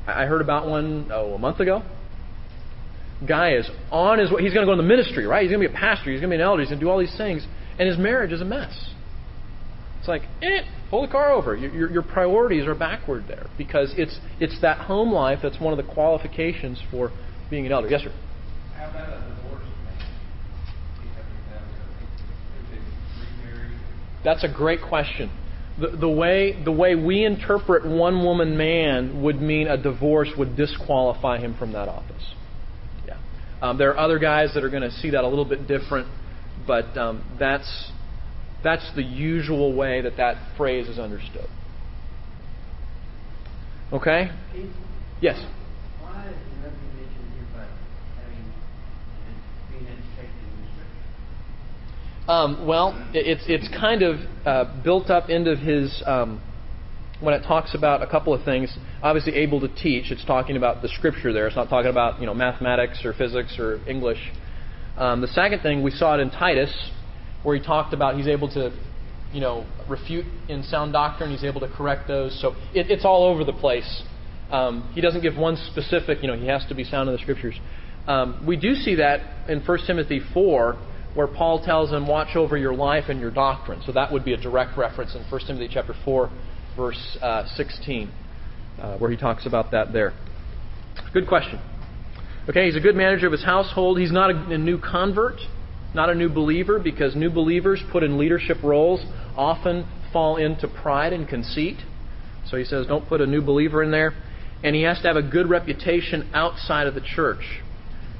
I 0.06 0.26
heard 0.26 0.40
about 0.40 0.68
one 0.68 1.10
oh 1.12 1.34
a 1.34 1.38
month 1.38 1.60
ago. 1.60 1.82
Guy 3.26 3.56
is 3.56 3.68
on 3.90 4.18
his 4.18 4.30
way. 4.30 4.42
He's 4.42 4.52
going 4.52 4.66
to 4.66 4.68
go 4.68 4.72
in 4.72 4.78
the 4.78 4.84
ministry, 4.84 5.26
right? 5.26 5.42
He's 5.42 5.50
going 5.50 5.62
to 5.62 5.68
be 5.68 5.74
a 5.74 5.78
pastor. 5.78 6.10
He's 6.10 6.20
going 6.20 6.30
to 6.30 6.36
be 6.36 6.40
an 6.42 6.46
elder. 6.46 6.62
He's 6.62 6.70
going 6.70 6.80
to 6.80 6.84
do 6.84 6.90
all 6.90 6.98
these 6.98 7.16
things, 7.16 7.46
and 7.78 7.88
his 7.88 7.98
marriage 7.98 8.32
is 8.32 8.40
a 8.40 8.44
mess. 8.44 8.90
It's 9.98 10.08
like, 10.08 10.22
eh, 10.42 10.62
pull 10.90 11.02
the 11.02 11.12
car 11.12 11.32
over. 11.32 11.56
Your, 11.56 11.72
your, 11.74 11.90
your 11.90 12.02
priorities 12.02 12.66
are 12.66 12.74
backward 12.74 13.24
there 13.26 13.46
because 13.56 13.94
it's 13.96 14.18
it's 14.38 14.60
that 14.60 14.78
home 14.78 15.10
life 15.10 15.38
that's 15.42 15.58
one 15.58 15.72
of 15.72 15.84
the 15.84 15.92
qualifications 15.94 16.82
for 16.90 17.10
being 17.48 17.64
an 17.64 17.72
elder. 17.72 17.88
Yes, 17.88 18.02
sir. 18.02 18.12
How 18.76 18.90
about 18.90 19.08
a 19.08 19.34
divorce? 19.34 19.64
That's 24.24 24.44
a 24.44 24.48
great 24.48 24.80
question. 24.82 25.30
The, 25.78 25.88
the, 25.88 26.08
way, 26.08 26.62
the 26.64 26.70
way 26.70 26.94
we 26.94 27.24
interpret 27.24 27.84
one 27.84 28.22
woman 28.22 28.56
man 28.56 29.22
would 29.22 29.40
mean 29.40 29.66
a 29.66 29.76
divorce 29.76 30.30
would 30.38 30.56
disqualify 30.56 31.38
him 31.38 31.56
from 31.58 31.72
that 31.72 31.88
office. 31.88 32.34
Um, 33.64 33.78
there 33.78 33.92
are 33.92 33.96
other 33.96 34.18
guys 34.18 34.52
that 34.52 34.62
are 34.62 34.68
going 34.68 34.82
to 34.82 34.90
see 34.90 35.08
that 35.08 35.24
a 35.24 35.26
little 35.26 35.46
bit 35.46 35.66
different, 35.66 36.06
but 36.66 36.84
um, 36.98 37.24
that's, 37.38 37.90
that's 38.62 38.94
the 38.94 39.02
usual 39.02 39.74
way 39.74 40.02
that 40.02 40.18
that 40.18 40.54
phrase 40.58 40.86
is 40.86 40.98
understood. 40.98 41.48
Okay? 43.90 44.28
Yes? 45.22 45.42
Um, 52.28 52.66
well, 52.66 52.92
it's 53.14 53.44
it's 53.48 53.68
kind 53.68 54.02
of 54.02 54.20
uh, 54.44 54.82
built 54.82 55.08
up 55.08 55.30
into 55.30 55.56
his 55.56 56.02
um, 56.06 56.42
when 57.20 57.34
it 57.34 57.42
talks 57.46 57.74
about 57.74 58.02
a 58.02 58.06
couple 58.06 58.34
of 58.34 58.44
things. 58.44 58.76
Obviously, 59.02 59.34
able 59.34 59.60
to 59.60 59.68
teach. 59.68 60.10
It's 60.10 60.24
talking 60.24 60.56
about 60.56 60.82
the 60.82 60.88
scripture 60.88 61.32
there. 61.32 61.46
It's 61.46 61.56
not 61.56 61.68
talking 61.68 61.90
about 61.90 62.20
you 62.20 62.26
know 62.26 62.34
mathematics 62.34 63.04
or 63.04 63.12
physics 63.12 63.56
or 63.58 63.80
English. 63.88 64.18
Um, 64.96 65.20
the 65.20 65.28
second 65.28 65.60
thing 65.60 65.82
we 65.82 65.90
saw 65.90 66.14
it 66.14 66.20
in 66.20 66.30
Titus, 66.30 66.90
where 67.42 67.56
he 67.56 67.62
talked 67.64 67.92
about 67.92 68.16
he's 68.16 68.28
able 68.28 68.48
to 68.54 68.76
you 69.32 69.40
know 69.40 69.66
refute 69.88 70.26
in 70.48 70.62
sound 70.62 70.92
doctrine. 70.92 71.30
He's 71.30 71.44
able 71.44 71.60
to 71.60 71.68
correct 71.68 72.08
those. 72.08 72.38
So 72.40 72.50
it, 72.74 72.90
it's 72.90 73.04
all 73.04 73.24
over 73.24 73.44
the 73.44 73.52
place. 73.52 74.02
Um, 74.50 74.90
he 74.94 75.00
doesn't 75.00 75.22
give 75.22 75.36
one 75.36 75.56
specific. 75.56 76.18
You 76.22 76.28
know, 76.28 76.36
he 76.36 76.46
has 76.46 76.64
to 76.68 76.74
be 76.74 76.84
sound 76.84 77.08
in 77.08 77.14
the 77.14 77.22
scriptures. 77.22 77.58
Um, 78.06 78.44
we 78.46 78.56
do 78.56 78.74
see 78.74 78.96
that 78.96 79.48
in 79.48 79.60
1 79.60 79.78
Timothy 79.86 80.20
4, 80.32 80.76
where 81.14 81.26
Paul 81.26 81.64
tells 81.64 81.90
them, 81.90 82.06
Watch 82.06 82.36
over 82.36 82.56
your 82.56 82.74
life 82.74 83.04
and 83.08 83.20
your 83.20 83.30
doctrine. 83.30 83.80
So 83.86 83.92
that 83.92 84.12
would 84.12 84.24
be 84.24 84.34
a 84.34 84.36
direct 84.36 84.76
reference 84.76 85.14
in 85.14 85.22
1 85.22 85.40
Timothy 85.46 85.68
chapter 85.72 85.94
4, 86.04 86.30
verse 86.76 87.18
uh, 87.20 87.46
16, 87.56 88.10
uh, 88.80 88.98
where 88.98 89.10
he 89.10 89.16
talks 89.16 89.46
about 89.46 89.70
that 89.72 89.92
there. 89.92 90.12
Good 91.12 91.26
question. 91.26 91.60
Okay, 92.48 92.66
he's 92.66 92.76
a 92.76 92.80
good 92.80 92.94
manager 92.94 93.26
of 93.26 93.32
his 93.32 93.44
household. 93.44 93.98
He's 93.98 94.12
not 94.12 94.30
a, 94.30 94.34
a 94.50 94.58
new 94.58 94.78
convert, 94.78 95.40
not 95.94 96.10
a 96.10 96.14
new 96.14 96.28
believer, 96.28 96.78
because 96.78 97.16
new 97.16 97.30
believers 97.30 97.82
put 97.90 98.02
in 98.02 98.18
leadership 98.18 98.58
roles 98.62 99.04
often 99.36 99.88
fall 100.12 100.36
into 100.36 100.68
pride 100.68 101.12
and 101.12 101.26
conceit. 101.26 101.78
So 102.46 102.56
he 102.56 102.64
says, 102.64 102.86
don't 102.86 103.08
put 103.08 103.20
a 103.20 103.26
new 103.26 103.40
believer 103.40 103.82
in 103.82 103.90
there. 103.90 104.14
And 104.62 104.74
he 104.74 104.82
has 104.82 105.00
to 105.02 105.08
have 105.08 105.16
a 105.16 105.22
good 105.22 105.48
reputation 105.48 106.30
outside 106.34 106.86
of 106.86 106.94
the 106.94 107.00
church. 107.00 107.60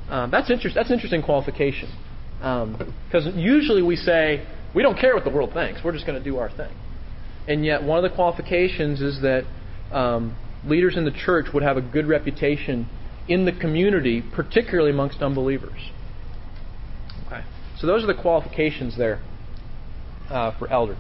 Um, 0.09 0.30
that's, 0.30 0.50
interest, 0.50 0.74
that's 0.74 0.88
an 0.88 0.94
interesting 0.94 1.22
qualification. 1.22 1.90
Because 2.38 3.26
um, 3.26 3.38
usually 3.38 3.82
we 3.82 3.96
say, 3.96 4.46
we 4.74 4.82
don't 4.82 4.98
care 4.98 5.14
what 5.14 5.24
the 5.24 5.30
world 5.30 5.52
thinks, 5.55 5.80
we're 5.84 5.92
just 5.92 6.07
going 6.07 6.18
to 6.18 6.24
do 6.24 6.38
our 6.38 6.50
thing. 6.50 6.72
And 7.47 7.64
yet, 7.64 7.82
one 7.82 8.03
of 8.03 8.09
the 8.09 8.14
qualifications 8.14 9.01
is 9.01 9.20
that 9.22 9.45
um, 9.92 10.36
leaders 10.66 10.97
in 10.97 11.05
the 11.05 11.11
church 11.11 11.47
would 11.53 11.62
have 11.62 11.76
a 11.76 11.82
good 11.82 12.07
reputation 12.07 12.88
in 13.28 13.45
the 13.45 13.53
community, 13.53 14.22
particularly 14.34 14.90
amongst 14.90 15.20
unbelievers. 15.20 15.90
Okay. 17.26 17.42
So, 17.78 17.86
those 17.86 18.03
are 18.03 18.07
the 18.07 18.20
qualifications 18.20 18.97
there 18.97 19.20
uh, 20.30 20.59
for 20.59 20.70
elder. 20.70 20.97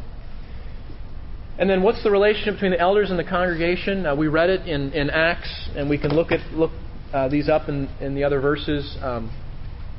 And 1.58 1.70
then, 1.70 1.82
what's 1.82 2.02
the 2.02 2.10
relationship 2.10 2.54
between 2.54 2.72
the 2.72 2.80
elders 2.80 3.10
and 3.10 3.18
the 3.18 3.24
congregation? 3.24 4.04
Uh, 4.04 4.14
we 4.14 4.28
read 4.28 4.50
it 4.50 4.66
in, 4.68 4.92
in 4.92 5.08
Acts, 5.08 5.70
and 5.76 5.88
we 5.88 5.98
can 5.98 6.10
look 6.10 6.30
at 6.30 6.40
look 6.52 6.72
uh, 7.12 7.28
these 7.28 7.48
up 7.48 7.68
in, 7.68 7.88
in 8.00 8.14
the 8.14 8.24
other 8.24 8.40
verses. 8.40 8.98
Um, 9.00 9.30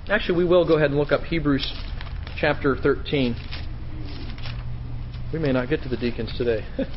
actually, 0.09 0.37
we 0.37 0.45
will 0.45 0.67
go 0.67 0.75
ahead 0.75 0.91
and 0.91 0.99
look 0.99 1.11
up 1.11 1.21
Hebrews 1.21 1.73
chapter 2.37 2.75
13. 2.75 3.35
We 5.35 5.41
may 5.41 5.51
not 5.51 5.67
get 5.67 5.83
to 5.83 5.89
the 5.89 5.97
deacons 5.97 6.33
today. 6.37 6.65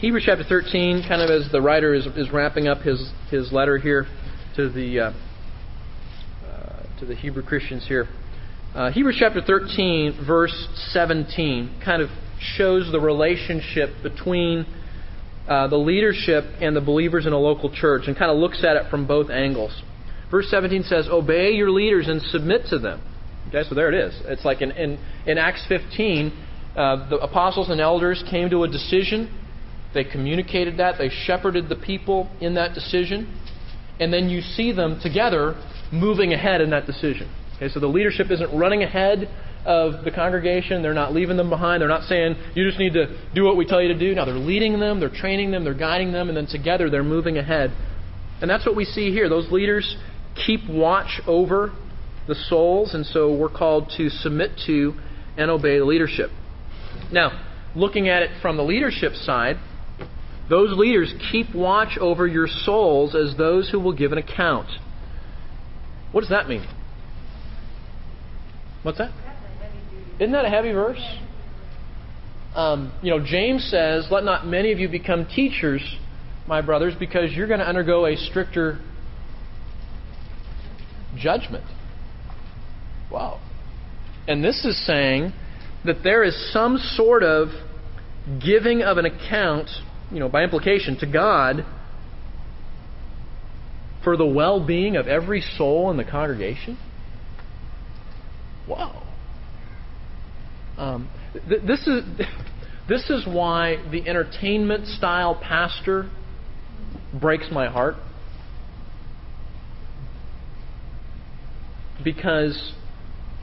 Hebrews 0.00 0.24
chapter 0.26 0.42
13, 0.42 1.04
kind 1.06 1.22
of 1.22 1.30
as 1.30 1.52
the 1.52 1.62
writer 1.62 1.94
is, 1.94 2.04
is 2.16 2.32
wrapping 2.32 2.66
up 2.66 2.78
his, 2.78 3.12
his 3.30 3.52
letter 3.52 3.78
here 3.78 4.08
to 4.56 4.68
the, 4.68 4.98
uh, 4.98 5.12
uh, 6.44 6.82
to 6.98 7.06
the 7.06 7.14
Hebrew 7.14 7.44
Christians 7.44 7.86
here. 7.86 8.08
Uh, 8.74 8.90
Hebrews 8.90 9.18
chapter 9.20 9.40
13, 9.40 10.24
verse 10.26 10.66
17, 10.90 11.80
kind 11.84 12.02
of 12.02 12.08
shows 12.56 12.90
the 12.90 12.98
relationship 12.98 13.90
between 14.02 14.66
uh, 15.48 15.68
the 15.68 15.78
leadership 15.78 16.42
and 16.60 16.74
the 16.74 16.80
believers 16.80 17.24
in 17.24 17.32
a 17.32 17.38
local 17.38 17.72
church 17.72 18.08
and 18.08 18.18
kind 18.18 18.32
of 18.32 18.36
looks 18.36 18.64
at 18.64 18.74
it 18.74 18.90
from 18.90 19.06
both 19.06 19.30
angles. 19.30 19.80
Verse 20.28 20.50
17 20.50 20.82
says, 20.82 21.06
Obey 21.08 21.52
your 21.52 21.70
leaders 21.70 22.08
and 22.08 22.20
submit 22.20 22.62
to 22.70 22.80
them. 22.80 23.00
Okay, 23.48 23.68
so 23.68 23.74
there 23.74 23.88
it 23.88 23.94
is. 23.94 24.20
It's 24.24 24.44
like 24.44 24.62
in, 24.62 24.70
in, 24.72 24.98
in 25.26 25.38
Acts 25.38 25.64
15, 25.68 26.32
uh, 26.76 27.08
the 27.08 27.18
apostles 27.18 27.70
and 27.70 27.80
elders 27.80 28.24
came 28.30 28.50
to 28.50 28.64
a 28.64 28.68
decision. 28.68 29.32
They 29.92 30.04
communicated 30.04 30.78
that. 30.78 30.96
They 30.98 31.08
shepherded 31.08 31.68
the 31.68 31.76
people 31.76 32.30
in 32.40 32.54
that 32.54 32.74
decision. 32.74 33.40
And 34.00 34.12
then 34.12 34.28
you 34.28 34.40
see 34.40 34.72
them 34.72 34.98
together 35.00 35.54
moving 35.92 36.32
ahead 36.32 36.60
in 36.60 36.70
that 36.70 36.86
decision. 36.86 37.32
Okay, 37.56 37.68
so 37.68 37.78
the 37.78 37.86
leadership 37.86 38.30
isn't 38.30 38.56
running 38.56 38.82
ahead 38.82 39.28
of 39.64 40.04
the 40.04 40.10
congregation. 40.10 40.82
They're 40.82 40.92
not 40.92 41.14
leaving 41.14 41.36
them 41.36 41.48
behind. 41.48 41.80
They're 41.80 41.88
not 41.88 42.02
saying, 42.02 42.36
you 42.54 42.64
just 42.66 42.78
need 42.78 42.92
to 42.94 43.16
do 43.34 43.44
what 43.44 43.56
we 43.56 43.64
tell 43.64 43.80
you 43.80 43.88
to 43.88 43.98
do. 43.98 44.14
Now 44.14 44.24
they're 44.24 44.34
leading 44.34 44.80
them, 44.80 45.00
they're 45.00 45.08
training 45.08 45.52
them, 45.52 45.64
they're 45.64 45.74
guiding 45.74 46.12
them, 46.12 46.28
and 46.28 46.36
then 46.36 46.46
together 46.46 46.90
they're 46.90 47.04
moving 47.04 47.38
ahead. 47.38 47.72
And 48.40 48.50
that's 48.50 48.66
what 48.66 48.76
we 48.76 48.84
see 48.84 49.12
here. 49.12 49.28
Those 49.28 49.50
leaders 49.50 49.96
keep 50.46 50.68
watch 50.68 51.20
over 51.26 51.72
the 52.26 52.34
souls, 52.34 52.94
and 52.94 53.04
so 53.04 53.34
we're 53.34 53.48
called 53.48 53.92
to 53.96 54.08
submit 54.08 54.52
to 54.66 54.94
and 55.36 55.50
obey 55.50 55.80
leadership. 55.80 56.30
Now, 57.12 57.44
looking 57.74 58.08
at 58.08 58.22
it 58.22 58.30
from 58.40 58.56
the 58.56 58.62
leadership 58.62 59.12
side, 59.14 59.56
those 60.48 60.76
leaders 60.76 61.12
keep 61.32 61.54
watch 61.54 61.96
over 61.98 62.26
your 62.26 62.46
souls 62.46 63.14
as 63.14 63.36
those 63.36 63.70
who 63.70 63.80
will 63.80 63.94
give 63.94 64.12
an 64.12 64.18
account. 64.18 64.68
What 66.12 66.20
does 66.20 66.30
that 66.30 66.48
mean? 66.48 66.66
What's 68.82 68.98
that? 68.98 69.12
Isn't 70.20 70.32
that 70.32 70.44
a 70.44 70.50
heavy 70.50 70.72
verse? 70.72 71.02
Um, 72.54 72.92
you 73.02 73.10
know, 73.10 73.24
James 73.24 73.68
says, 73.68 74.06
Let 74.10 74.22
not 74.22 74.46
many 74.46 74.70
of 74.70 74.78
you 74.78 74.88
become 74.88 75.26
teachers, 75.26 75.82
my 76.46 76.60
brothers, 76.60 76.94
because 76.98 77.32
you're 77.32 77.48
going 77.48 77.60
to 77.60 77.66
undergo 77.66 78.06
a 78.06 78.16
stricter 78.16 78.78
judgment. 81.16 81.64
Wow. 83.10 83.40
And 84.26 84.42
this 84.42 84.64
is 84.64 84.84
saying 84.86 85.32
that 85.84 86.02
there 86.02 86.24
is 86.24 86.52
some 86.52 86.78
sort 86.78 87.22
of 87.22 87.48
giving 88.42 88.82
of 88.82 88.96
an 88.96 89.04
account, 89.04 89.68
you 90.10 90.18
know, 90.18 90.28
by 90.28 90.42
implication, 90.42 90.98
to 90.98 91.06
God 91.06 91.64
for 94.02 94.16
the 94.16 94.26
well 94.26 94.64
being 94.64 94.96
of 94.96 95.06
every 95.06 95.42
soul 95.56 95.90
in 95.90 95.96
the 95.96 96.04
congregation. 96.04 96.78
Wow. 98.68 99.02
Um, 100.78 101.08
th- 101.48 101.62
this 101.66 101.86
is 101.86 102.04
this 102.88 103.10
is 103.10 103.26
why 103.26 103.76
the 103.90 104.08
entertainment 104.08 104.86
style 104.86 105.34
pastor 105.34 106.10
breaks 107.18 107.46
my 107.50 107.68
heart 107.68 107.94
because 112.02 112.74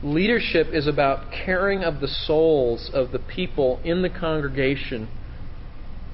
leadership 0.02 0.68
is 0.72 0.86
about 0.86 1.30
caring 1.30 1.84
of 1.84 2.00
the 2.00 2.08
souls 2.08 2.90
of 2.92 3.12
the 3.12 3.18
people 3.18 3.80
in 3.84 4.02
the 4.02 4.10
congregation 4.10 5.08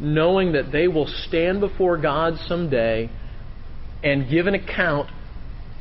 knowing 0.01 0.53
that 0.53 0.71
they 0.71 0.87
will 0.87 1.07
stand 1.27 1.61
before 1.61 1.97
God 1.97 2.35
someday 2.47 3.11
and 4.03 4.31
give 4.31 4.47
an 4.47 4.55
account 4.55 5.11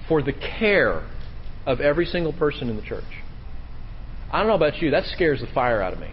for 0.08 0.22
the 0.22 0.34
care 0.34 1.08
of 1.66 1.80
every 1.80 2.06
single 2.06 2.34
person 2.34 2.70
in 2.70 2.76
the 2.76 2.82
church. 2.82 3.04
I 4.32 4.40
don't 4.40 4.48
know 4.48 4.56
about 4.56 4.82
you, 4.82 4.92
that 4.92 5.06
scares 5.06 5.42
the 5.42 5.48
fire 5.54 5.82
out 5.82 5.94
of 5.94 6.00
me. 6.00 6.12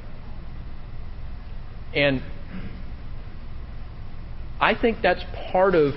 And 1.95 2.23
I 4.61 4.75
think 4.75 4.99
that's 5.03 5.23
part 5.53 5.75
of 5.75 5.95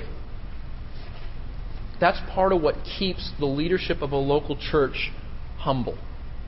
that's 2.00 2.20
part 2.32 2.54
of 2.54 2.62
what 2.62 2.76
keeps 3.00 3.32
the 3.40 3.48
leadership 3.48 4.04
of 4.04 4.12
a 4.12 4.18
local 4.18 4.56
church 4.56 5.12
humble. 5.68 5.98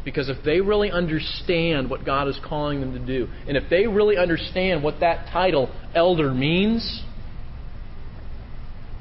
Because 0.05 0.29
if 0.29 0.37
they 0.45 0.61
really 0.61 0.89
understand 0.91 1.89
what 1.89 2.05
God 2.05 2.29
is 2.29 2.39
calling 2.47 2.79
them 2.79 2.93
to 2.93 3.05
do, 3.05 3.27
and 3.47 3.57
if 3.57 3.69
they 3.69 3.85
really 3.85 4.15
understand 4.15 4.81
what 4.81 5.01
that 5.01 5.29
title, 5.29 5.69
elder, 5.93 6.33
means, 6.33 7.03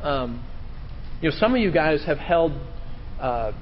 um, 0.02 0.44
you 1.22 1.30
know, 1.30 1.36
some 1.38 1.54
of 1.54 1.60
you 1.60 1.70
guys 1.70 2.04
have 2.04 2.18
held 2.18 2.50
uh, 3.20 3.52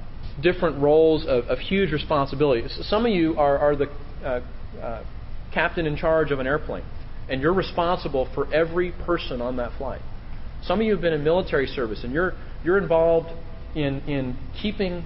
different 0.43 0.83
roles 0.83 1.27
of, 1.27 1.45
of 1.45 1.59
huge 1.59 1.93
responsibility. 1.93 2.67
Some 2.83 3.05
of 3.05 3.13
you 3.13 3.37
are, 3.37 3.59
are 3.59 3.77
the 3.77 3.87
uh, 4.25 4.41
uh, 4.81 5.05
captain 5.53 5.85
in 5.85 5.97
charge 5.97 6.31
of 6.31 6.41
an 6.41 6.47
airplane, 6.47 6.85
and 7.29 7.43
you're 7.43 7.55
responsible 7.55 8.29
for 8.35 8.53
every 8.53 8.93
person 9.05 9.43
on 9.43 9.57
that 9.59 9.77
flight. 9.77 10.01
Some 10.63 10.81
of 10.81 10.87
you 10.87 10.93
have 10.93 11.03
been 11.03 11.13
in 11.13 11.23
military 11.23 11.67
service, 11.67 12.01
and 12.03 12.15
you're 12.15 12.33
you're 12.65 12.79
involved 12.79 13.29
in 13.75 14.01
in 14.09 14.37
keeping. 14.61 15.05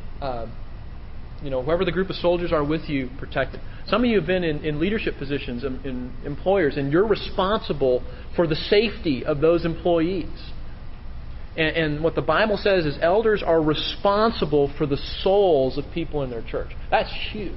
You 1.43 1.51
know, 1.51 1.63
whoever 1.63 1.85
the 1.85 1.93
group 1.93 2.11
of 2.11 2.17
soldiers 2.17 2.53
are 2.53 2.65
with 2.65 2.89
you 2.89 3.09
protected. 3.19 3.61
Some 3.87 4.05
of 4.05 4.11
you 4.11 4.19
have 4.19 4.27
been 4.27 4.45
in, 4.45 4.65
in 4.65 4.79
leadership 4.79 5.17
positions 5.19 5.65
in, 5.65 5.81
in 5.85 6.13
employers, 6.25 6.77
and 6.77 6.93
you're 6.93 7.07
responsible 7.07 8.03
for 8.37 8.47
the 8.47 8.57
safety 8.57 9.25
of 9.25 9.41
those 9.41 9.65
employees. 9.65 10.29
And, 11.57 11.77
and, 11.77 12.05
what 12.05 12.15
the 12.15 12.23
Bible 12.23 12.57
says 12.57 12.85
is 12.85 12.97
elders 13.01 13.43
are 13.45 13.61
responsible 13.61 14.73
for 14.79 14.87
the 14.87 14.97
souls 14.97 15.79
of 15.79 15.85
people 15.93 16.23
in 16.23 16.31
their 16.31 16.43
church. 16.43 16.71
That's 16.91 17.13
huge. 17.33 17.57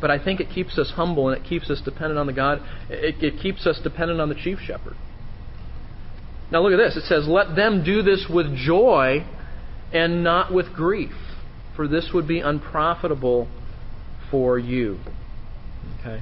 But 0.00 0.10
I 0.10 0.22
think 0.22 0.40
it 0.40 0.50
keeps 0.50 0.78
us 0.78 0.92
humble 0.94 1.28
and 1.28 1.42
it 1.42 1.48
keeps 1.48 1.70
us 1.70 1.80
dependent 1.82 2.18
on 2.18 2.26
the 2.26 2.32
God. 2.32 2.60
It, 2.88 3.22
it 3.22 3.40
keeps 3.40 3.66
us 3.66 3.80
dependent 3.82 4.20
on 4.20 4.28
the 4.28 4.34
chief 4.34 4.58
shepherd. 4.58 4.96
Now 6.50 6.62
look 6.62 6.72
at 6.72 6.78
this. 6.78 6.96
It 6.96 7.06
says, 7.06 7.28
"Let 7.28 7.54
them 7.54 7.84
do 7.84 8.02
this 8.02 8.26
with 8.28 8.54
joy 8.56 9.24
and 9.92 10.24
not 10.24 10.52
with 10.52 10.72
grief, 10.72 11.12
for 11.80 11.88
this 11.88 12.12
would 12.12 12.28
be 12.28 12.40
unprofitable 12.40 13.48
for 14.30 14.58
you." 14.58 14.98
Okay 16.00 16.20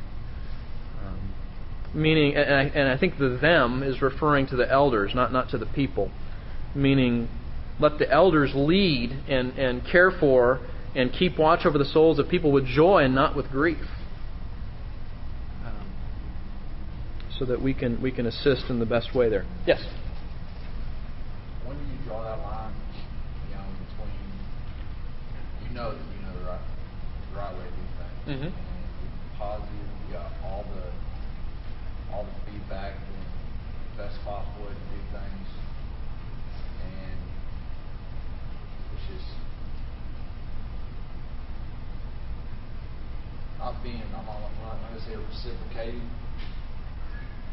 meaning, 1.94 2.36
and 2.36 2.54
I, 2.54 2.62
and 2.62 2.88
I 2.88 2.96
think 2.96 3.18
the 3.18 3.38
them 3.40 3.82
is 3.82 4.00
referring 4.02 4.46
to 4.48 4.56
the 4.56 4.70
elders, 4.70 5.14
not, 5.14 5.32
not 5.32 5.50
to 5.50 5.58
the 5.58 5.66
people, 5.66 6.10
meaning 6.74 7.28
let 7.80 7.98
the 7.98 8.10
elders 8.10 8.52
lead 8.54 9.12
and, 9.28 9.58
and 9.58 9.86
care 9.86 10.10
for 10.10 10.60
and 10.94 11.12
keep 11.12 11.38
watch 11.38 11.64
over 11.64 11.78
the 11.78 11.84
souls 11.84 12.18
of 12.18 12.28
people 12.28 12.50
with 12.50 12.66
joy 12.66 13.04
and 13.04 13.14
not 13.14 13.36
with 13.36 13.50
grief. 13.50 13.86
Um, 15.64 15.92
so 17.38 17.44
that 17.44 17.62
we 17.62 17.74
can 17.74 18.00
we 18.02 18.10
can 18.10 18.26
assist 18.26 18.64
in 18.68 18.78
the 18.78 18.86
best 18.86 19.14
way 19.14 19.28
there. 19.28 19.46
Yes. 19.66 19.84
When 21.64 21.76
do 21.78 21.84
you 21.84 21.98
draw 22.06 22.24
that 22.24 22.38
line, 22.42 22.72
you 23.48 23.54
know, 23.54 23.62
between 23.96 24.14
you 25.67 25.67
know 25.78 25.94
that 25.94 26.06
you 26.10 26.20
know 26.26 26.34
the 26.34 26.44
right 26.50 26.66
the 27.30 27.36
right 27.38 27.54
way 27.54 27.66
to 27.70 27.74
do 27.78 27.86
things, 28.02 28.18
Mhm. 28.26 28.50
and 28.50 28.82
positive, 29.38 29.88
you 30.02 30.12
got 30.12 30.32
all 30.42 30.66
the 30.74 30.90
all 32.12 32.26
the 32.26 32.36
feedback 32.50 32.98
and 32.98 33.22
the 33.94 34.02
best 34.02 34.18
possible 34.26 34.66
way 34.66 34.74
to 34.74 34.86
do 34.90 35.00
things, 35.14 35.48
and 36.82 37.18
it's 38.90 39.06
just 39.06 39.30
not 43.58 43.78
being 43.82 44.02
I'm 44.02 44.26
not, 44.26 44.34
I'm 44.34 44.62
not 44.66 44.82
going 44.82 44.98
to 44.98 45.02
say 45.06 45.14
reciprocating, 45.14 46.10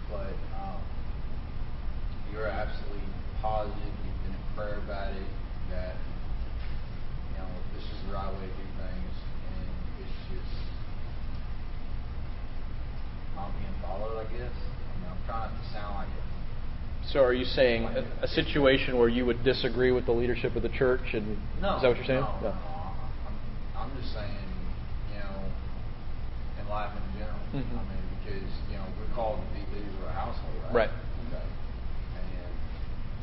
but 0.09 0.33
um, 0.57 0.81
you're 2.31 2.47
absolutely 2.47 3.05
positive, 3.41 3.93
you've 4.05 4.21
been 4.23 4.33
in 4.33 4.45
prayer 4.55 4.77
about 4.85 5.13
it, 5.13 5.29
that, 5.69 5.95
this 7.75 7.83
is 7.83 7.99
the 8.07 8.13
right 8.13 8.31
way 8.31 8.47
to 8.47 8.55
do 8.55 8.67
things, 8.79 9.15
and 9.51 9.67
it's 10.01 10.17
just 10.31 10.55
not 13.35 13.51
being 13.59 13.75
followed, 13.83 14.17
I 14.19 14.25
guess. 14.31 14.55
I 14.55 14.93
mean, 14.99 15.09
I'm 15.11 15.21
trying 15.27 15.51
not 15.51 15.59
to 15.59 15.65
sound 15.73 15.95
like 15.95 16.07
a 16.07 17.07
So 17.11 17.19
are 17.23 17.33
you 17.33 17.45
saying 17.45 17.83
a, 17.83 18.03
a 18.23 18.27
situation 18.27 18.97
where 18.97 19.09
you 19.09 19.25
would 19.25 19.43
disagree 19.43 19.91
with 19.91 20.05
the 20.05 20.13
leadership 20.13 20.55
of 20.55 20.63
the 20.63 20.69
church 20.73 21.13
and 21.13 21.37
No, 21.61 21.75
is 21.77 21.81
that 21.83 21.89
what 21.89 21.97
you're 21.97 22.05
saying? 22.07 22.21
No, 22.21 22.39
no, 22.41 22.49
no. 22.49 22.55
I'm, 23.27 23.35
I'm 23.77 23.91
just 24.01 24.13
saying, 24.13 24.47
you 25.13 25.19
know, 25.19 25.51
in 26.61 26.67
life 26.69 26.91
in 26.95 27.19
general. 27.19 27.43
Mhm. 27.53 27.75
I 27.75 27.83
mean, 27.91 28.05
because 28.23 28.49
you 28.71 28.77
know 28.77 28.85
we're 28.99 29.13
called 29.15 29.39
to 29.39 29.47
be 29.53 29.61
leaders 29.75 29.93
of 29.99 30.07
our 30.07 30.13
household, 30.15 30.55
right? 30.71 30.87
Right. 30.87 30.91
Okay. 31.29 31.45
And 32.15 32.25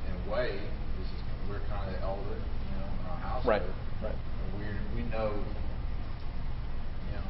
in 0.08 0.14
a 0.14 0.32
way, 0.32 0.60
this 1.00 1.08
is 1.08 1.20
we're 1.48 1.60
kind 1.68 1.88
of 1.88 1.96
the 1.96 2.02
elder, 2.06 2.36
you 2.38 2.76
know, 2.78 2.86
in 2.86 3.06
our 3.10 3.18
household. 3.18 3.46
Right, 3.50 3.62
right. 4.04 4.18
We 4.62 5.02
we 5.02 5.02
know, 5.10 5.34
you 5.34 7.12
know, 7.18 7.26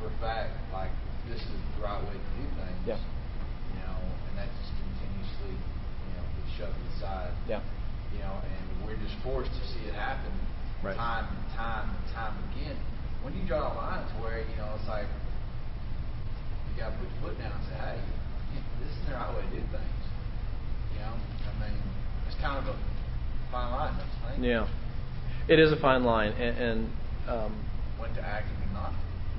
for 0.00 0.08
a 0.08 0.16
fact, 0.24 0.56
like 0.72 0.90
this 1.28 1.40
is 1.42 1.60
the 1.76 1.84
right 1.84 2.00
way 2.00 2.16
to 2.16 2.30
do 2.40 2.44
things. 2.56 2.80
Yeah. 2.88 2.96
You 2.96 3.80
know, 3.84 3.96
and 4.00 4.34
that 4.40 4.48
just 4.62 4.72
continuously, 4.80 5.52
you 5.52 6.12
know, 6.16 6.24
gets 6.40 6.52
shoved 6.56 6.80
aside 6.96 7.32
Yeah. 7.48 7.60
you 8.14 8.20
know, 8.24 8.40
and 8.40 8.64
we're 8.88 8.96
just 8.96 9.16
forced 9.22 9.52
to 9.52 9.62
see 9.68 9.84
it 9.84 9.94
happen 9.94 10.32
Right. 10.82 10.96
time 10.96 11.26
and 11.28 11.44
time 11.56 11.86
and 11.92 12.04
time 12.14 12.34
again. 12.52 12.76
When 13.22 13.34
you 13.36 13.44
draw 13.48 13.72
a 13.72 13.74
line 13.76 14.06
to 14.06 14.14
where, 14.22 14.38
you 14.40 14.56
know, 14.56 14.72
it's 14.78 14.88
like 14.88 15.08
you 16.70 16.72
gotta 16.80 16.94
put 16.96 17.08
your 17.10 17.20
foot 17.32 17.36
down 17.42 17.52
and 17.52 17.64
say, 17.68 17.76
Hey, 17.76 17.98
this 18.80 18.92
is 18.96 19.02
the 19.08 19.12
right 19.12 19.34
way 19.34 19.42
to 19.42 19.50
do 19.50 19.62
things. 19.72 20.04
You 20.94 21.00
know? 21.04 21.12
I 21.12 21.52
mean, 21.60 21.76
it's 22.28 22.36
kind 22.40 22.56
of 22.62 22.70
a 22.72 22.76
fine 23.50 23.72
line, 23.72 23.92
don't 23.98 24.06
you 24.08 24.20
think? 24.30 24.44
Yeah. 24.46 24.66
It 25.48 25.58
is 25.58 25.72
a 25.72 25.76
fine 25.76 26.04
line 26.04 26.32
and, 26.32 26.58
and 26.58 26.90
um, 27.28 27.64
When 27.98 28.12
to 28.14 28.20
act 28.20 28.48
and 28.62 28.72
not. 28.72 28.92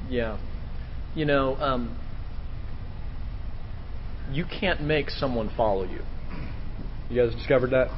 Yeah. 0.10 0.38
You 1.16 1.26
know, 1.26 1.56
um, 1.58 1.98
you 4.32 4.46
can't 4.46 4.82
make 4.82 5.10
someone 5.10 5.52
follow 5.56 5.84
you. 5.84 6.02
You 7.10 7.26
guys 7.26 7.36
discovered 7.36 7.72
that? 7.72 7.90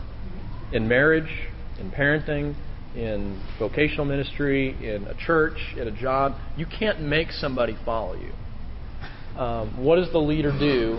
In 0.72 0.88
marriage, 0.88 1.50
in 1.80 1.92
parenting, 1.92 2.56
in 2.96 3.42
vocational 3.58 4.06
ministry, 4.06 4.76
in 4.84 5.06
a 5.06 5.16
church, 5.16 5.58
in 5.78 5.88
a 5.88 5.92
job, 5.92 6.36
you 6.58 6.66
can't 6.66 7.02
make 7.02 7.32
somebody 7.32 7.78
follow 7.86 8.16
you. 8.16 8.32
Um, 9.40 9.84
what 9.84 9.96
does 9.96 10.12
the 10.12 10.20
leader 10.20 10.52
do 10.58 10.98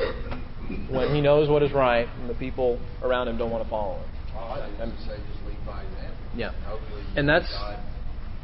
when 0.89 1.15
he 1.15 1.21
knows 1.21 1.49
what 1.49 1.63
is 1.63 1.73
right 1.73 2.09
and 2.21 2.31
the 2.31 2.35
people 2.35 2.81
around 3.03 3.29
him 3.29 3.37
don't 3.37 3.51
want 3.51 3.65
to 3.65 3.71
follow 3.71 3.99
him? 3.99 4.11
I 4.37 4.87
just 4.87 5.07
say 5.07 5.17
just 5.33 5.47
lead 5.47 5.59
by 5.67 5.83
example. 5.83 6.10
Yeah. 6.37 6.53
And 7.17 7.29
that's- 7.29 7.53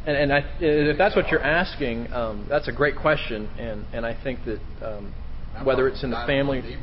And, 0.06 0.16
and 0.16 0.32
I, 0.32 0.44
if 0.60 0.96
that's 0.98 1.16
what 1.16 1.28
you're 1.30 1.42
asking, 1.42 2.12
um, 2.12 2.46
that's 2.48 2.68
a 2.68 2.72
great 2.72 2.94
question, 2.96 3.48
and, 3.58 3.84
and 3.92 4.06
I 4.06 4.14
think 4.22 4.38
that 4.44 4.60
um, 4.80 5.12
whether 5.64 5.88
it's 5.88 6.04
in 6.04 6.10
the 6.10 6.22
family, 6.28 6.60
than, 6.60 6.70
you 6.70 6.76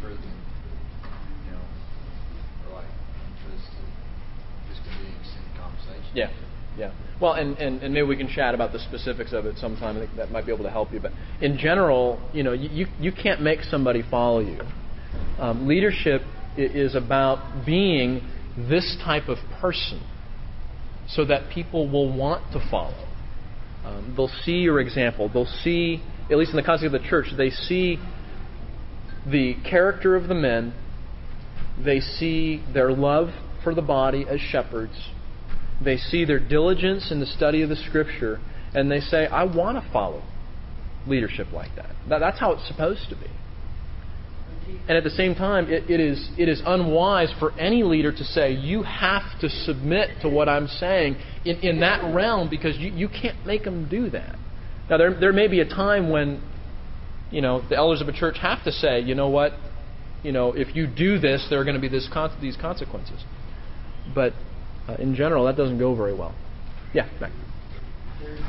know, 1.53 1.61
like 2.73 2.83
interest, 3.39 3.69
just 4.67 4.81
to 4.83 4.89
be 4.99 5.07
in 5.07 5.57
conversation. 5.57 6.03
yeah, 6.13 6.31
yeah. 6.77 6.91
Well, 7.21 7.33
and, 7.33 7.57
and, 7.59 7.81
and 7.81 7.93
maybe 7.93 8.05
we 8.07 8.17
can 8.17 8.27
chat 8.27 8.53
about 8.53 8.73
the 8.73 8.79
specifics 8.79 9.31
of 9.31 9.45
it 9.45 9.57
sometime. 9.57 9.95
I 9.95 10.01
think 10.01 10.17
that 10.17 10.29
might 10.31 10.45
be 10.45 10.51
able 10.51 10.65
to 10.65 10.69
help 10.71 10.91
you. 10.91 10.99
But 10.99 11.13
in 11.39 11.57
general, 11.57 12.19
you 12.33 12.43
know, 12.43 12.51
you, 12.51 12.67
you, 12.69 12.87
you 12.99 13.11
can't 13.13 13.41
make 13.41 13.61
somebody 13.61 14.03
follow 14.11 14.39
you. 14.41 14.59
Um, 15.39 15.65
leadership 15.65 16.23
is 16.57 16.93
about 16.95 17.65
being 17.65 18.21
this 18.57 18.97
type 19.05 19.29
of 19.29 19.37
person, 19.61 20.01
so 21.07 21.25
that 21.25 21.49
people 21.49 21.89
will 21.89 22.15
want 22.15 22.51
to 22.53 22.59
follow. 22.69 23.07
Um, 23.85 24.13
they'll 24.15 24.31
see 24.43 24.59
your 24.59 24.79
example. 24.79 25.29
They'll 25.31 25.45
see, 25.45 26.01
at 26.31 26.37
least 26.37 26.51
in 26.51 26.57
the 26.57 26.63
context 26.63 26.93
of 26.93 27.01
the 27.01 27.07
church, 27.07 27.27
they 27.37 27.49
see 27.49 27.97
the 29.25 29.55
character 29.69 30.15
of 30.15 30.27
the 30.27 30.35
men. 30.35 30.73
They 31.83 31.99
see 31.99 32.63
their 32.73 32.91
love 32.91 33.29
for 33.63 33.73
the 33.73 33.81
body 33.81 34.25
as 34.29 34.39
shepherds. 34.39 35.09
They 35.83 35.97
see 35.97 36.23
their 36.25 36.39
diligence 36.39 37.11
in 37.11 37.19
the 37.19 37.25
study 37.25 37.61
of 37.61 37.69
the 37.69 37.75
Scripture, 37.75 38.39
and 38.73 38.91
they 38.91 38.99
say, 38.99 39.27
I 39.27 39.43
want 39.43 39.83
to 39.83 39.91
follow 39.91 40.23
leadership 41.07 41.51
like 41.51 41.75
that. 41.75 41.91
that. 42.09 42.19
That's 42.19 42.39
how 42.39 42.53
it's 42.53 42.67
supposed 42.67 43.09
to 43.09 43.15
be. 43.15 43.27
And 44.87 44.97
at 44.97 45.03
the 45.03 45.09
same 45.11 45.33
time, 45.33 45.69
it, 45.71 45.89
it, 45.89 45.99
is, 45.99 46.29
it 46.37 46.49
is 46.49 46.61
unwise 46.65 47.33
for 47.39 47.57
any 47.57 47.83
leader 47.83 48.11
to 48.11 48.23
say, 48.23 48.51
you 48.51 48.83
have 48.83 49.23
to 49.39 49.49
submit 49.49 50.09
to 50.21 50.29
what 50.29 50.49
I'm 50.49 50.67
saying 50.67 51.15
in, 51.45 51.57
in 51.59 51.79
that 51.79 52.13
realm 52.13 52.49
because 52.49 52.77
you, 52.77 52.91
you 52.91 53.07
can't 53.07 53.45
make 53.45 53.63
them 53.63 53.87
do 53.89 54.09
that. 54.09 54.35
Now, 54.89 54.97
there, 54.97 55.17
there 55.17 55.31
may 55.31 55.47
be 55.47 55.61
a 55.61 55.67
time 55.67 56.09
when, 56.09 56.41
you 57.31 57.41
know, 57.41 57.61
the 57.69 57.77
elders 57.77 58.01
of 58.01 58.09
a 58.09 58.13
church 58.13 58.37
have 58.41 58.63
to 58.65 58.71
say, 58.71 58.99
you 58.99 59.15
know 59.15 59.29
what, 59.29 59.53
you 60.23 60.31
know, 60.31 60.53
if 60.53 60.75
you 60.75 60.87
do 60.87 61.19
this, 61.19 61.47
there 61.49 61.59
are 61.59 61.63
going 61.63 61.75
to 61.75 61.81
be 61.81 61.89
this 61.89 62.09
con- 62.11 62.35
these 62.41 62.57
consequences. 62.57 63.23
But 64.13 64.33
uh, 64.87 64.95
in 64.95 65.15
general, 65.15 65.45
that 65.45 65.55
doesn't 65.57 65.79
go 65.79 65.95
very 65.95 66.13
well. 66.13 66.35
Yeah. 66.93 67.07
There's 67.19 68.39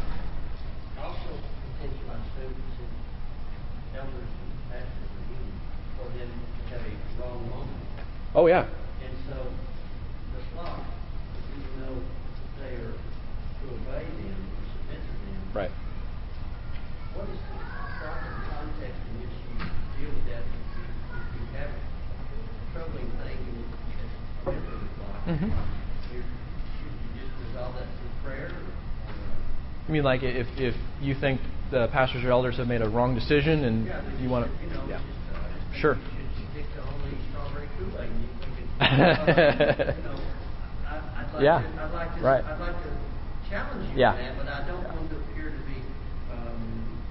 also 1.00 1.18
potential 1.78 2.10
on 2.10 2.22
students 2.34 2.76
and 2.78 3.96
elders 3.96 4.28
and 4.28 4.70
pastors 4.70 5.10
and 5.18 5.26
youth 5.30 5.54
for 5.96 6.06
them 6.18 6.30
to 6.30 6.74
have 6.74 6.82
a 6.82 7.22
wrong 7.22 7.48
moment. 7.50 7.82
Oh, 8.34 8.46
yeah. 8.46 8.66
And 8.66 9.14
so 9.30 9.36
the 10.34 10.42
flock, 10.54 10.80
even 11.54 11.86
though 11.86 11.98
they 12.58 12.74
are 12.82 12.94
to 12.98 13.64
obey 13.70 14.02
them 14.10 14.34
or 14.34 14.62
submit 14.74 14.98
to 14.98 15.14
them, 15.22 15.42
Right. 15.54 15.70
what 17.14 17.30
is 17.30 17.38
the 17.38 17.62
proper 18.02 18.26
context 18.50 18.98
in 19.06 19.14
which 19.22 19.34
you 19.38 20.02
deal 20.02 20.10
with 20.18 20.26
that 20.34 20.42
if 20.42 20.66
you, 20.74 20.82
if 20.82 21.26
you 21.38 21.42
have 21.62 21.70
a 21.70 21.78
troubling 22.74 23.06
thing 23.22 23.38
and 23.38 24.02
as 24.02 24.10
a 24.10 24.50
member 24.50 24.66
of 24.74 24.80
the 24.82 24.90
flock? 24.98 25.14
Mhm. 25.30 25.50
you're- 26.10 26.26
Should 26.82 26.90
you 26.90 27.22
just 27.22 27.34
resolve 27.54 27.74
that 27.78 27.86
through 27.86 28.14
prayer? 28.26 28.50
You 29.86 29.92
mean 29.94 30.02
like 30.02 30.22
if, 30.24 30.48
if 30.58 30.74
you 31.00 31.14
think 31.14 31.40
the 31.70 31.86
pastors 31.88 32.24
or 32.24 32.30
elders 32.32 32.56
have 32.56 32.66
made 32.66 32.82
a 32.82 32.88
wrong 32.88 33.14
decision 33.14 33.64
and 33.64 33.86
Yeah, 33.86 34.00
you 34.20 34.28
want 34.28 34.46
to. 34.46 34.64
You 34.64 34.70
know, 34.74 34.82
Yeah. 34.88 34.98
just, 34.98 35.06
uh, 35.30 35.38
I 35.38 35.70
just 35.70 35.80
Sure. 35.80 35.98
I'd 38.80 39.84
like 41.34 41.42
Yeah. 41.42 41.62
to, 41.62 41.82
I'd 41.82 41.92
like 41.92 42.14
to, 42.16 42.20
Right. 42.22 42.44
I'd 42.44 42.60
like 42.60 42.82
to 42.82 42.90
challenge 43.48 43.90
you 43.92 44.00
Yeah. 44.00 44.16
that, 44.16 44.36
but 44.36 44.48
I 44.48 44.66
don't 44.66 44.84
want 44.84 45.10
to 45.10 45.16
appear 45.16 45.50
to 45.50 45.58
be, 45.66 45.82
um, 46.32 47.02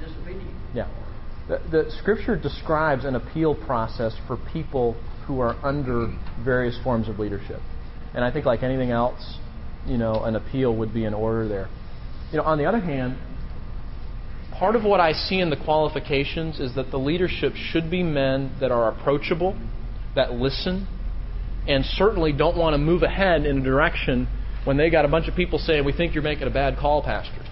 disobedient. 0.00 0.50
Yeah. 0.74 0.86
The, 1.48 1.60
the 1.70 1.90
scripture 1.98 2.36
describes 2.36 3.04
an 3.04 3.14
appeal 3.16 3.54
process 3.54 4.14
for 4.26 4.36
people 4.52 4.96
who 5.26 5.40
are 5.40 5.56
under 5.62 6.08
various 6.44 6.78
forms 6.82 7.08
of 7.08 7.18
leadership. 7.18 7.60
And 8.14 8.24
I 8.24 8.30
think, 8.30 8.44
like 8.44 8.62
anything 8.62 8.90
else, 8.90 9.38
you 9.86 9.96
know, 9.96 10.22
an 10.24 10.36
appeal 10.36 10.76
would 10.76 10.92
be 10.92 11.04
in 11.04 11.14
order 11.14 11.48
there. 11.48 11.68
You 12.30 12.38
know, 12.38 12.44
on 12.44 12.58
the 12.58 12.66
other 12.66 12.80
hand, 12.80 13.16
part 14.58 14.76
of 14.76 14.84
what 14.84 15.00
I 15.00 15.12
see 15.12 15.40
in 15.40 15.50
the 15.50 15.56
qualifications 15.56 16.60
is 16.60 16.74
that 16.74 16.90
the 16.90 16.98
leadership 16.98 17.54
should 17.54 17.90
be 17.90 18.02
men 18.02 18.52
that 18.60 18.70
are 18.70 18.88
approachable, 18.88 19.56
that 20.14 20.32
listen, 20.32 20.86
and 21.66 21.84
certainly 21.84 22.32
don't 22.32 22.56
want 22.56 22.74
to 22.74 22.78
move 22.78 23.02
ahead 23.02 23.46
in 23.46 23.58
a 23.58 23.62
direction 23.62 24.28
when 24.64 24.76
they 24.76 24.90
got 24.90 25.04
a 25.04 25.08
bunch 25.08 25.28
of 25.28 25.34
people 25.34 25.58
saying, 25.58 25.84
We 25.84 25.92
think 25.92 26.14
you're 26.14 26.22
making 26.22 26.46
a 26.46 26.50
bad 26.50 26.76
call, 26.78 27.02
Pastor. 27.02 27.44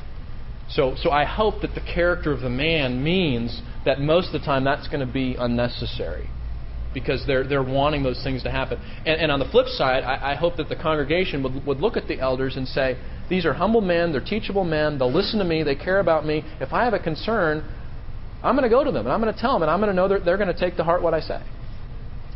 So, 0.68 0.94
so 1.02 1.10
I 1.10 1.24
hope 1.24 1.62
that 1.62 1.74
the 1.74 1.80
character 1.80 2.32
of 2.32 2.40
the 2.40 2.50
man 2.50 3.02
means 3.02 3.60
that 3.84 4.00
most 4.00 4.32
of 4.32 4.40
the 4.40 4.46
time 4.46 4.64
that's 4.64 4.86
going 4.86 5.04
to 5.04 5.12
be 5.12 5.34
unnecessary 5.36 6.30
because 6.94 7.24
they're, 7.26 7.46
they're 7.46 7.62
wanting 7.62 8.02
those 8.02 8.22
things 8.22 8.42
to 8.44 8.50
happen. 8.50 8.78
And, 9.06 9.20
and 9.20 9.32
on 9.32 9.38
the 9.38 9.46
flip 9.46 9.66
side, 9.66 10.04
I, 10.04 10.32
I 10.32 10.34
hope 10.34 10.56
that 10.56 10.68
the 10.68 10.76
congregation 10.76 11.42
would, 11.42 11.66
would 11.66 11.78
look 11.78 11.96
at 11.96 12.06
the 12.06 12.20
elders 12.20 12.56
and 12.56 12.66
say, 12.68 12.98
These 13.28 13.46
are 13.46 13.54
humble 13.54 13.80
men, 13.80 14.12
they're 14.12 14.20
teachable 14.20 14.64
men, 14.64 14.98
they'll 14.98 15.12
listen 15.12 15.38
to 15.38 15.44
me, 15.44 15.62
they 15.62 15.76
care 15.76 16.00
about 16.00 16.24
me. 16.24 16.44
If 16.60 16.72
I 16.72 16.84
have 16.84 16.94
a 16.94 16.98
concern, 17.00 17.64
I'm 18.42 18.56
going 18.56 18.68
to 18.68 18.74
go 18.74 18.84
to 18.84 18.90
them 18.90 19.06
and 19.06 19.12
I'm 19.12 19.20
going 19.20 19.34
to 19.34 19.40
tell 19.40 19.54
them 19.54 19.62
and 19.62 19.70
I'm 19.70 19.80
going 19.80 19.90
to 19.90 19.96
know 19.96 20.08
that 20.08 20.24
they're 20.24 20.38
going 20.38 20.52
to 20.52 20.58
take 20.58 20.76
to 20.76 20.84
heart 20.84 21.02
what 21.02 21.14
I 21.14 21.20
say. 21.20 21.42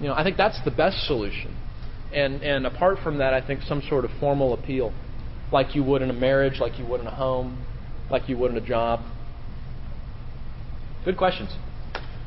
You 0.01 0.09
know, 0.09 0.14
I 0.14 0.24
think 0.24 0.36
that's 0.36 0.62
the 0.64 0.70
best 0.70 1.07
solution. 1.07 1.57
And 2.12 2.42
and 2.42 2.66
apart 2.66 2.99
from 3.03 3.18
that, 3.18 3.34
I 3.34 3.45
think 3.45 3.62
some 3.62 3.82
sort 3.88 4.05
of 4.05 4.11
formal 4.20 4.55
appeal, 4.55 4.92
like 5.53 5.74
you 5.74 5.82
would 5.84 6.03
in 6.03 6.11
a 6.11 6.14
marriage, 6.14 6.61
like 6.61 6.78
you 6.78 6.86
would 6.86 7.01
in 7.01 7.07
a 7.07 7.14
home, 7.14 7.64
like 8.11 8.28
you 8.28 8.36
would 8.38 8.51
in 8.51 8.57
a 8.57 8.66
job. 8.66 9.01
Good 11.05 11.16
questions. 11.16 11.51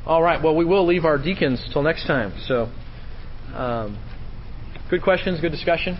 All 0.06 0.22
right. 0.22 0.42
Well, 0.42 0.56
we 0.56 0.66
will 0.66 0.86
leave 0.86 1.04
our 1.04 1.18
deacons 1.18 1.68
till 1.74 1.82
next 1.82 2.06
time. 2.06 2.34
So, 2.48 2.70
um, 3.54 3.98
good 4.90 5.02
questions, 5.02 5.42
good 5.42 5.52
discussion. 5.52 5.98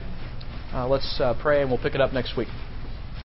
Uh, 0.74 0.88
let's 0.88 1.20
uh, 1.20 1.34
pray, 1.42 1.62
and 1.62 1.70
we'll 1.70 1.82
pick 1.82 1.96
it 1.96 2.02
up 2.02 2.14
next 2.14 2.38
week. 2.38 2.50